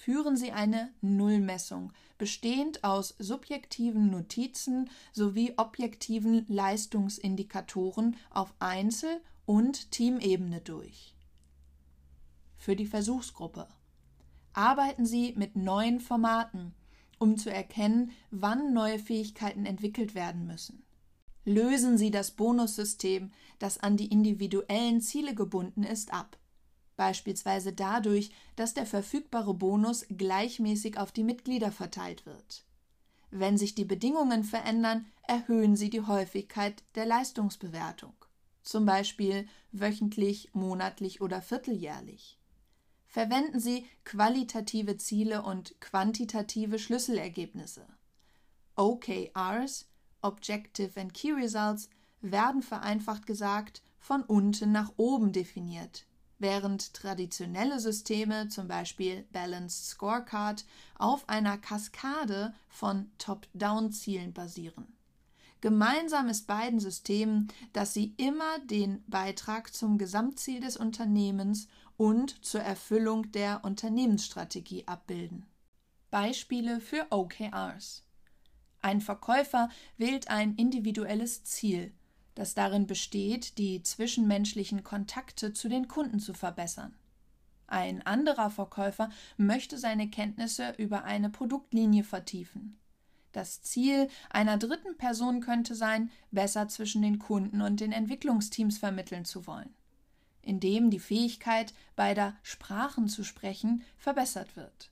führen 0.02 0.36
Sie 0.36 0.52
eine 0.52 0.92
Nullmessung, 1.02 1.94
bestehend 2.18 2.84
aus 2.84 3.14
subjektiven 3.20 4.10
Notizen 4.10 4.90
sowie 5.14 5.54
objektiven 5.58 6.44
Leistungsindikatoren 6.48 8.18
auf 8.32 8.52
Einzel- 8.58 9.22
und 9.46 9.92
Teamebene 9.92 10.60
durch. 10.62 11.16
Für 12.58 12.76
die 12.76 12.88
Versuchsgruppe 12.88 13.68
arbeiten 14.54 15.06
Sie 15.06 15.36
mit 15.38 15.56
neuen 15.56 16.00
Formaten, 16.00 16.74
um 17.20 17.38
zu 17.38 17.52
erkennen, 17.52 18.10
wann 18.32 18.74
neue 18.74 18.98
Fähigkeiten 18.98 19.68
entwickelt 19.68 20.16
werden 20.16 20.48
müssen. 20.48 20.84
Lösen 21.46 22.00
Sie 22.00 22.10
das 22.10 22.32
Bonussystem, 22.32 23.32
das 23.60 23.78
an 23.78 23.98
die 23.98 24.08
individuellen 24.08 25.00
Ziele 25.00 25.36
gebunden 25.36 25.84
ist, 25.84 26.12
ab 26.12 26.40
beispielsweise 26.96 27.74
dadurch, 27.74 28.32
dass 28.56 28.74
der 28.74 28.86
verfügbare 28.86 29.54
Bonus 29.54 30.06
gleichmäßig 30.10 30.98
auf 30.98 31.12
die 31.12 31.24
Mitglieder 31.24 31.72
verteilt 31.72 32.26
wird. 32.26 32.66
Wenn 33.32 33.58
sich 33.58 33.76
die 33.76 33.86
Bedingungen 33.86 34.44
verändern, 34.44 35.06
erhöhen 35.28 35.76
sie 35.76 35.90
die 35.90 36.02
Häufigkeit 36.02 36.84
der 36.96 37.06
Leistungsbewertung, 37.06 38.14
zum 38.62 38.86
Beispiel 38.86 39.48
wöchentlich, 39.72 40.50
monatlich 40.54 41.22
oder 41.22 41.42
vierteljährlich. 41.42 42.38
Verwenden 43.06 43.60
Sie 43.60 43.86
qualitative 44.06 44.98
Ziele 44.98 45.44
und 45.44 45.80
quantitative 45.82 46.80
Schlüsselergebnisse. 46.80 47.86
OKRs, 48.78 49.86
Objective 50.22 50.98
and 50.98 51.14
Key 51.14 51.34
Results, 51.34 51.90
werden 52.22 52.62
vereinfacht 52.62 53.26
gesagt 53.26 53.82
von 54.00 54.24
unten 54.24 54.72
nach 54.72 54.94
oben 54.98 55.34
definiert, 55.34 56.06
während 56.42 56.94
traditionelle 56.94 57.80
Systeme, 57.80 58.50
zum 58.50 58.68
Beispiel 58.68 59.26
Balanced 59.32 59.86
Scorecard, 59.86 60.66
auf 60.98 61.30
einer 61.30 61.58
Kaskade 61.58 62.54
von 62.68 63.10
Top-Down-Zielen 63.18 64.34
basieren. 64.34 64.88
Gemeinsam 65.62 66.28
ist 66.28 66.48
beiden 66.48 66.80
Systemen, 66.80 67.48
dass 67.72 67.94
sie 67.94 68.16
immer 68.18 68.60
den 68.66 69.04
Beitrag 69.08 69.74
zum 69.74 70.00
Gesamtziel 70.00 70.60
des 70.60 70.76
Unternehmens 70.76 71.68
und 71.98 72.44
zur 72.44 72.62
Erfüllung 72.62 73.32
der 73.32 73.64
Unternehmensstrategie 73.64 74.88
abbilden. 74.88 75.46
Beispiele 76.10 76.82
für 76.82 77.06
OKRs. 77.12 78.04
Ein 78.82 79.02
Verkäufer 79.02 79.70
wählt 79.98 80.30
ein 80.30 80.56
individuelles 80.56 81.44
Ziel, 81.44 81.94
das 82.36 82.54
darin 82.54 82.88
besteht, 82.88 83.58
die 83.58 83.84
zwischenmenschlichen 83.84 84.84
Kontakte 84.84 85.54
zu 85.54 85.70
den 85.70 85.88
Kunden 85.88 86.20
zu 86.20 86.34
verbessern. 86.34 86.96
Ein 87.68 88.06
anderer 88.06 88.50
Verkäufer 88.50 89.10
möchte 89.38 89.78
seine 89.78 90.10
Kenntnisse 90.10 90.74
über 90.78 91.04
eine 91.04 91.30
Produktlinie 91.30 92.04
vertiefen. 92.04 92.78
Das 93.32 93.62
Ziel 93.62 94.10
einer 94.30 94.58
dritten 94.58 94.98
Person 94.98 95.40
könnte 95.40 95.74
sein, 95.74 96.12
besser 96.32 96.68
zwischen 96.68 97.02
den 97.02 97.18
Kunden 97.18 97.62
und 97.62 97.80
den 97.80 97.94
Entwicklungsteams 97.94 98.78
vermitteln 98.78 99.24
zu 99.24 99.48
wollen, 99.48 99.74
indem 100.42 100.90
die 100.90 101.00
Fähigkeit, 101.00 101.74
beider 101.96 102.36
Sprachen 102.44 103.08
zu 103.08 103.24
sprechen, 103.24 103.84
verbessert 103.98 104.58
wird. 104.58 104.92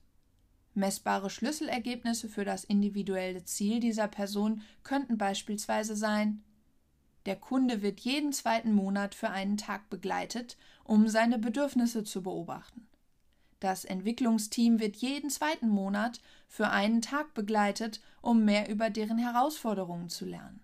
Messbare 0.72 1.28
Schlüsselergebnisse 1.28 2.28
für 2.28 2.46
das 2.46 2.64
individuelle 2.64 3.44
Ziel 3.44 3.80
dieser 3.80 4.08
Person 4.08 4.62
könnten 4.84 5.18
beispielsweise 5.18 5.96
sein 5.96 6.42
der 7.26 7.36
Kunde 7.36 7.82
wird 7.82 8.00
jeden 8.00 8.32
zweiten 8.32 8.72
Monat 8.72 9.14
für 9.14 9.30
einen 9.30 9.56
Tag 9.56 9.90
begleitet, 9.90 10.56
um 10.84 11.08
seine 11.08 11.38
Bedürfnisse 11.38 12.04
zu 12.04 12.22
beobachten. 12.22 12.86
Das 13.60 13.84
Entwicklungsteam 13.84 14.80
wird 14.80 14.96
jeden 14.96 15.28
zweiten 15.28 15.68
Monat 15.68 16.20
für 16.48 16.70
einen 16.70 17.02
Tag 17.02 17.34
begleitet, 17.34 18.00
um 18.22 18.44
mehr 18.44 18.70
über 18.70 18.88
deren 18.88 19.18
Herausforderungen 19.18 20.08
zu 20.08 20.24
lernen. 20.24 20.60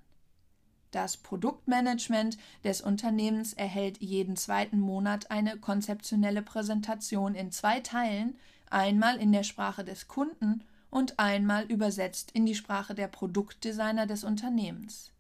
Das 0.93 1.19
Produktmanagement 1.19 2.39
des 2.65 2.81
Unternehmens 2.81 3.53
erhält 3.53 3.99
jeden 4.01 4.37
zweiten 4.37 4.81
Monat 4.81 5.31
eine 5.31 5.59
konzeptionelle 5.59 6.41
Präsentation 6.41 7.35
in 7.35 7.53
zwei 7.53 7.81
Teilen, 7.81 8.39
einmal 8.71 9.19
in 9.19 9.31
der 9.31 9.43
Sprache 9.43 9.85
des 9.85 10.09
Kunden 10.09 10.65
und 10.89 11.19
einmal 11.19 11.65
übersetzt 11.65 12.31
in 12.33 12.47
die 12.47 12.55
Sprache 12.55 12.95
der 12.95 13.09
Produktdesigner 13.09 14.07
des 14.07 14.25
Unternehmens. 14.25 15.13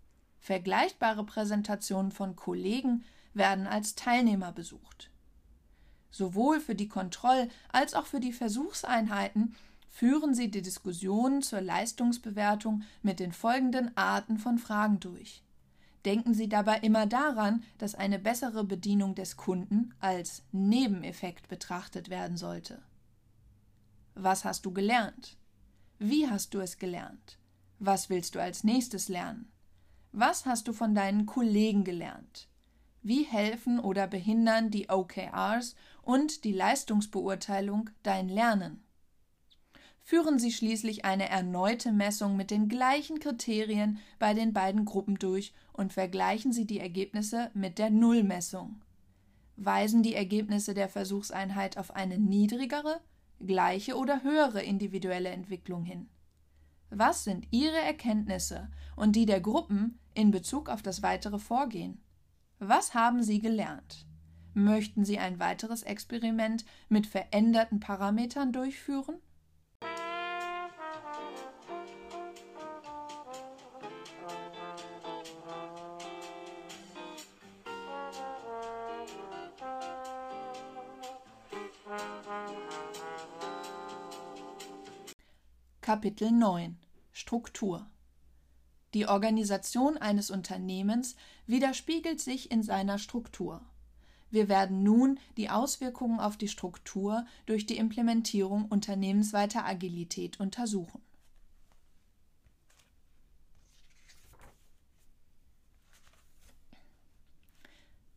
Vergleichbare 0.46 1.24
Präsentationen 1.24 2.12
von 2.12 2.36
Kollegen 2.36 3.02
werden 3.34 3.66
als 3.66 3.96
Teilnehmer 3.96 4.52
besucht. 4.52 5.10
Sowohl 6.12 6.60
für 6.60 6.76
die 6.76 6.86
Kontroll- 6.86 7.48
als 7.72 7.94
auch 7.94 8.06
für 8.06 8.20
die 8.20 8.32
Versuchseinheiten 8.32 9.56
führen 9.88 10.36
sie 10.36 10.48
die 10.48 10.62
Diskussionen 10.62 11.42
zur 11.42 11.62
Leistungsbewertung 11.62 12.84
mit 13.02 13.18
den 13.18 13.32
folgenden 13.32 13.90
Arten 13.96 14.38
von 14.38 14.58
Fragen 14.58 15.00
durch. 15.00 15.42
Denken 16.04 16.32
Sie 16.32 16.48
dabei 16.48 16.78
immer 16.78 17.06
daran, 17.06 17.64
dass 17.78 17.96
eine 17.96 18.20
bessere 18.20 18.62
Bedienung 18.62 19.16
des 19.16 19.36
Kunden 19.36 19.94
als 19.98 20.44
Nebeneffekt 20.52 21.48
betrachtet 21.48 22.08
werden 22.08 22.36
sollte. 22.36 22.80
Was 24.14 24.44
hast 24.44 24.64
du 24.64 24.70
gelernt? 24.70 25.36
Wie 25.98 26.30
hast 26.30 26.54
du 26.54 26.60
es 26.60 26.78
gelernt? 26.78 27.36
Was 27.80 28.10
willst 28.10 28.36
du 28.36 28.40
als 28.40 28.62
nächstes 28.62 29.08
lernen? 29.08 29.50
Was 30.18 30.46
hast 30.46 30.66
du 30.66 30.72
von 30.72 30.94
deinen 30.94 31.26
Kollegen 31.26 31.84
gelernt? 31.84 32.48
Wie 33.02 33.24
helfen 33.24 33.78
oder 33.78 34.06
behindern 34.06 34.70
die 34.70 34.88
OKRs 34.88 35.74
und 36.00 36.44
die 36.44 36.54
Leistungsbeurteilung 36.54 37.90
dein 38.02 38.30
Lernen? 38.30 38.82
Führen 40.00 40.38
Sie 40.38 40.52
schließlich 40.52 41.04
eine 41.04 41.28
erneute 41.28 41.92
Messung 41.92 42.34
mit 42.34 42.50
den 42.50 42.70
gleichen 42.70 43.20
Kriterien 43.20 43.98
bei 44.18 44.32
den 44.32 44.54
beiden 44.54 44.86
Gruppen 44.86 45.16
durch 45.18 45.52
und 45.74 45.92
vergleichen 45.92 46.50
Sie 46.50 46.64
die 46.64 46.80
Ergebnisse 46.80 47.50
mit 47.52 47.78
der 47.78 47.90
Nullmessung. 47.90 48.80
Weisen 49.56 50.02
die 50.02 50.14
Ergebnisse 50.14 50.72
der 50.72 50.88
Versuchseinheit 50.88 51.76
auf 51.76 51.94
eine 51.94 52.16
niedrigere, 52.16 53.02
gleiche 53.44 53.98
oder 53.98 54.22
höhere 54.22 54.62
individuelle 54.62 55.28
Entwicklung 55.28 55.84
hin? 55.84 56.08
Was 56.90 57.24
sind 57.24 57.48
Ihre 57.50 57.78
Erkenntnisse 57.78 58.70
und 58.94 59.16
die 59.16 59.26
der 59.26 59.40
Gruppen 59.40 59.98
in 60.14 60.30
Bezug 60.30 60.68
auf 60.68 60.82
das 60.82 61.02
weitere 61.02 61.38
Vorgehen? 61.38 62.00
Was 62.58 62.94
haben 62.94 63.22
Sie 63.22 63.40
gelernt? 63.40 64.06
Möchten 64.54 65.04
Sie 65.04 65.18
ein 65.18 65.38
weiteres 65.38 65.82
Experiment 65.82 66.64
mit 66.88 67.06
veränderten 67.06 67.80
Parametern 67.80 68.52
durchführen? 68.52 69.16
Kapitel 85.96 86.30
9 86.30 86.76
Struktur 87.10 87.86
Die 88.92 89.06
Organisation 89.06 89.96
eines 89.96 90.30
Unternehmens 90.30 91.16
widerspiegelt 91.46 92.20
sich 92.20 92.50
in 92.50 92.62
seiner 92.62 92.98
Struktur. 92.98 93.62
Wir 94.30 94.50
werden 94.50 94.82
nun 94.82 95.18
die 95.38 95.48
Auswirkungen 95.48 96.20
auf 96.20 96.36
die 96.36 96.48
Struktur 96.48 97.24
durch 97.46 97.64
die 97.64 97.78
Implementierung 97.78 98.66
unternehmensweiter 98.66 99.64
Agilität 99.64 100.38
untersuchen. 100.38 101.00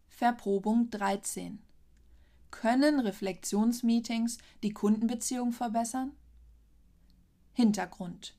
Verprobung 0.09 0.89
13 0.89 1.59
Können 2.51 2.99
Reflexionsmeetings 2.99 4.38
die 4.63 4.73
Kundenbeziehung 4.73 5.53
verbessern? 5.53 6.11
Hintergrund. 7.60 8.36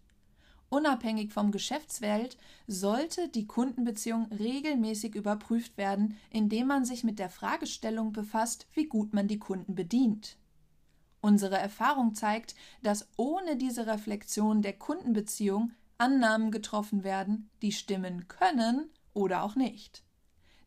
Unabhängig 0.70 1.34
vom 1.34 1.50
Geschäftswelt 1.50 2.38
sollte 2.66 3.28
die 3.28 3.46
Kundenbeziehung 3.46 4.32
regelmäßig 4.32 5.14
überprüft 5.14 5.76
werden, 5.76 6.16
indem 6.30 6.68
man 6.68 6.86
sich 6.86 7.04
mit 7.04 7.18
der 7.18 7.28
Fragestellung 7.28 8.14
befasst, 8.14 8.66
wie 8.72 8.86
gut 8.86 9.12
man 9.12 9.28
die 9.28 9.38
Kunden 9.38 9.74
bedient. 9.74 10.38
Unsere 11.20 11.58
Erfahrung 11.58 12.14
zeigt, 12.14 12.54
dass 12.82 13.08
ohne 13.18 13.56
diese 13.56 13.86
Reflexion 13.86 14.62
der 14.62 14.72
Kundenbeziehung 14.72 15.72
Annahmen 15.98 16.50
getroffen 16.50 17.04
werden, 17.04 17.50
die 17.60 17.72
stimmen 17.72 18.26
können 18.26 18.88
oder 19.12 19.42
auch 19.42 19.54
nicht. 19.54 20.02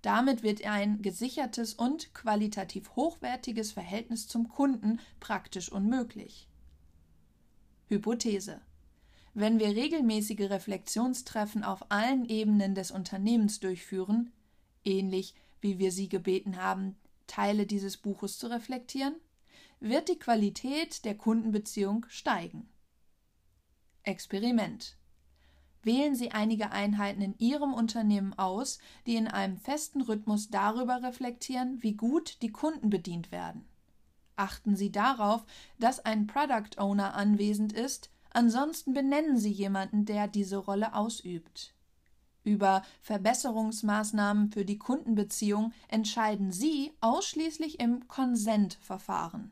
Damit 0.03 0.43
wird 0.43 0.63
ein 0.63 1.01
gesichertes 1.01 1.73
und 1.73 2.13
qualitativ 2.13 2.95
hochwertiges 2.95 3.71
Verhältnis 3.71 4.27
zum 4.27 4.47
Kunden 4.47 4.99
praktisch 5.19 5.71
unmöglich. 5.71 6.47
Hypothese. 7.93 8.61
Wenn 9.33 9.59
wir 9.59 9.69
regelmäßige 9.69 10.49
Reflexionstreffen 10.49 11.63
auf 11.63 11.91
allen 11.91 12.25
Ebenen 12.25 12.75
des 12.75 12.91
Unternehmens 12.91 13.59
durchführen, 13.59 14.31
ähnlich 14.85 15.33
wie 15.61 15.79
wir 15.79 15.91
Sie 15.91 16.09
gebeten 16.09 16.57
haben, 16.57 16.95
Teile 17.25 17.65
dieses 17.65 17.97
Buches 17.97 18.37
zu 18.37 18.47
reflektieren, 18.47 19.15
wird 19.79 20.09
die 20.09 20.19
Qualität 20.19 21.03
der 21.05 21.15
Kundenbeziehung 21.15 22.05
steigen. 22.09 22.69
Experiment. 24.03 24.97
Wählen 25.81 26.15
Sie 26.15 26.31
einige 26.31 26.71
Einheiten 26.71 27.21
in 27.21 27.35
Ihrem 27.39 27.73
Unternehmen 27.73 28.33
aus, 28.33 28.79
die 29.05 29.15
in 29.15 29.27
einem 29.27 29.57
festen 29.57 30.01
Rhythmus 30.01 30.49
darüber 30.49 31.01
reflektieren, 31.03 31.81
wie 31.81 31.93
gut 31.93 32.41
die 32.41 32.51
Kunden 32.51 32.89
bedient 32.89 33.31
werden. 33.31 33.65
Achten 34.35 34.75
Sie 34.75 34.91
darauf, 34.91 35.45
dass 35.79 36.03
ein 36.03 36.27
Product 36.27 36.77
Owner 36.77 37.13
anwesend 37.13 37.73
ist, 37.73 38.09
ansonsten 38.31 38.93
benennen 38.93 39.37
Sie 39.37 39.51
jemanden, 39.51 40.05
der 40.05 40.27
diese 40.27 40.57
Rolle 40.57 40.95
ausübt. 40.95 41.73
Über 42.43 42.83
Verbesserungsmaßnahmen 43.01 44.51
für 44.51 44.65
die 44.65 44.77
Kundenbeziehung 44.77 45.71
entscheiden 45.87 46.51
Sie 46.51 46.91
ausschließlich 46.99 47.79
im 47.79 48.07
Konsentverfahren. 48.07 49.51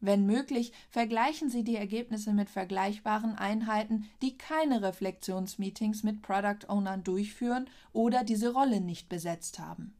Wenn 0.00 0.24
möglich, 0.24 0.72
vergleichen 0.88 1.50
Sie 1.50 1.62
die 1.62 1.76
Ergebnisse 1.76 2.32
mit 2.32 2.48
vergleichbaren 2.48 3.36
Einheiten, 3.36 4.08
die 4.22 4.38
keine 4.38 4.82
Reflexionsmeetings 4.82 6.02
mit 6.02 6.22
Product 6.22 6.68
Ownern 6.68 7.04
durchführen 7.04 7.68
oder 7.92 8.24
diese 8.24 8.54
Rolle 8.54 8.80
nicht 8.80 9.10
besetzt 9.10 9.58
haben 9.58 9.94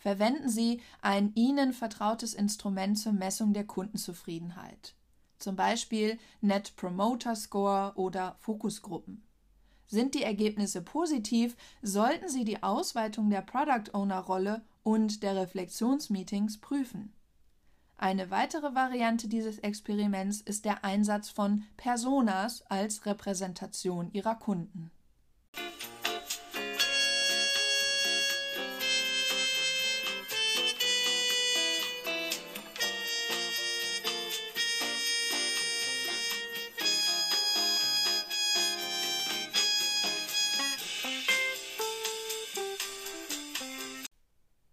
verwenden 0.00 0.48
Sie 0.48 0.80
ein 1.02 1.32
Ihnen 1.34 1.72
vertrautes 1.72 2.34
Instrument 2.34 2.98
zur 2.98 3.12
Messung 3.12 3.52
der 3.52 3.64
Kundenzufriedenheit, 3.64 4.94
zum 5.38 5.54
Beispiel 5.54 6.18
Net 6.40 6.74
Promoter 6.74 7.36
Score 7.36 7.92
oder 7.94 8.34
Fokusgruppen. 8.40 9.22
Sind 9.86 10.14
die 10.14 10.22
Ergebnisse 10.22 10.82
positiv, 10.82 11.56
sollten 11.82 12.28
Sie 12.28 12.44
die 12.44 12.62
Ausweitung 12.62 13.28
der 13.28 13.42
Product 13.42 13.92
Owner 13.92 14.20
Rolle 14.20 14.62
und 14.82 15.22
der 15.22 15.36
Reflexionsmeetings 15.36 16.58
prüfen. 16.58 17.12
Eine 17.98 18.30
weitere 18.30 18.74
Variante 18.74 19.28
dieses 19.28 19.58
Experiments 19.58 20.40
ist 20.40 20.64
der 20.64 20.84
Einsatz 20.84 21.28
von 21.28 21.64
Personas 21.76 22.62
als 22.62 23.04
Repräsentation 23.04 24.10
ihrer 24.12 24.36
Kunden. 24.36 24.90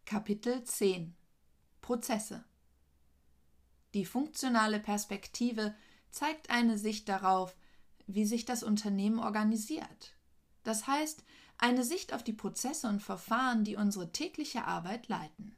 Kapitel 0.08 0.64
10 0.64 1.14
Prozesse 1.82 2.45
Die 3.93 4.05
funktionale 4.05 4.80
Perspektive 4.80 5.76
zeigt 6.12 6.49
eine 6.49 6.78
Sicht 6.78 7.10
darauf, 7.10 7.58
wie 8.05 8.26
sich 8.26 8.45
das 8.45 8.64
Unternehmen 8.64 9.20
organisiert. 9.20 10.16
Das 10.64 10.88
heißt, 10.88 11.26
eine 11.58 11.84
Sicht 11.84 12.14
auf 12.14 12.24
die 12.24 12.32
Prozesse 12.32 12.88
und 12.88 13.01
Verfahren, 13.01 13.66
die 13.66 13.76
unsere 13.76 14.14
tägliche 14.14 14.64
Arbeit 14.64 15.10
leiten. 15.10 15.58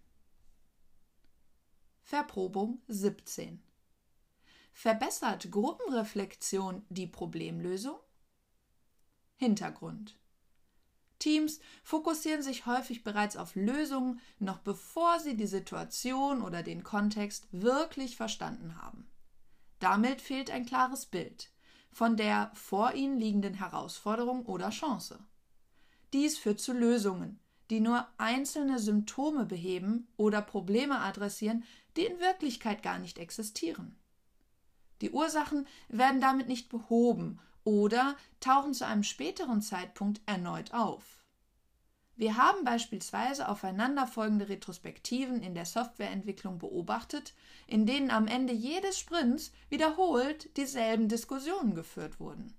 Verprobung 2.01 2.81
17 2.87 3.61
Verbessert 4.73 5.51
Gruppenreflexion 5.51 6.87
die 6.89 7.05
Problemlösung? 7.05 7.99
Hintergrund 9.35 10.17
Teams 11.19 11.59
fokussieren 11.83 12.41
sich 12.41 12.65
häufig 12.65 13.03
bereits 13.03 13.37
auf 13.37 13.55
Lösungen, 13.55 14.19
noch 14.39 14.59
bevor 14.59 15.19
sie 15.19 15.35
die 15.35 15.47
Situation 15.47 16.41
oder 16.41 16.63
den 16.63 16.83
Kontext 16.83 17.47
wirklich 17.51 18.17
verstanden 18.17 18.81
haben. 18.81 19.07
Damit 19.79 20.21
fehlt 20.21 20.49
ein 20.49 20.65
klares 20.65 21.05
Bild 21.05 21.51
von 21.91 22.17
der 22.17 22.51
vor 22.53 22.93
ihnen 22.93 23.19
liegenden 23.19 23.55
Herausforderung 23.55 24.45
oder 24.45 24.69
Chance. 24.69 25.19
Dies 26.13 26.37
führt 26.37 26.59
zu 26.59 26.73
Lösungen, 26.73 27.39
die 27.69 27.79
nur 27.79 28.07
einzelne 28.17 28.79
Symptome 28.79 29.45
beheben 29.45 30.07
oder 30.17 30.41
Probleme 30.41 30.99
adressieren, 30.99 31.63
die 31.97 32.05
in 32.05 32.19
Wirklichkeit 32.19 32.83
gar 32.83 32.99
nicht 32.99 33.19
existieren. 33.19 33.95
Die 35.01 35.11
Ursachen 35.11 35.67
werden 35.87 36.19
damit 36.19 36.47
nicht 36.47 36.69
behoben 36.69 37.39
oder 37.69 38.15
tauchen 38.39 38.73
zu 38.73 38.85
einem 38.85 39.03
späteren 39.03 39.61
Zeitpunkt 39.61 40.21
erneut 40.25 40.73
auf. 40.73 41.03
Wir 42.15 42.35
haben 42.35 42.65
beispielsweise 42.65 43.47
aufeinanderfolgende 43.47 44.49
Retrospektiven 44.49 45.43
in 45.43 45.53
der 45.53 45.65
Softwareentwicklung 45.65 46.57
beobachtet, 46.57 47.35
in 47.67 47.85
denen 47.85 48.09
am 48.09 48.27
Ende 48.27 48.53
jedes 48.53 48.97
Sprints 48.97 49.53
wiederholt 49.69 50.57
dieselben 50.57 51.07
Diskussionen 51.09 51.75
geführt 51.75 52.19
wurden. 52.19 52.55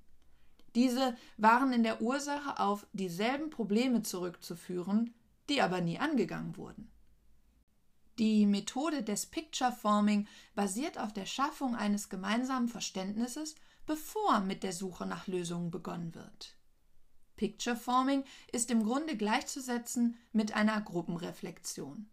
Diese 0.77 1.17
waren 1.37 1.73
in 1.73 1.83
der 1.83 2.01
Ursache 2.01 2.61
auf 2.61 2.87
dieselben 2.93 3.51
Probleme 3.51 4.03
zurückzuführen, 4.03 5.13
die 5.49 5.61
aber 5.61 5.81
nie 5.81 5.99
angegangen 5.99 6.57
wurden. 6.57 6.89
Die 8.21 8.47
Methode 8.47 9.03
des 9.03 9.27
Picture 9.27 9.73
Forming 9.73 10.29
basiert 10.55 10.99
auf 10.99 11.13
der 11.13 11.27
Schaffung 11.27 11.75
eines 11.75 12.09
gemeinsamen 12.09 12.69
Verständnisses, 12.69 13.57
bevor 13.91 14.39
mit 14.39 14.63
der 14.63 14.73
Suche 14.73 15.05
nach 15.05 15.27
Lösungen 15.27 15.73
begonnen 15.73 16.15
wird. 16.15 16.55
Picture 17.35 17.75
Forming 17.75 18.23
ist 18.53 18.71
im 18.71 18.85
Grunde 18.85 19.17
gleichzusetzen 19.17 20.17
mit 20.33 20.55
einer 20.55 20.81
Gruppenreflexion. 20.81 22.09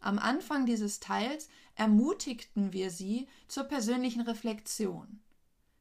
Am 0.00 0.18
Anfang 0.18 0.64
dieses 0.64 1.00
Teils 1.00 1.50
ermutigten 1.74 2.72
wir 2.72 2.90
Sie 2.90 3.28
zur 3.46 3.64
persönlichen 3.64 4.22
Reflexion. 4.22 5.20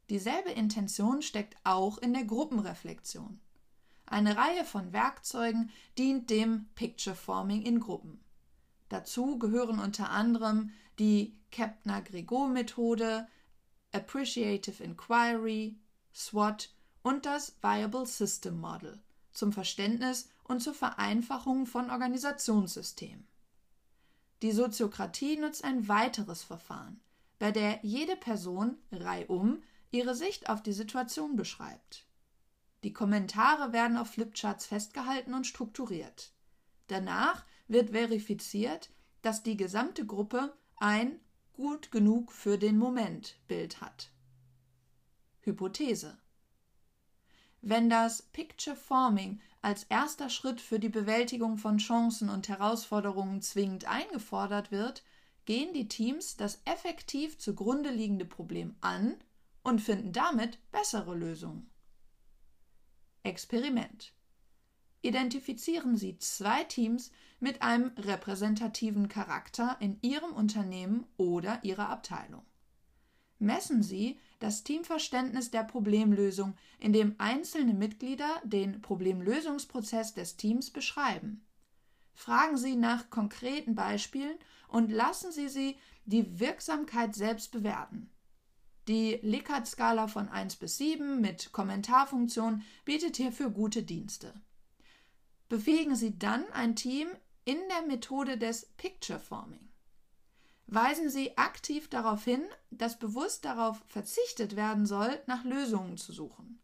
Dieselbe 0.10 0.52
Intention 0.52 1.22
steckt 1.22 1.56
auch 1.64 1.98
in 2.00 2.12
der 2.14 2.26
Gruppenreflexion. 2.26 3.40
Eine 4.06 4.36
Reihe 4.36 4.66
von 4.66 4.92
Werkzeugen 4.92 5.70
dient 5.98 6.30
dem 6.30 6.66
Picture 6.76 7.16
Forming 7.16 7.62
in 7.62 7.80
Gruppen. 7.80 8.20
Dazu 8.90 9.40
gehören 9.40 9.80
unter 9.80 10.10
anderem 10.10 10.72
die 11.00 11.38
Kepner-Gregor-Methode, 11.52 13.30
Appreciative 13.94 14.84
Inquiry, 14.84 15.76
SWOT 16.14 16.70
und 17.04 17.26
das 17.26 17.56
Viable 17.62 18.06
System 18.06 18.60
Model 18.60 19.00
zum 19.32 19.54
Verständnis 19.54 20.30
und 20.44 20.62
zur 20.62 20.74
Vereinfachung 20.74 21.66
von 21.66 21.90
Organisationssystemen. 21.90 23.26
Die 24.42 24.52
Soziokratie 24.52 25.38
nutzt 25.38 25.64
ein 25.64 25.88
weiteres 25.88 26.44
Verfahren, 26.44 27.00
bei 27.40 27.52
der 27.52 27.80
jede 27.84 28.16
Person 28.16 28.78
reihum 28.92 29.62
ihre 29.92 30.16
Sicht 30.16 30.50
auf 30.50 30.64
die 30.64 30.74
Situation 30.74 31.36
beschreibt. 31.36 32.06
Die 32.84 32.94
Kommentare 32.94 33.74
werden 33.74 33.98
auf 33.98 34.10
Flipcharts 34.10 34.66
festgehalten 34.66 35.34
und 35.34 35.46
strukturiert. 35.46 36.32
Danach 36.88 37.46
wird 37.68 37.92
verifiziert, 37.92 38.90
dass 39.22 39.44
die 39.44 39.56
gesamte 39.56 40.06
Gruppe 40.06 40.54
ein 40.78 41.20
gut 41.54 41.92
genug 41.92 42.32
für 42.32 42.58
den 42.58 42.78
Moment 42.78 43.38
Bild 43.48 43.82
hat. 43.82 44.12
Hypothese 45.42 46.18
Wenn 47.62 47.90
das 47.90 48.22
Picture 48.22 48.76
Forming 48.76 49.42
als 49.62 49.84
erster 49.84 50.30
Schritt 50.30 50.62
für 50.62 50.80
die 50.80 50.90
Bewältigung 50.90 51.58
von 51.58 51.78
Chancen 51.78 52.30
und 52.30 52.50
Herausforderungen 52.50 53.42
zwingend 53.42 53.86
eingefordert 53.86 54.72
wird, 54.72 55.04
gehen 55.46 55.74
die 55.74 55.88
Teams 55.88 56.38
das 56.38 56.62
effektiv 56.66 57.38
zugrunde 57.38 57.92
liegende 57.92 58.26
Problem 58.26 58.76
an 58.82 59.16
und 59.64 59.82
finden 59.82 60.12
damit 60.14 60.60
bessere 60.72 61.16
Lösungen. 61.16 61.70
Experiment. 63.24 64.14
Identifizieren 65.02 65.98
Sie 65.98 66.18
zwei 66.20 66.64
Teams 66.64 67.12
mit 67.40 67.62
einem 67.64 67.92
repräsentativen 67.98 69.08
Charakter 69.08 69.78
in 69.80 69.98
Ihrem 70.02 70.32
Unternehmen 70.34 71.06
oder 71.18 71.64
Ihrer 71.64 71.90
Abteilung. 71.90 72.46
Messen 73.40 73.82
Sie 73.82 74.20
das 74.40 74.64
Teamverständnis 74.64 75.50
der 75.50 75.64
Problemlösung, 75.64 76.56
indem 76.80 77.16
einzelne 77.18 77.74
Mitglieder 77.74 78.40
den 78.44 78.82
Problemlösungsprozess 78.82 80.14
des 80.14 80.38
Teams 80.38 80.70
beschreiben. 80.70 81.44
Fragen 82.14 82.58
Sie 82.58 82.76
nach 82.76 83.10
konkreten 83.10 83.74
Beispielen 83.74 84.38
und 84.68 84.92
lassen 84.92 85.32
Sie 85.32 85.50
sie 85.50 85.78
die 86.06 86.40
Wirksamkeit 86.40 87.16
selbst 87.16 87.52
bewerten. 87.52 88.12
Die 88.88 89.20
Likert-Skala 89.24 90.08
von 90.08 90.30
1 90.30 90.58
bis 90.58 90.78
7 90.78 91.20
mit 91.20 91.52
Kommentarfunktion 91.52 92.64
bietet 92.86 93.18
hierfür 93.18 93.50
gute 93.50 93.82
Dienste. 93.82 94.34
Befähigen 95.52 95.98
Sie 95.98 96.18
dann 96.18 96.50
ein 96.54 96.78
Team 96.78 97.10
in 97.44 97.58
der 97.68 97.82
Methode 97.86 98.38
des 98.38 98.68
Picture 98.78 99.20
Forming. 99.20 99.68
Weisen 100.68 101.10
Sie 101.10 101.38
aktiv 101.38 101.90
darauf 101.90 102.24
hin, 102.24 102.42
dass 102.70 102.98
bewusst 102.98 103.44
darauf 103.44 103.84
verzichtet 103.86 104.56
werden 104.56 104.86
soll, 104.86 105.20
nach 105.28 105.44
Lösungen 105.44 105.98
zu 105.98 106.14
suchen. 106.14 106.62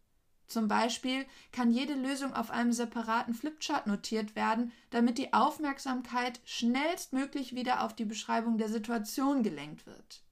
Zum 0.47 0.69
Beispiel 0.69 1.25
kann 1.51 1.69
jede 1.69 1.95
Lösung 1.95 2.33
auf 2.33 2.49
einem 2.49 2.71
separaten 2.71 3.33
Flipchart 3.33 3.87
notiert 3.87 4.37
werden, 4.37 4.71
damit 4.89 5.17
die 5.17 5.33
Aufmerksamkeit 5.33 6.39
schnellstmöglich 6.45 7.55
wieder 7.55 7.83
auf 7.83 7.93
die 7.93 8.05
Beschreibung 8.05 8.57
der 8.57 8.69
Situation 8.69 9.43
gelenkt 9.43 9.85
wird 9.85 10.23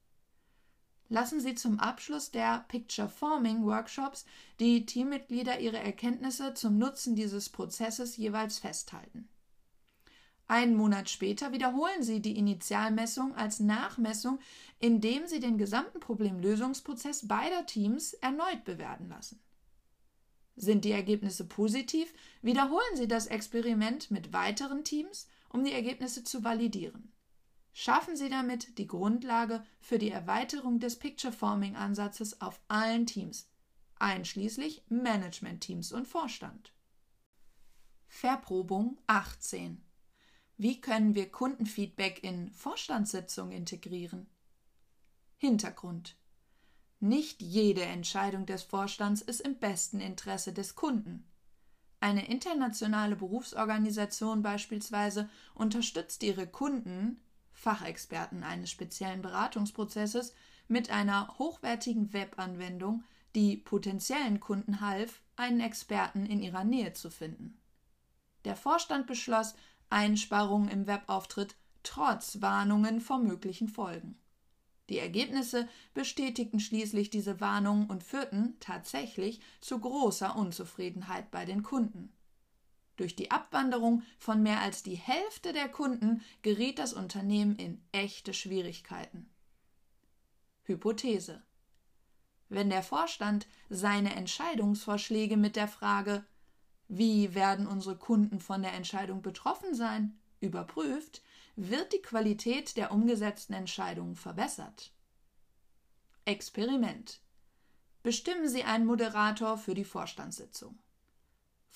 lassen 1.08 1.40
Sie 1.40 1.54
zum 1.54 1.78
Abschluss 1.78 2.30
der 2.30 2.64
Picture 2.68 3.08
Forming 3.08 3.64
Workshops 3.64 4.24
die 4.60 4.86
Teammitglieder 4.86 5.60
ihre 5.60 5.78
Erkenntnisse 5.78 6.54
zum 6.54 6.78
Nutzen 6.78 7.14
dieses 7.16 7.48
Prozesses 7.48 8.16
jeweils 8.16 8.58
festhalten. 8.58 9.28
Einen 10.48 10.76
Monat 10.76 11.10
später 11.10 11.52
wiederholen 11.52 12.02
Sie 12.02 12.20
die 12.20 12.38
Initialmessung 12.38 13.34
als 13.34 13.58
Nachmessung, 13.58 14.38
indem 14.78 15.26
Sie 15.26 15.40
den 15.40 15.58
gesamten 15.58 15.98
Problemlösungsprozess 15.98 17.26
beider 17.26 17.66
Teams 17.66 18.14
erneut 18.14 18.64
bewerten 18.64 19.08
lassen. 19.08 19.40
Sind 20.54 20.84
die 20.84 20.92
Ergebnisse 20.92 21.44
positiv, 21.46 22.14
wiederholen 22.42 22.94
Sie 22.94 23.08
das 23.08 23.26
Experiment 23.26 24.10
mit 24.10 24.32
weiteren 24.32 24.84
Teams, 24.84 25.26
um 25.50 25.64
die 25.64 25.72
Ergebnisse 25.72 26.22
zu 26.22 26.44
validieren. 26.44 27.12
Schaffen 27.78 28.16
Sie 28.16 28.30
damit 28.30 28.78
die 28.78 28.86
Grundlage 28.86 29.62
für 29.80 29.98
die 29.98 30.10
Erweiterung 30.10 30.80
des 30.80 30.98
Picture-Forming-Ansatzes 30.98 32.40
auf 32.40 32.58
allen 32.68 33.04
Teams, 33.04 33.50
einschließlich 33.96 34.86
Management-Teams 34.88 35.92
und 35.92 36.08
Vorstand. 36.08 36.72
Verprobung 38.08 38.96
18. 39.08 39.84
Wie 40.56 40.80
können 40.80 41.14
wir 41.14 41.30
Kundenfeedback 41.30 42.24
in 42.24 42.50
Vorstandssitzungen 42.50 43.52
integrieren? 43.52 44.26
Hintergrund. 45.36 46.16
Nicht 46.98 47.42
jede 47.42 47.82
Entscheidung 47.82 48.46
des 48.46 48.62
Vorstands 48.62 49.20
ist 49.20 49.42
im 49.42 49.58
besten 49.58 50.00
Interesse 50.00 50.54
des 50.54 50.76
Kunden. 50.76 51.30
Eine 52.00 52.26
internationale 52.26 53.16
Berufsorganisation 53.16 54.40
beispielsweise 54.40 55.28
unterstützt 55.54 56.22
ihre 56.22 56.46
Kunden 56.46 57.20
Fachexperten 57.56 58.44
eines 58.44 58.70
speziellen 58.70 59.22
Beratungsprozesses 59.22 60.34
mit 60.68 60.90
einer 60.90 61.36
hochwertigen 61.38 62.12
Webanwendung, 62.12 63.02
die 63.34 63.56
potenziellen 63.56 64.40
Kunden 64.40 64.80
half, 64.80 65.22
einen 65.36 65.60
Experten 65.60 66.26
in 66.26 66.40
ihrer 66.40 66.64
Nähe 66.64 66.92
zu 66.92 67.10
finden. 67.10 67.58
Der 68.44 68.56
Vorstand 68.56 69.06
beschloss 69.06 69.54
Einsparungen 69.90 70.68
im 70.68 70.86
Webauftritt 70.86 71.56
trotz 71.82 72.40
Warnungen 72.40 73.00
vor 73.00 73.18
möglichen 73.18 73.68
Folgen. 73.68 74.18
Die 74.88 74.98
Ergebnisse 74.98 75.68
bestätigten 75.94 76.60
schließlich 76.60 77.10
diese 77.10 77.40
Warnungen 77.40 77.88
und 77.88 78.04
führten 78.04 78.56
tatsächlich 78.60 79.40
zu 79.60 79.80
großer 79.80 80.36
Unzufriedenheit 80.36 81.30
bei 81.30 81.44
den 81.44 81.62
Kunden. 81.62 82.12
Durch 82.96 83.14
die 83.14 83.30
Abwanderung 83.30 84.02
von 84.18 84.42
mehr 84.42 84.60
als 84.60 84.82
die 84.82 84.94
Hälfte 84.94 85.52
der 85.52 85.68
Kunden 85.68 86.22
geriet 86.42 86.78
das 86.78 86.92
Unternehmen 86.92 87.56
in 87.56 87.82
echte 87.92 88.32
Schwierigkeiten. 88.32 89.28
Hypothese 90.64 91.42
Wenn 92.48 92.70
der 92.70 92.82
Vorstand 92.82 93.46
seine 93.68 94.14
Entscheidungsvorschläge 94.14 95.36
mit 95.36 95.56
der 95.56 95.68
Frage 95.68 96.24
Wie 96.88 97.34
werden 97.34 97.66
unsere 97.66 97.96
Kunden 97.96 98.40
von 98.40 98.62
der 98.62 98.72
Entscheidung 98.72 99.22
betroffen 99.22 99.74
sein? 99.74 100.18
überprüft, 100.40 101.22
wird 101.56 101.92
die 101.92 102.02
Qualität 102.02 102.76
der 102.76 102.92
umgesetzten 102.92 103.54
Entscheidungen 103.54 104.14
verbessert. 104.14 104.92
Experiment 106.24 107.20
Bestimmen 108.02 108.48
Sie 108.48 108.62
einen 108.62 108.86
Moderator 108.86 109.58
für 109.58 109.74
die 109.74 109.84
Vorstandssitzung. 109.84 110.78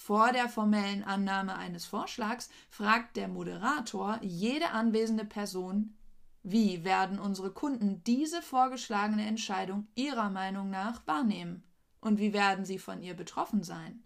Vor 0.00 0.32
der 0.32 0.48
formellen 0.48 1.04
Annahme 1.04 1.56
eines 1.56 1.84
Vorschlags 1.84 2.48
fragt 2.70 3.18
der 3.18 3.28
Moderator 3.28 4.18
jede 4.22 4.70
anwesende 4.70 5.26
Person, 5.26 5.94
wie 6.42 6.84
werden 6.84 7.18
unsere 7.18 7.52
Kunden 7.52 8.02
diese 8.04 8.40
vorgeschlagene 8.40 9.26
Entscheidung 9.26 9.88
ihrer 9.94 10.30
Meinung 10.30 10.70
nach 10.70 11.06
wahrnehmen 11.06 11.64
und 12.00 12.18
wie 12.18 12.32
werden 12.32 12.64
sie 12.64 12.78
von 12.78 13.02
ihr 13.02 13.12
betroffen 13.12 13.62
sein? 13.62 14.02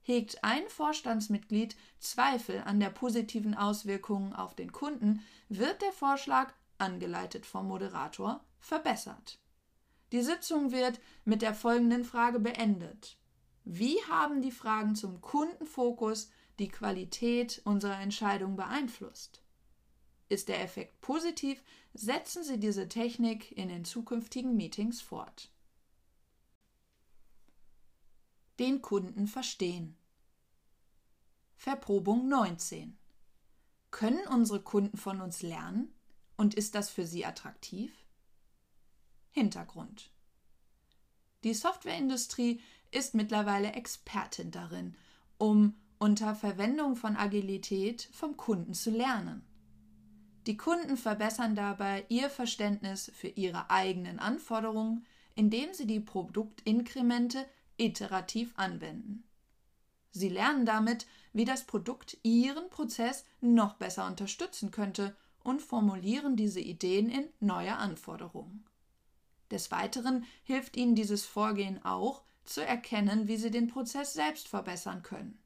Hegt 0.00 0.42
ein 0.42 0.66
Vorstandsmitglied 0.68 1.76
Zweifel 1.98 2.62
an 2.64 2.80
der 2.80 2.90
positiven 2.90 3.54
Auswirkungen 3.54 4.32
auf 4.32 4.56
den 4.56 4.72
Kunden, 4.72 5.22
wird 5.50 5.82
der 5.82 5.92
Vorschlag, 5.92 6.54
angeleitet 6.78 7.44
vom 7.44 7.68
Moderator, 7.68 8.42
verbessert. 8.60 9.38
Die 10.12 10.22
Sitzung 10.22 10.72
wird 10.72 11.00
mit 11.26 11.42
der 11.42 11.52
folgenden 11.52 12.06
Frage 12.06 12.40
beendet. 12.40 13.18
Wie 13.66 14.02
haben 14.08 14.40
die 14.40 14.50
Fragen 14.50 14.96
zum 14.96 15.20
Kundenfokus 15.20 16.30
die 16.58 16.68
Qualität 16.68 17.60
unserer 17.64 18.00
Entscheidung 18.00 18.56
beeinflusst? 18.56 19.42
Ist 20.30 20.48
der 20.48 20.62
Effekt 20.62 21.02
positiv, 21.02 21.62
setzen 21.92 22.42
Sie 22.42 22.58
diese 22.58 22.88
Technik 22.88 23.52
in 23.52 23.68
den 23.68 23.84
zukünftigen 23.84 24.56
Meetings 24.56 25.02
fort. 25.02 25.50
den 28.58 28.82
Kunden 28.82 29.26
verstehen. 29.26 29.96
Verprobung 31.56 32.28
19. 32.28 32.98
Können 33.90 34.26
unsere 34.28 34.62
Kunden 34.62 34.96
von 34.96 35.20
uns 35.20 35.42
lernen? 35.42 35.92
Und 36.36 36.54
ist 36.54 36.74
das 36.74 36.90
für 36.90 37.06
sie 37.06 37.24
attraktiv? 37.24 37.92
Hintergrund. 39.30 40.10
Die 41.44 41.54
Softwareindustrie 41.54 42.60
ist 42.96 43.14
mittlerweile 43.14 43.72
Expertin 43.72 44.50
darin, 44.50 44.96
um 45.38 45.74
unter 45.98 46.34
Verwendung 46.34 46.96
von 46.96 47.16
Agilität 47.16 48.08
vom 48.12 48.36
Kunden 48.36 48.74
zu 48.74 48.90
lernen. 48.90 49.44
Die 50.46 50.56
Kunden 50.56 50.96
verbessern 50.96 51.54
dabei 51.54 52.06
ihr 52.08 52.30
Verständnis 52.30 53.10
für 53.14 53.28
ihre 53.28 53.70
eigenen 53.70 54.18
Anforderungen, 54.18 55.04
indem 55.34 55.74
sie 55.74 55.86
die 55.86 56.00
Produktinkremente 56.00 57.44
iterativ 57.76 58.52
anwenden. 58.56 59.24
Sie 60.10 60.28
lernen 60.28 60.64
damit, 60.64 61.06
wie 61.32 61.44
das 61.44 61.64
Produkt 61.64 62.16
ihren 62.22 62.70
Prozess 62.70 63.24
noch 63.42 63.74
besser 63.74 64.06
unterstützen 64.06 64.70
könnte 64.70 65.14
und 65.42 65.60
formulieren 65.60 66.36
diese 66.36 66.60
Ideen 66.60 67.10
in 67.10 67.28
neue 67.40 67.76
Anforderungen. 67.76 68.64
Des 69.50 69.70
Weiteren 69.70 70.24
hilft 70.44 70.76
ihnen 70.76 70.94
dieses 70.94 71.26
Vorgehen 71.26 71.84
auch, 71.84 72.22
zu 72.46 72.64
erkennen, 72.64 73.28
wie 73.28 73.36
sie 73.36 73.50
den 73.50 73.68
Prozess 73.68 74.14
selbst 74.14 74.48
verbessern 74.48 75.02
können. 75.02 75.38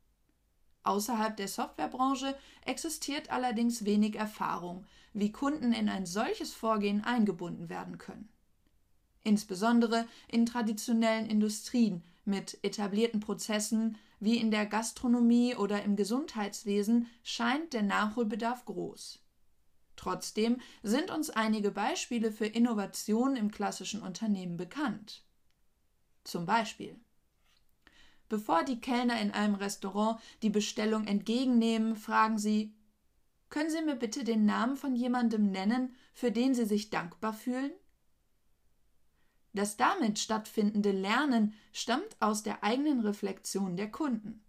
Außerhalb 0.82 1.36
der 1.36 1.48
Softwarebranche 1.48 2.36
existiert 2.64 3.30
allerdings 3.30 3.84
wenig 3.84 4.16
Erfahrung, 4.16 4.86
wie 5.12 5.32
Kunden 5.32 5.72
in 5.72 5.88
ein 5.88 6.06
solches 6.06 6.52
Vorgehen 6.52 7.04
eingebunden 7.04 7.68
werden 7.68 7.98
können. 7.98 8.28
Insbesondere 9.22 10.06
in 10.28 10.46
traditionellen 10.46 11.28
Industrien 11.28 12.02
mit 12.24 12.58
etablierten 12.62 13.20
Prozessen 13.20 13.98
wie 14.18 14.36
in 14.36 14.50
der 14.50 14.66
Gastronomie 14.66 15.56
oder 15.56 15.82
im 15.82 15.96
Gesundheitswesen 15.96 17.08
scheint 17.22 17.72
der 17.72 17.82
Nachholbedarf 17.82 18.64
groß. 18.64 19.20
Trotzdem 19.96 20.60
sind 20.82 21.10
uns 21.10 21.28
einige 21.28 21.70
Beispiele 21.70 22.32
für 22.32 22.46
Innovation 22.46 23.36
im 23.36 23.50
klassischen 23.50 24.00
Unternehmen 24.00 24.56
bekannt. 24.56 25.24
Zum 26.24 26.46
Beispiel 26.46 26.98
Bevor 28.28 28.62
die 28.62 28.80
Kellner 28.80 29.20
in 29.20 29.32
einem 29.32 29.56
Restaurant 29.56 30.20
die 30.42 30.50
Bestellung 30.50 31.06
entgegennehmen, 31.06 31.96
fragen 31.96 32.38
sie 32.38 32.72
Können 33.48 33.70
Sie 33.70 33.82
mir 33.82 33.96
bitte 33.96 34.22
den 34.22 34.46
Namen 34.46 34.76
von 34.76 34.94
jemandem 34.94 35.50
nennen, 35.50 35.96
für 36.14 36.30
den 36.30 36.54
Sie 36.54 36.64
sich 36.64 36.90
dankbar 36.90 37.32
fühlen? 37.32 37.72
Das 39.52 39.76
damit 39.76 40.20
stattfindende 40.20 40.92
Lernen 40.92 41.54
stammt 41.72 42.16
aus 42.20 42.44
der 42.44 42.62
eigenen 42.62 43.00
Reflexion 43.00 43.76
der 43.76 43.90
Kunden. 43.90 44.44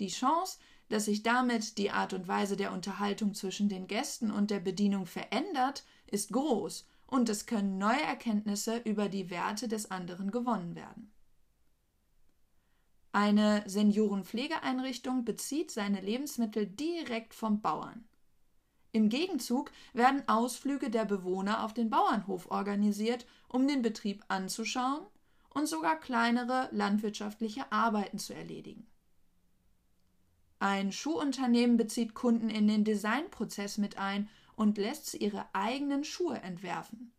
Die 0.00 0.08
Chance, 0.08 0.58
dass 0.88 1.04
sich 1.04 1.22
damit 1.22 1.76
die 1.76 1.90
Art 1.90 2.14
und 2.14 2.28
Weise 2.28 2.56
der 2.56 2.72
Unterhaltung 2.72 3.34
zwischen 3.34 3.68
den 3.68 3.86
Gästen 3.88 4.30
und 4.30 4.50
der 4.50 4.60
Bedienung 4.60 5.04
verändert, 5.04 5.84
ist 6.06 6.32
groß 6.32 6.86
und 7.06 7.28
es 7.28 7.46
können 7.46 7.78
neue 7.78 8.02
Erkenntnisse 8.02 8.78
über 8.78 9.08
die 9.08 9.30
Werte 9.30 9.68
des 9.68 9.90
anderen 9.90 10.30
gewonnen 10.30 10.74
werden. 10.74 11.12
Eine 13.12 13.62
Seniorenpflegeeinrichtung 13.66 15.24
bezieht 15.24 15.70
seine 15.70 16.00
Lebensmittel 16.00 16.66
direkt 16.66 17.32
vom 17.32 17.62
Bauern. 17.62 18.04
Im 18.92 19.08
Gegenzug 19.08 19.70
werden 19.92 20.26
Ausflüge 20.26 20.90
der 20.90 21.04
Bewohner 21.04 21.64
auf 21.64 21.74
den 21.74 21.90
Bauernhof 21.90 22.50
organisiert, 22.50 23.26
um 23.48 23.66
den 23.66 23.82
Betrieb 23.82 24.24
anzuschauen 24.28 25.06
und 25.50 25.66
sogar 25.66 25.98
kleinere 25.98 26.68
landwirtschaftliche 26.72 27.70
Arbeiten 27.72 28.18
zu 28.18 28.34
erledigen. 28.34 28.86
Ein 30.58 30.92
Schuhunternehmen 30.92 31.76
bezieht 31.76 32.14
Kunden 32.14 32.48
in 32.48 32.66
den 32.66 32.84
Designprozess 32.84 33.76
mit 33.78 33.98
ein 33.98 34.28
und 34.56 34.78
lässt 34.78 35.06
sie 35.06 35.18
ihre 35.18 35.46
eigenen 35.54 36.02
Schuhe 36.02 36.40
entwerfen. 36.40 37.12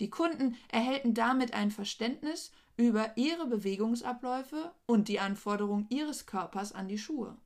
Die 0.00 0.10
Kunden 0.10 0.56
erhalten 0.68 1.12
damit 1.12 1.52
ein 1.52 1.70
Verständnis 1.70 2.52
über 2.76 3.16
ihre 3.16 3.46
Bewegungsabläufe 3.46 4.72
und 4.86 5.08
die 5.08 5.18
Anforderungen 5.18 5.86
ihres 5.90 6.26
Körpers 6.26 6.72
an 6.72 6.88
die 6.88 6.98
Schuhe. 6.98 7.36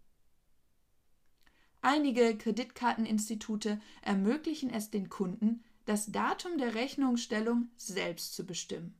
Einige 1.80 2.36
Kreditkarteninstitute 2.36 3.80
ermöglichen 4.02 4.70
es 4.70 4.90
den 4.90 5.08
Kunden, 5.08 5.64
das 5.86 6.12
Datum 6.12 6.58
der 6.58 6.74
Rechnungsstellung 6.74 7.70
selbst 7.76 8.36
zu 8.36 8.46
bestimmen. 8.46 8.94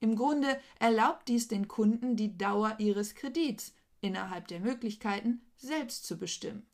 Im 0.00 0.16
Grunde 0.16 0.58
erlaubt 0.78 1.28
dies 1.28 1.48
den 1.48 1.68
Kunden, 1.68 2.16
die 2.16 2.38
Dauer 2.38 2.76
ihres 2.78 3.14
Kredits 3.14 3.74
innerhalb 4.00 4.48
der 4.48 4.60
Möglichkeiten 4.60 5.42
selbst 5.56 6.06
zu 6.06 6.18
bestimmen. 6.18 6.66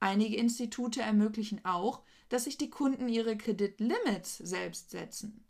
Einige 0.00 0.36
Institute 0.36 1.02
ermöglichen 1.02 1.64
auch, 1.64 2.02
dass 2.30 2.44
sich 2.44 2.56
die 2.56 2.70
Kunden 2.70 3.08
ihre 3.08 3.36
Kreditlimits 3.36 4.38
selbst 4.38 4.90
setzen. 4.90 5.44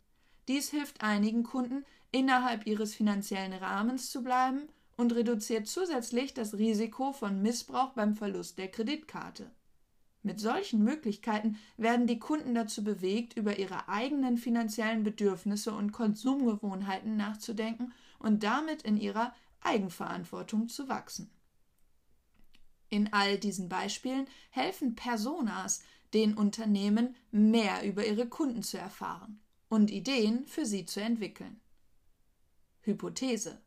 Dies 0.47 0.69
hilft 0.69 1.01
einigen 1.01 1.43
Kunden, 1.43 1.85
innerhalb 2.11 2.67
ihres 2.67 2.93
finanziellen 2.93 3.53
Rahmens 3.53 4.11
zu 4.11 4.21
bleiben 4.21 4.67
und 4.97 5.15
reduziert 5.15 5.67
zusätzlich 5.67 6.33
das 6.33 6.55
Risiko 6.55 7.13
von 7.13 7.41
Missbrauch 7.41 7.93
beim 7.93 8.13
Verlust 8.13 8.57
der 8.57 8.67
Kreditkarte. 8.67 9.49
Mit 10.23 10.39
solchen 10.39 10.83
Möglichkeiten 10.83 11.57
werden 11.77 12.05
die 12.05 12.19
Kunden 12.19 12.53
dazu 12.53 12.83
bewegt, 12.83 13.35
über 13.37 13.57
ihre 13.57 13.87
eigenen 13.87 14.37
finanziellen 14.37 15.03
Bedürfnisse 15.03 15.73
und 15.73 15.93
Konsumgewohnheiten 15.93 17.17
nachzudenken 17.17 17.93
und 18.19 18.43
damit 18.43 18.83
in 18.83 18.97
ihrer 18.97 19.33
Eigenverantwortung 19.61 20.67
zu 20.67 20.89
wachsen. 20.89 21.31
In 22.91 23.13
all 23.13 23.39
diesen 23.39 23.69
Beispielen 23.69 24.27
helfen 24.49 24.95
Personas 24.95 25.81
den 26.13 26.35
Unternehmen, 26.35 27.15
mehr 27.31 27.87
über 27.87 28.05
ihre 28.05 28.27
Kunden 28.27 28.63
zu 28.63 28.77
erfahren 28.77 29.39
und 29.69 29.89
Ideen 29.89 30.45
für 30.45 30.65
sie 30.65 30.85
zu 30.85 31.01
entwickeln. 31.01 31.61
Hypothese 32.81 33.61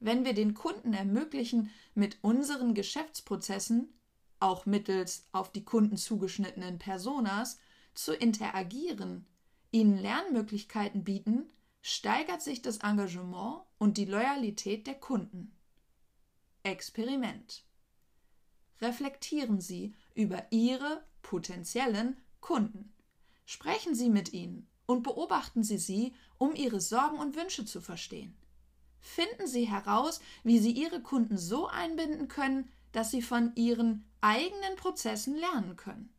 Wenn 0.00 0.24
wir 0.24 0.34
den 0.34 0.52
Kunden 0.52 0.94
ermöglichen, 0.94 1.70
mit 1.94 2.18
unseren 2.22 2.74
Geschäftsprozessen, 2.74 3.94
auch 4.40 4.66
mittels 4.66 5.24
auf 5.30 5.52
die 5.52 5.64
Kunden 5.64 5.96
zugeschnittenen 5.96 6.80
Personas, 6.80 7.60
zu 7.94 8.14
interagieren, 8.14 9.26
ihnen 9.70 9.96
Lernmöglichkeiten 9.96 11.04
bieten, 11.04 11.44
steigert 11.82 12.42
sich 12.42 12.62
das 12.62 12.78
Engagement 12.78 13.62
und 13.78 13.96
die 13.96 14.06
Loyalität 14.06 14.88
der 14.88 14.98
Kunden. 14.98 15.56
Experiment 16.64 17.64
reflektieren 18.82 19.60
Sie 19.60 19.94
über 20.14 20.44
Ihre 20.50 21.04
potenziellen 21.22 22.16
Kunden. 22.40 22.92
Sprechen 23.46 23.94
Sie 23.94 24.10
mit 24.10 24.32
ihnen 24.32 24.68
und 24.86 25.02
beobachten 25.02 25.62
Sie 25.62 25.78
sie, 25.78 26.12
um 26.38 26.54
Ihre 26.54 26.80
Sorgen 26.80 27.18
und 27.18 27.36
Wünsche 27.36 27.64
zu 27.64 27.80
verstehen. 27.80 28.36
Finden 29.00 29.46
Sie 29.46 29.64
heraus, 29.64 30.20
wie 30.44 30.58
Sie 30.58 30.72
Ihre 30.72 31.00
Kunden 31.00 31.38
so 31.38 31.66
einbinden 31.66 32.28
können, 32.28 32.68
dass 32.92 33.10
sie 33.10 33.22
von 33.22 33.52
ihren 33.56 34.04
eigenen 34.20 34.76
Prozessen 34.76 35.34
lernen 35.36 35.76
können. 35.76 36.14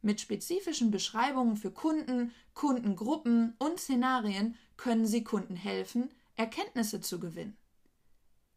Mit 0.00 0.20
spezifischen 0.20 0.90
Beschreibungen 0.90 1.56
für 1.56 1.72
Kunden, 1.72 2.32
Kundengruppen 2.54 3.54
und 3.58 3.80
Szenarien 3.80 4.56
können 4.76 5.06
Sie 5.06 5.24
Kunden 5.24 5.56
helfen, 5.56 6.10
Erkenntnisse 6.36 7.00
zu 7.00 7.18
gewinnen. 7.18 7.56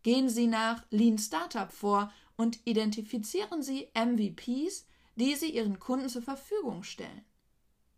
Gehen 0.03 0.29
Sie 0.29 0.47
nach 0.47 0.83
Lean 0.91 1.17
Startup 1.17 1.71
vor 1.71 2.11
und 2.41 2.59
identifizieren 2.65 3.61
Sie 3.61 3.91
MVPs, 3.93 4.87
die 5.15 5.35
Sie 5.35 5.51
Ihren 5.51 5.77
Kunden 5.77 6.09
zur 6.09 6.23
Verfügung 6.23 6.81
stellen. 6.81 7.23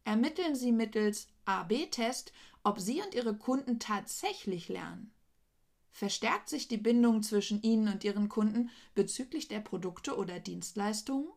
Ermitteln 0.03 0.53
Sie 0.53 0.73
mittels 0.73 1.29
AB-Test, 1.45 2.33
ob 2.61 2.77
Sie 2.77 3.01
und 3.01 3.15
Ihre 3.15 3.37
Kunden 3.37 3.79
tatsächlich 3.79 4.67
lernen. 4.67 5.13
Verstärkt 5.91 6.49
sich 6.49 6.67
die 6.67 6.77
Bindung 6.77 7.23
zwischen 7.23 7.61
Ihnen 7.61 7.87
und 7.87 8.03
Ihren 8.03 8.27
Kunden 8.27 8.69
bezüglich 8.95 9.47
der 9.47 9.61
Produkte 9.61 10.17
oder 10.17 10.41
Dienstleistungen? 10.41 11.29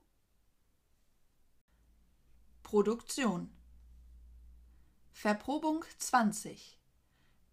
Produktion 2.64 3.52
Verprobung 5.12 5.84
20 5.98 6.76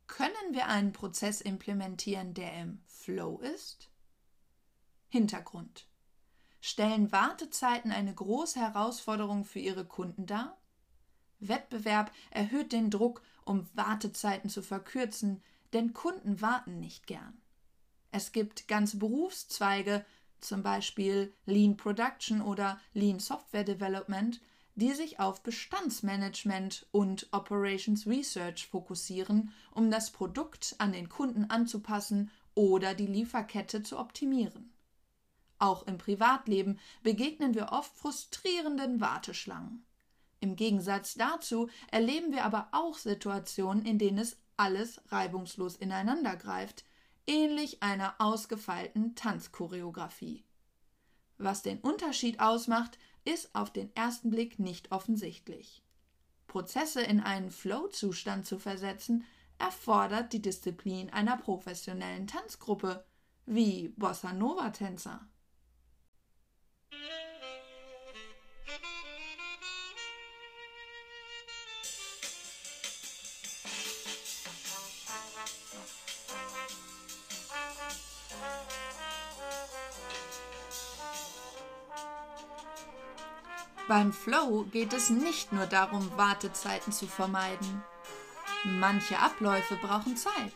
Können 0.07 0.53
wir 0.53 0.67
einen 0.67 0.93
Prozess 0.93 1.41
implementieren, 1.41 2.33
der 2.33 2.59
im 2.59 2.81
Flow 2.87 3.37
ist? 3.37 3.92
Hintergrund. 5.13 5.85
Stellen 6.59 7.11
Wartezeiten 7.11 7.91
eine 7.91 8.15
große 8.15 8.59
Herausforderung 8.59 9.45
für 9.45 9.59
Ihre 9.59 9.85
Kunden 9.85 10.25
dar? 10.25 10.57
Wettbewerb 11.39 12.11
erhöht 12.31 12.71
den 12.71 12.89
Druck, 12.89 13.21
um 13.45 13.69
Wartezeiten 13.75 14.49
zu 14.49 14.63
verkürzen, 14.63 15.43
denn 15.71 15.93
Kunden 15.93 16.41
warten 16.41 16.79
nicht 16.79 17.05
gern. 17.05 17.39
Es 18.09 18.31
gibt 18.31 18.67
ganze 18.67 18.97
Berufszweige, 18.97 20.03
zum 20.39 20.63
Beispiel 20.63 21.31
Lean 21.45 21.77
Production 21.77 22.41
oder 22.41 22.81
Lean 22.95 23.19
Software 23.19 23.63
Development, 23.63 24.41
die 24.73 24.93
sich 24.93 25.19
auf 25.19 25.43
Bestandsmanagement 25.43 26.87
und 26.91 27.27
Operations 27.31 28.07
Research 28.07 28.65
fokussieren, 28.65 29.53
um 29.69 29.91
das 29.91 30.09
Produkt 30.09 30.73
an 30.79 30.91
den 30.91 31.07
Kunden 31.07 31.51
anzupassen 31.51 32.31
oder 32.55 32.95
die 32.95 33.05
Lieferkette 33.05 33.83
zu 33.83 33.99
optimieren. 33.99 34.72
Auch 35.63 35.87
im 35.87 35.97
Privatleben 35.97 36.77
begegnen 37.03 37.55
wir 37.55 37.71
oft 37.71 37.95
frustrierenden 37.95 38.99
Warteschlangen. 38.99 39.85
Im 40.41 40.57
Gegensatz 40.57 41.13
dazu 41.13 41.69
erleben 41.89 42.33
wir 42.33 42.43
aber 42.43 42.67
auch 42.73 42.97
Situationen, 42.97 43.85
in 43.85 43.97
denen 43.97 44.17
es 44.17 44.35
alles 44.57 44.99
reibungslos 45.07 45.77
ineinander 45.77 46.35
greift, 46.35 46.83
ähnlich 47.27 47.81
einer 47.81 48.15
ausgefeilten 48.19 49.15
Tanzchoreografie. 49.15 50.43
Was 51.37 51.61
den 51.61 51.79
Unterschied 51.79 52.41
ausmacht, 52.41 52.97
ist 53.23 53.55
auf 53.55 53.71
den 53.71 53.95
ersten 53.95 54.31
Blick 54.31 54.59
nicht 54.59 54.91
offensichtlich. 54.91 55.81
Prozesse 56.45 57.01
in 57.01 57.21
einen 57.21 57.51
Flow-Zustand 57.51 58.45
zu 58.45 58.59
versetzen, 58.59 59.23
erfordert 59.59 60.33
die 60.33 60.41
Disziplin 60.41 61.09
einer 61.09 61.37
professionellen 61.37 62.27
Tanzgruppe, 62.27 63.05
wie 63.45 63.93
Bossa 63.95 64.33
Nova-Tänzer. 64.33 65.25
Beim 83.87 84.13
Flow 84.13 84.63
geht 84.71 84.93
es 84.93 85.09
nicht 85.09 85.51
nur 85.51 85.65
darum, 85.65 86.09
Wartezeiten 86.17 86.91
zu 86.93 87.05
vermeiden. 87.05 87.83
Manche 88.63 89.19
Abläufe 89.19 89.75
brauchen 89.75 90.15
Zeit, 90.15 90.53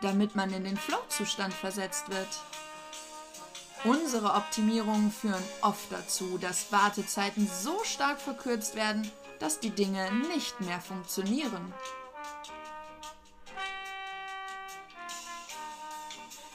damit 0.00 0.36
man 0.36 0.52
in 0.52 0.64
den 0.64 0.76
Flow-Zustand 0.76 1.52
versetzt 1.52 2.08
wird. 2.10 2.28
Unsere 3.84 4.34
Optimierungen 4.34 5.10
führen 5.10 5.42
oft 5.60 5.90
dazu, 5.90 6.38
dass 6.38 6.70
Wartezeiten 6.70 7.50
so 7.62 7.82
stark 7.82 8.20
verkürzt 8.20 8.76
werden, 8.76 9.10
dass 9.40 9.58
die 9.58 9.70
Dinge 9.70 10.12
nicht 10.32 10.60
mehr 10.60 10.80
funktionieren. 10.80 11.74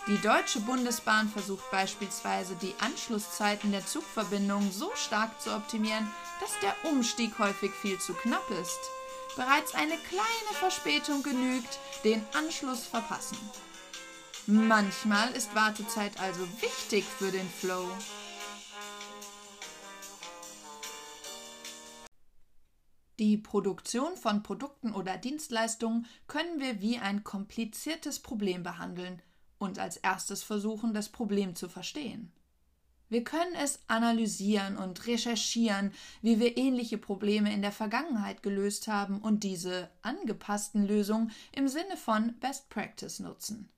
Die 0.08 0.18
Deutsche 0.22 0.62
Bundesbahn 0.62 1.28
versucht 1.28 1.70
beispielsweise, 1.70 2.56
die 2.56 2.74
Anschlusszeiten 2.80 3.74
der 3.74 3.86
Zugverbindungen 3.86 4.72
so 4.72 4.90
stark 4.95 5.41
zu 5.41 5.54
optimieren, 5.54 6.10
dass 6.40 6.52
der 6.62 6.90
Umstieg 6.90 7.38
häufig 7.40 7.72
viel 7.74 7.99
zu 7.99 8.14
knapp 8.14 8.49
ist. 8.62 8.80
Bereits 9.36 9.76
eine 9.76 9.98
kleine 9.98 10.54
Verspätung 10.54 11.24
genügt, 11.24 11.78
den 12.06 12.26
Anschluss 12.34 12.86
verpassen. 12.86 13.38
Manchmal 14.49 15.30
ist 15.32 15.53
Wartezeit 15.56 16.22
also 16.22 16.40
wichtig 16.61 17.03
für 17.03 17.32
den 17.32 17.49
Flow. 17.49 17.86
Die 23.19 23.38
Produktion 23.38 24.15
von 24.15 24.44
Produkten 24.44 24.94
oder 24.94 25.18
Dienstleistungen 25.18 26.06
können 26.28 26.61
wir 26.61 26.80
wie 26.80 26.98
ein 26.98 27.26
kompliziertes 27.26 28.19
Problem 28.19 28.64
behandeln 28.64 29.22
und 29.57 29.80
als 29.80 29.98
erstes 29.98 30.44
versuchen, 30.44 30.94
das 30.94 31.10
Problem 31.10 31.56
zu 31.57 31.68
verstehen. 31.68 32.32
Wir 33.10 33.26
können 33.26 33.56
es 33.61 33.82
analysieren 33.88 34.78
und 34.78 35.07
recherchieren, 35.07 35.91
wie 36.22 36.40
wir 36.40 36.56
ähnliche 36.56 36.98
Probleme 36.98 37.53
in 37.53 37.61
der 37.61 37.74
Vergangenheit 37.74 38.44
gelöst 38.44 38.88
haben 38.88 39.19
und 39.19 39.44
diese 39.44 39.90
angepassten 40.03 40.88
Lösungen 40.88 41.32
im 41.52 41.68
Sinne 41.68 41.98
von 41.98 42.40
Best 42.40 42.69
Practice 42.69 43.19
nutzen. 43.19 43.69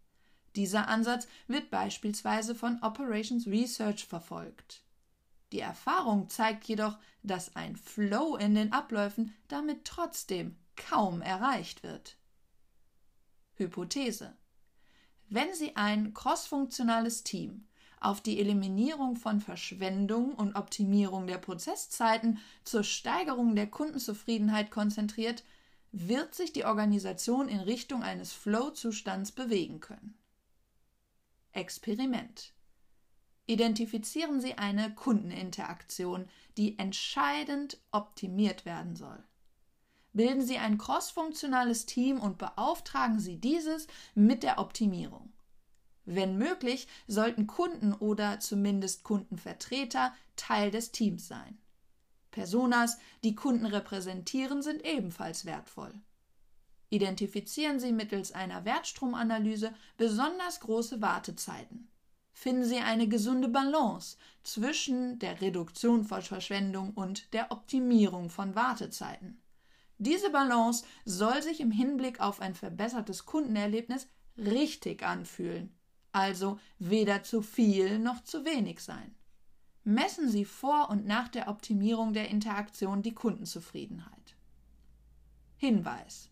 Dieser 0.55 0.88
Ansatz 0.88 1.27
wird 1.47 1.69
beispielsweise 1.69 2.55
von 2.55 2.81
Operations 2.81 3.47
Research 3.47 4.05
verfolgt. 4.05 4.81
Die 5.51 5.59
Erfahrung 5.59 6.30
zeigt 6.30 6.65
jedoch, 6.65 6.97
dass 7.23 7.55
ein 7.55 7.76
Flow 7.76 8.35
in 8.35 8.55
den 8.55 8.71
Abläufen 8.73 9.34
damit 9.47 9.85
trotzdem 9.85 10.55
kaum 10.76 11.21
erreicht 11.21 11.84
wird. 11.84 12.17
Hypothese 13.55 14.34
wenn 15.31 15.53
Sie 15.53 15.76
ein 15.76 16.15
crossfunktionales 16.15 17.23
Team 17.23 17.65
auf 17.99 18.19
die 18.19 18.39
Eliminierung 18.39 19.15
von 19.15 19.41
Verschwendung 19.41 20.34
und 20.34 20.55
Optimierung 20.55 21.27
der 21.27 21.38
Prozesszeiten 21.38 22.39
zur 22.63 22.84
Steigerung 22.84 23.55
der 23.55 23.67
Kundenzufriedenheit 23.67 24.71
konzentriert, 24.71 25.43
wird 25.91 26.34
sich 26.34 26.51
die 26.51 26.65
Organisation 26.65 27.47
in 27.47 27.59
Richtung 27.59 28.01
eines 28.01 28.34
Flow-Zustands 28.34 29.31
bewegen 29.31 29.80
können. 29.81 30.15
Experiment. 31.53 32.53
Identifizieren 33.45 34.41
Sie 34.41 34.57
eine 34.59 34.93
Kundeninteraktion, 34.93 36.27
die 36.57 36.77
entscheidend 36.77 37.80
optimiert 37.91 38.65
werden 38.65 38.95
soll. 38.95 39.23
Bilden 40.13 40.41
Sie 40.41 40.57
ein 40.57 40.77
crossfunktionales 40.77 41.85
Team 41.85 42.19
und 42.19 42.38
beauftragen 42.38 43.19
Sie 43.19 43.38
dieses 43.38 43.88
mit 44.15 44.43
der 44.43 44.59
Optimierung. 44.59 45.34
Wenn 46.05 46.38
möglich, 46.38 46.88
sollten 47.07 47.47
Kunden 47.47 47.93
oder 47.93 48.39
zumindest 48.39 49.03
Kundenvertreter 49.03 50.13
Teil 50.35 50.71
des 50.71 50.91
Teams 50.91 51.27
sein. 51.27 51.57
Personas, 52.31 52.97
die 53.23 53.35
Kunden 53.35 53.65
repräsentieren, 53.65 54.61
sind 54.61 54.85
ebenfalls 54.85 55.45
wertvoll. 55.45 55.93
Identifizieren 56.89 57.79
Sie 57.79 57.91
mittels 57.91 58.31
einer 58.31 58.65
Wertstromanalyse 58.65 59.73
besonders 59.97 60.59
große 60.59 61.01
Wartezeiten. 61.01 61.87
Finden 62.33 62.63
Sie 62.63 62.77
eine 62.77 63.07
gesunde 63.07 63.47
Balance 63.47 64.17
zwischen 64.43 65.19
der 65.19 65.41
Reduktion 65.41 66.03
von 66.03 66.21
Verschwendung 66.21 66.93
und 66.93 67.33
der 67.33 67.51
Optimierung 67.51 68.29
von 68.29 68.55
Wartezeiten. 68.55 69.41
Diese 69.97 70.29
Balance 70.31 70.85
soll 71.03 71.41
sich 71.43 71.59
im 71.59 71.71
Hinblick 71.71 72.21
auf 72.21 72.39
ein 72.39 72.55
verbessertes 72.55 73.25
Kundenerlebnis 73.25 74.07
richtig 74.37 75.03
anfühlen, 75.03 75.75
also 76.13 76.59
weder 76.79 77.23
zu 77.23 77.41
viel 77.41 77.99
noch 77.99 78.23
zu 78.23 78.45
wenig 78.45 78.79
sein. 78.79 79.13
Messen 79.83 80.29
Sie 80.29 80.45
vor 80.45 80.89
und 80.89 81.05
nach 81.05 81.27
der 81.27 81.49
Optimierung 81.49 82.13
der 82.13 82.29
Interaktion 82.29 83.01
die 83.01 83.13
Kundenzufriedenheit. 83.13 84.35
Hinweis 85.57 86.29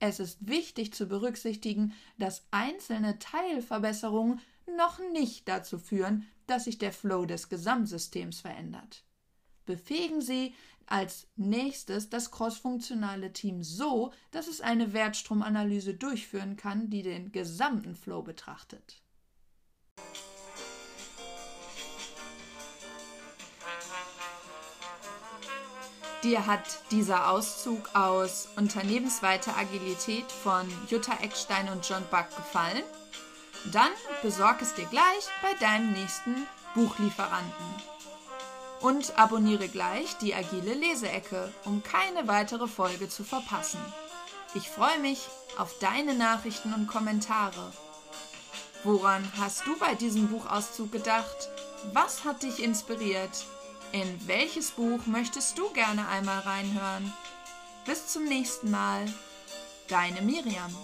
es 0.00 0.20
ist 0.20 0.46
wichtig 0.46 0.94
zu 0.94 1.06
berücksichtigen, 1.06 1.94
dass 2.18 2.46
einzelne 2.50 3.18
Teilverbesserungen 3.18 4.40
noch 4.76 4.98
nicht 5.12 5.48
dazu 5.48 5.78
führen, 5.78 6.26
dass 6.46 6.64
sich 6.64 6.78
der 6.78 6.92
Flow 6.92 7.26
des 7.26 7.48
Gesamtsystems 7.48 8.40
verändert. 8.40 9.04
Befähigen 9.66 10.20
Sie 10.20 10.54
als 10.86 11.26
nächstes 11.36 12.08
das 12.08 12.30
crossfunktionale 12.30 13.32
Team 13.32 13.62
so, 13.62 14.12
dass 14.30 14.46
es 14.46 14.60
eine 14.60 14.92
Wertstromanalyse 14.94 15.94
durchführen 15.94 16.56
kann, 16.56 16.88
die 16.88 17.02
den 17.02 17.30
gesamten 17.30 17.94
Flow 17.94 18.22
betrachtet. 18.22 19.02
Dir 26.24 26.46
hat 26.46 26.80
dieser 26.90 27.30
Auszug 27.30 27.94
aus 27.94 28.48
Unternehmensweite 28.56 29.54
Agilität 29.54 30.24
von 30.32 30.66
Jutta 30.88 31.12
Eckstein 31.22 31.68
und 31.68 31.88
John 31.88 32.02
Buck 32.10 32.34
gefallen? 32.36 32.82
Dann 33.72 33.90
besorg 34.22 34.60
es 34.60 34.74
dir 34.74 34.86
gleich 34.86 35.28
bei 35.42 35.54
deinem 35.60 35.92
nächsten 35.92 36.46
Buchlieferanten 36.74 37.66
und 38.80 39.16
abonniere 39.16 39.68
gleich 39.68 40.16
die 40.18 40.34
Agile 40.34 40.74
Leseecke, 40.74 41.52
um 41.64 41.84
keine 41.84 42.26
weitere 42.26 42.66
Folge 42.66 43.08
zu 43.08 43.22
verpassen. 43.22 43.80
Ich 44.54 44.68
freue 44.68 44.98
mich 44.98 45.20
auf 45.56 45.78
deine 45.78 46.14
Nachrichten 46.14 46.74
und 46.74 46.88
Kommentare. 46.88 47.72
Woran 48.82 49.30
hast 49.38 49.66
du 49.66 49.78
bei 49.78 49.94
diesem 49.94 50.28
Buchauszug 50.28 50.90
gedacht? 50.90 51.48
Was 51.92 52.24
hat 52.24 52.42
dich 52.42 52.62
inspiriert? 52.62 53.44
In 53.92 54.26
welches 54.26 54.72
Buch 54.72 55.06
möchtest 55.06 55.56
du 55.56 55.70
gerne 55.70 56.06
einmal 56.08 56.40
reinhören? 56.40 57.12
Bis 57.86 58.08
zum 58.08 58.24
nächsten 58.24 58.70
Mal. 58.70 59.06
Deine 59.88 60.20
Miriam. 60.20 60.74